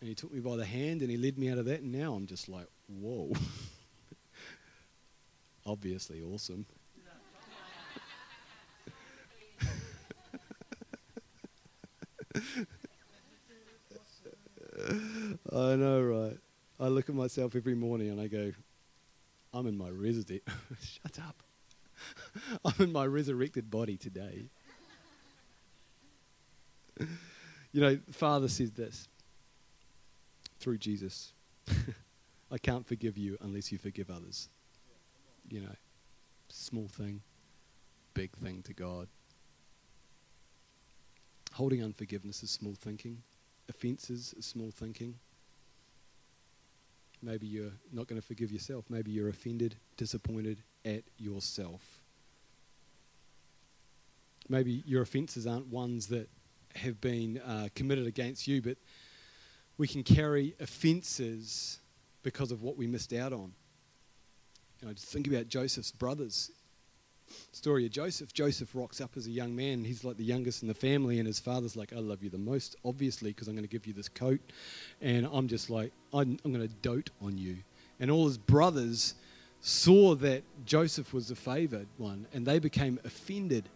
And 0.00 0.08
he 0.08 0.14
took 0.14 0.32
me 0.32 0.40
by 0.40 0.56
the 0.56 0.64
hand 0.64 1.02
and 1.02 1.10
he 1.10 1.16
led 1.16 1.38
me 1.38 1.48
out 1.48 1.58
of 1.58 1.66
that. 1.66 1.82
And 1.82 1.92
now 1.92 2.14
I'm 2.14 2.26
just 2.26 2.48
like, 2.48 2.66
whoa. 2.88 3.32
Obviously 5.66 6.20
awesome. 6.22 6.66
I 15.52 15.76
know, 15.76 16.02
right? 16.02 16.36
I 16.80 16.88
look 16.88 17.08
at 17.08 17.14
myself 17.14 17.54
every 17.54 17.76
morning 17.76 18.10
and 18.10 18.20
I 18.20 18.26
go, 18.26 18.50
I'm 19.54 19.68
in 19.68 19.76
my 19.76 19.88
resident. 19.88 20.42
Shut 20.80 21.20
up. 21.20 21.42
I'm 22.64 22.74
in 22.78 22.92
my 22.92 23.06
resurrected 23.06 23.70
body 23.70 23.96
today. 23.96 24.48
you 26.98 27.80
know, 27.80 27.98
Father 28.10 28.48
says 28.48 28.72
this 28.72 29.08
through 30.60 30.78
Jesus 30.78 31.32
I 32.52 32.58
can't 32.58 32.86
forgive 32.86 33.16
you 33.16 33.38
unless 33.40 33.72
you 33.72 33.78
forgive 33.78 34.10
others. 34.10 34.48
You 35.48 35.62
know, 35.62 35.74
small 36.48 36.86
thing, 36.88 37.22
big 38.14 38.32
thing 38.32 38.62
to 38.62 38.74
God. 38.74 39.08
Holding 41.54 41.82
unforgiveness 41.82 42.42
is 42.42 42.50
small 42.50 42.74
thinking, 42.74 43.22
offenses 43.68 44.34
is 44.36 44.46
small 44.46 44.70
thinking. 44.70 45.14
Maybe 47.22 47.46
you're 47.46 47.72
not 47.92 48.08
going 48.08 48.20
to 48.20 48.26
forgive 48.26 48.50
yourself. 48.50 48.86
Maybe 48.88 49.12
you're 49.12 49.28
offended, 49.28 49.76
disappointed 49.96 50.62
at 50.84 51.04
yourself. 51.18 52.01
Maybe 54.48 54.82
your 54.86 55.02
offenses 55.02 55.46
aren't 55.46 55.68
ones 55.68 56.08
that 56.08 56.28
have 56.76 57.00
been 57.00 57.38
uh, 57.38 57.68
committed 57.74 58.06
against 58.06 58.46
you, 58.48 58.62
but 58.62 58.76
we 59.78 59.86
can 59.86 60.02
carry 60.02 60.54
offenses 60.60 61.78
because 62.22 62.52
of 62.52 62.62
what 62.62 62.76
we 62.76 62.86
missed 62.86 63.12
out 63.12 63.32
on. 63.32 63.52
You 64.80 64.88
know, 64.88 64.94
just 64.94 65.08
think 65.08 65.26
about 65.26 65.48
Joseph's 65.48 65.92
brothers. 65.92 66.50
Story 67.52 67.86
of 67.86 67.92
Joseph. 67.92 68.32
Joseph 68.32 68.70
rocks 68.74 69.00
up 69.00 69.16
as 69.16 69.26
a 69.26 69.30
young 69.30 69.54
man. 69.54 69.84
He's 69.84 70.04
like 70.04 70.16
the 70.16 70.24
youngest 70.24 70.62
in 70.62 70.68
the 70.68 70.74
family, 70.74 71.18
and 71.18 71.26
his 71.26 71.38
father's 71.38 71.76
like, 71.76 71.92
I 71.92 71.98
love 71.98 72.22
you 72.22 72.30
the 72.30 72.38
most, 72.38 72.76
obviously, 72.84 73.30
because 73.30 73.48
I'm 73.48 73.54
going 73.54 73.64
to 73.64 73.70
give 73.70 73.86
you 73.86 73.92
this 73.92 74.08
coat. 74.08 74.40
And 75.00 75.28
I'm 75.32 75.48
just 75.48 75.70
like, 75.70 75.92
I'm, 76.12 76.38
I'm 76.44 76.52
going 76.52 76.66
to 76.66 76.74
dote 76.82 77.10
on 77.22 77.38
you. 77.38 77.58
And 78.00 78.10
all 78.10 78.26
his 78.26 78.38
brothers 78.38 79.14
saw 79.60 80.14
that 80.16 80.42
Joseph 80.66 81.14
was 81.14 81.28
the 81.28 81.36
favored 81.36 81.86
one, 81.96 82.26
and 82.34 82.44
they 82.44 82.58
became 82.58 82.98
offended. 83.04 83.68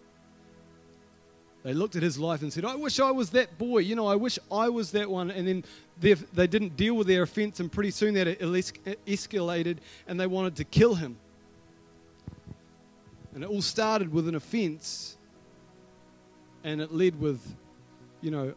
They 1.67 1.75
looked 1.75 1.97
at 1.97 2.03
his 2.05 2.17
life 2.17 2.43
and 2.43 2.53
said, 2.53 2.65
I 2.65 2.77
wish 2.77 3.01
I 3.01 3.11
was 3.11 3.31
that 3.31 3.59
boy. 3.59 3.79
You 3.79 3.97
know, 3.97 4.07
I 4.07 4.15
wish 4.15 4.39
I 4.53 4.69
was 4.69 4.93
that 4.93 5.11
one. 5.11 5.33
And 5.33 5.49
then 5.49 5.65
they 6.33 6.47
didn't 6.47 6.77
deal 6.77 6.95
with 6.95 7.09
their 7.09 7.25
offense, 7.25 7.59
and 7.59 7.73
pretty 7.73 7.91
soon 7.91 8.15
that 8.15 8.29
escalated, 8.39 9.79
and 10.07 10.21
they 10.21 10.29
wanted 10.29 10.55
to 10.57 10.65
kill 10.65 10.95
him. 10.95 11.17
And 13.35 13.43
it 13.43 13.51
all 13.51 13.63
started 13.63 14.13
with 14.13 14.29
an 14.29 14.37
offense, 14.37 15.17
and 16.63 16.81
it 16.81 16.93
led 16.93 17.21
with, 17.21 17.41
you 18.21 18.31
know, 18.31 18.55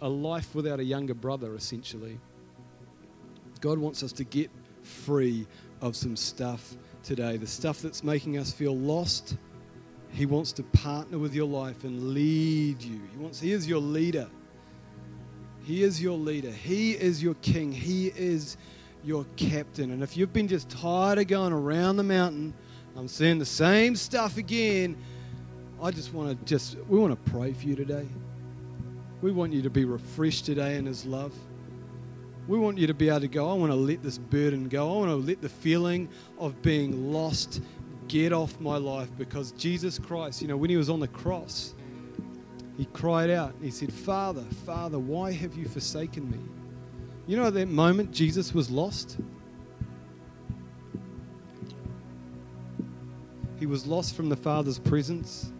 a 0.00 0.08
life 0.08 0.54
without 0.54 0.78
a 0.78 0.84
younger 0.84 1.14
brother, 1.14 1.56
essentially. 1.56 2.20
God 3.60 3.78
wants 3.78 4.04
us 4.04 4.12
to 4.12 4.22
get 4.22 4.48
free 4.84 5.48
of 5.80 5.96
some 5.96 6.14
stuff 6.14 6.76
today. 7.02 7.36
The 7.36 7.48
stuff 7.48 7.82
that's 7.82 8.04
making 8.04 8.38
us 8.38 8.52
feel 8.52 8.76
lost. 8.76 9.36
He 10.14 10.26
wants 10.26 10.52
to 10.52 10.62
partner 10.62 11.18
with 11.18 11.34
your 11.34 11.48
life 11.48 11.82
and 11.82 12.14
lead 12.14 12.80
you. 12.80 13.00
He 13.12 13.18
wants 13.18 13.40
he 13.40 13.50
is 13.50 13.66
your 13.66 13.80
leader. 13.80 14.28
He 15.64 15.82
is 15.82 16.00
your 16.00 16.16
leader. 16.16 16.52
He 16.52 16.92
is 16.92 17.20
your 17.20 17.34
king. 17.34 17.72
He 17.72 18.12
is 18.14 18.56
your 19.02 19.26
captain. 19.34 19.90
And 19.90 20.04
if 20.04 20.16
you've 20.16 20.32
been 20.32 20.46
just 20.46 20.70
tired 20.70 21.18
of 21.18 21.26
going 21.26 21.52
around 21.52 21.96
the 21.96 22.04
mountain, 22.04 22.54
I'm 22.96 23.08
seeing 23.08 23.40
the 23.40 23.44
same 23.44 23.96
stuff 23.96 24.36
again. 24.36 24.96
I 25.82 25.90
just 25.90 26.14
want 26.14 26.38
to 26.38 26.44
just 26.44 26.76
we 26.88 26.96
want 26.96 27.12
to 27.12 27.30
pray 27.32 27.52
for 27.52 27.66
you 27.66 27.74
today. 27.74 28.06
We 29.20 29.32
want 29.32 29.52
you 29.52 29.62
to 29.62 29.70
be 29.70 29.84
refreshed 29.84 30.46
today 30.46 30.76
in 30.76 30.86
his 30.86 31.04
love. 31.04 31.34
We 32.46 32.58
want 32.58 32.78
you 32.78 32.86
to 32.86 32.94
be 32.94 33.08
able 33.08 33.20
to 33.20 33.28
go, 33.28 33.50
I 33.50 33.54
want 33.54 33.72
to 33.72 33.76
let 33.76 34.02
this 34.02 34.18
burden 34.18 34.68
go. 34.68 34.92
I 34.92 34.98
want 34.98 35.10
to 35.10 35.16
let 35.16 35.40
the 35.40 35.48
feeling 35.48 36.08
of 36.38 36.60
being 36.62 37.10
lost 37.10 37.62
get 38.08 38.32
off 38.32 38.58
my 38.60 38.76
life 38.76 39.08
because 39.16 39.52
Jesus 39.52 39.98
Christ, 39.98 40.42
you 40.42 40.48
know, 40.48 40.56
when 40.56 40.70
he 40.70 40.76
was 40.76 40.88
on 40.88 41.00
the 41.00 41.08
cross, 41.08 41.74
he 42.76 42.86
cried 42.86 43.30
out. 43.30 43.54
He 43.62 43.70
said, 43.70 43.92
Father, 43.92 44.44
Father, 44.66 44.98
why 44.98 45.32
have 45.32 45.54
you 45.54 45.66
forsaken 45.66 46.30
me? 46.30 46.38
You 47.26 47.36
know, 47.36 47.46
at 47.46 47.54
that 47.54 47.68
moment, 47.68 48.10
Jesus 48.10 48.52
was 48.52 48.70
lost. 48.70 49.18
He 53.58 53.66
was 53.66 53.86
lost 53.86 54.14
from 54.14 54.28
the 54.28 54.36
Father's 54.36 54.78
presence. 54.78 55.52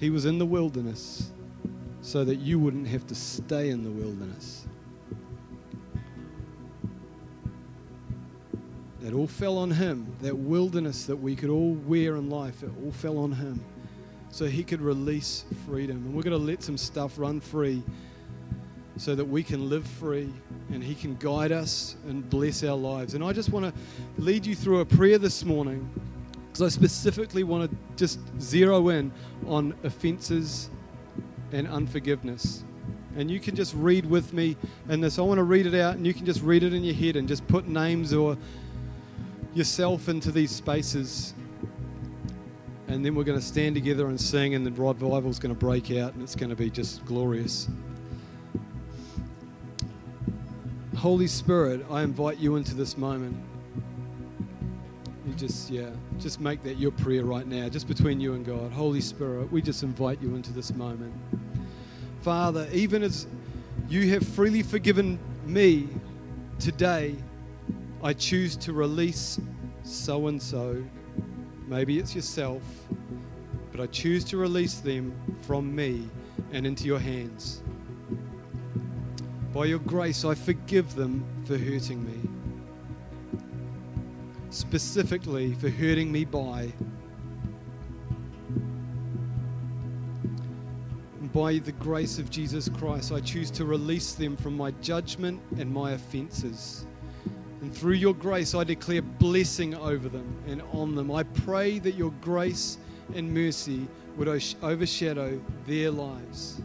He 0.00 0.10
was 0.10 0.24
in 0.24 0.38
the 0.38 0.46
wilderness 0.46 1.30
so 2.00 2.24
that 2.24 2.36
you 2.36 2.58
wouldn't 2.58 2.88
have 2.88 3.06
to 3.06 3.14
stay 3.14 3.68
in 3.70 3.84
the 3.84 3.90
wilderness. 3.90 4.66
It 9.04 9.12
all 9.14 9.26
fell 9.26 9.58
on 9.58 9.70
him. 9.70 10.14
That 10.20 10.36
wilderness 10.36 11.06
that 11.06 11.16
we 11.16 11.34
could 11.34 11.50
all 11.50 11.74
wear 11.74 12.16
in 12.16 12.30
life, 12.30 12.62
it 12.62 12.70
all 12.84 12.92
fell 12.92 13.18
on 13.18 13.32
him. 13.32 13.64
So 14.30 14.46
he 14.46 14.64
could 14.64 14.80
release 14.80 15.44
freedom. 15.66 15.96
And 15.98 16.14
we're 16.14 16.22
going 16.22 16.38
to 16.38 16.44
let 16.44 16.62
some 16.62 16.78
stuff 16.78 17.18
run 17.18 17.40
free 17.40 17.82
so 18.96 19.14
that 19.14 19.24
we 19.24 19.42
can 19.42 19.68
live 19.68 19.86
free 19.86 20.32
and 20.72 20.82
he 20.82 20.94
can 20.94 21.16
guide 21.16 21.52
us 21.52 21.96
and 22.06 22.28
bless 22.30 22.62
our 22.62 22.76
lives. 22.76 23.14
And 23.14 23.24
I 23.24 23.32
just 23.32 23.50
want 23.50 23.66
to 23.66 24.22
lead 24.22 24.46
you 24.46 24.54
through 24.54 24.80
a 24.80 24.86
prayer 24.86 25.18
this 25.18 25.44
morning 25.44 25.88
because 26.46 26.62
I 26.62 26.68
specifically 26.68 27.44
want 27.44 27.70
to 27.70 27.76
just 27.96 28.20
zero 28.40 28.90
in 28.90 29.10
on 29.46 29.74
offenses 29.84 30.70
and 31.52 31.66
unforgiveness. 31.66 32.64
And 33.16 33.30
you 33.30 33.40
can 33.40 33.54
just 33.54 33.74
read 33.74 34.06
with 34.06 34.32
me 34.32 34.56
in 34.88 35.00
this. 35.00 35.18
I 35.18 35.22
want 35.22 35.38
to 35.38 35.44
read 35.44 35.66
it 35.66 35.74
out, 35.74 35.96
and 35.96 36.06
you 36.06 36.14
can 36.14 36.24
just 36.24 36.42
read 36.42 36.62
it 36.62 36.72
in 36.72 36.82
your 36.82 36.94
head 36.94 37.16
and 37.16 37.28
just 37.28 37.46
put 37.46 37.68
names 37.68 38.14
or 38.14 38.38
yourself 39.54 40.08
into 40.08 40.30
these 40.30 40.50
spaces. 40.50 41.34
And 42.88 43.04
then 43.04 43.14
we're 43.14 43.24
going 43.24 43.38
to 43.38 43.44
stand 43.44 43.74
together 43.74 44.06
and 44.06 44.20
sing, 44.20 44.54
and 44.54 44.66
the 44.66 44.70
revival 44.70 45.30
is 45.30 45.38
going 45.38 45.54
to 45.54 45.58
break 45.58 45.90
out, 45.92 46.14
and 46.14 46.22
it's 46.22 46.34
going 46.34 46.50
to 46.50 46.56
be 46.56 46.70
just 46.70 47.04
glorious. 47.04 47.68
Holy 50.96 51.26
Spirit, 51.26 51.84
I 51.90 52.02
invite 52.02 52.38
you 52.38 52.56
into 52.56 52.74
this 52.74 52.96
moment. 52.96 53.36
You 55.26 55.34
just, 55.34 55.70
yeah, 55.70 55.90
just 56.18 56.40
make 56.40 56.62
that 56.64 56.76
your 56.78 56.90
prayer 56.90 57.24
right 57.24 57.46
now, 57.46 57.68
just 57.68 57.88
between 57.88 58.20
you 58.20 58.34
and 58.34 58.44
God. 58.44 58.70
Holy 58.72 59.00
Spirit, 59.00 59.50
we 59.50 59.62
just 59.62 59.82
invite 59.82 60.20
you 60.20 60.34
into 60.34 60.52
this 60.52 60.74
moment. 60.74 61.12
Father, 62.20 62.68
even 62.72 63.02
as 63.02 63.26
you 63.88 64.10
have 64.10 64.26
freely 64.26 64.62
forgiven 64.62 65.18
me 65.46 65.88
today, 66.58 67.16
I 68.04 68.12
choose 68.12 68.56
to 68.56 68.72
release 68.72 69.40
so 69.84 70.26
and 70.26 70.42
so. 70.42 70.82
Maybe 71.68 71.98
it's 71.98 72.14
yourself, 72.14 72.62
but 73.70 73.80
I 73.80 73.86
choose 73.86 74.24
to 74.24 74.36
release 74.36 74.76
them 74.80 75.14
from 75.42 75.74
me 75.74 76.08
and 76.52 76.66
into 76.66 76.84
your 76.84 76.98
hands. 76.98 77.62
By 79.52 79.66
your 79.66 79.78
grace, 79.78 80.24
I 80.24 80.34
forgive 80.34 80.94
them 80.94 81.24
for 81.44 81.56
hurting 81.56 82.04
me, 82.04 82.28
specifically 84.50 85.54
for 85.54 85.68
hurting 85.68 86.10
me 86.10 86.24
by. 86.24 86.72
by 91.32 91.58
the 91.58 91.72
grace 91.72 92.18
of 92.18 92.28
Jesus 92.28 92.68
Christ, 92.68 93.10
I 93.10 93.20
choose 93.20 93.50
to 93.52 93.64
release 93.64 94.12
them 94.12 94.36
from 94.36 94.54
my 94.54 94.70
judgment 94.82 95.40
and 95.56 95.72
my 95.72 95.92
offenses. 95.92 96.84
And 97.62 97.72
through 97.72 97.94
your 97.94 98.12
grace, 98.12 98.54
I 98.56 98.64
declare 98.64 99.02
blessing 99.02 99.74
over 99.76 100.08
them 100.08 100.36
and 100.48 100.60
on 100.72 100.96
them. 100.96 101.12
I 101.12 101.22
pray 101.22 101.78
that 101.78 101.94
your 101.94 102.10
grace 102.20 102.76
and 103.14 103.32
mercy 103.32 103.86
would 104.16 104.28
overshadow 104.62 105.40
their 105.66 105.92
lives. 105.92 106.60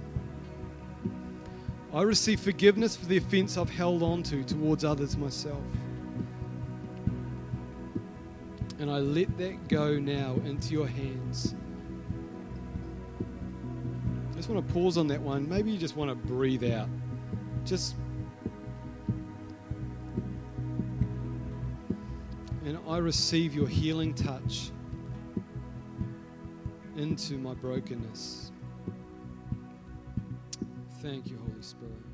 I 1.94 2.02
receive 2.02 2.40
forgiveness 2.40 2.96
for 2.96 3.06
the 3.06 3.18
offense 3.18 3.58
I've 3.58 3.70
held 3.70 4.02
on 4.02 4.24
to 4.24 4.44
towards 4.44 4.84
others 4.84 5.16
myself. 5.16 5.62
And 8.80 8.90
I 8.90 8.98
let 8.98 9.38
that 9.38 9.68
go 9.68 10.00
now 10.00 10.36
into 10.46 10.74
your 10.74 10.88
hands. 10.88 11.54
I 14.32 14.36
just 14.36 14.50
want 14.50 14.68
to 14.68 14.74
pause 14.74 14.98
on 14.98 15.08
that 15.08 15.22
one. 15.22 15.48
Maybe 15.48 15.72
you 15.72 15.78
just 15.78 15.96
want 15.96 16.10
to 16.10 16.16
breathe 16.16 16.64
out. 16.64 16.90
Just 17.66 17.96
I 22.88 22.98
receive 23.00 23.54
your 23.54 23.68
healing 23.68 24.14
touch 24.14 24.72
into 26.96 27.38
my 27.38 27.54
brokenness. 27.54 28.54
Thank 31.02 31.28
you, 31.28 31.38
Holy 31.38 31.62
Spirit. 31.62 32.07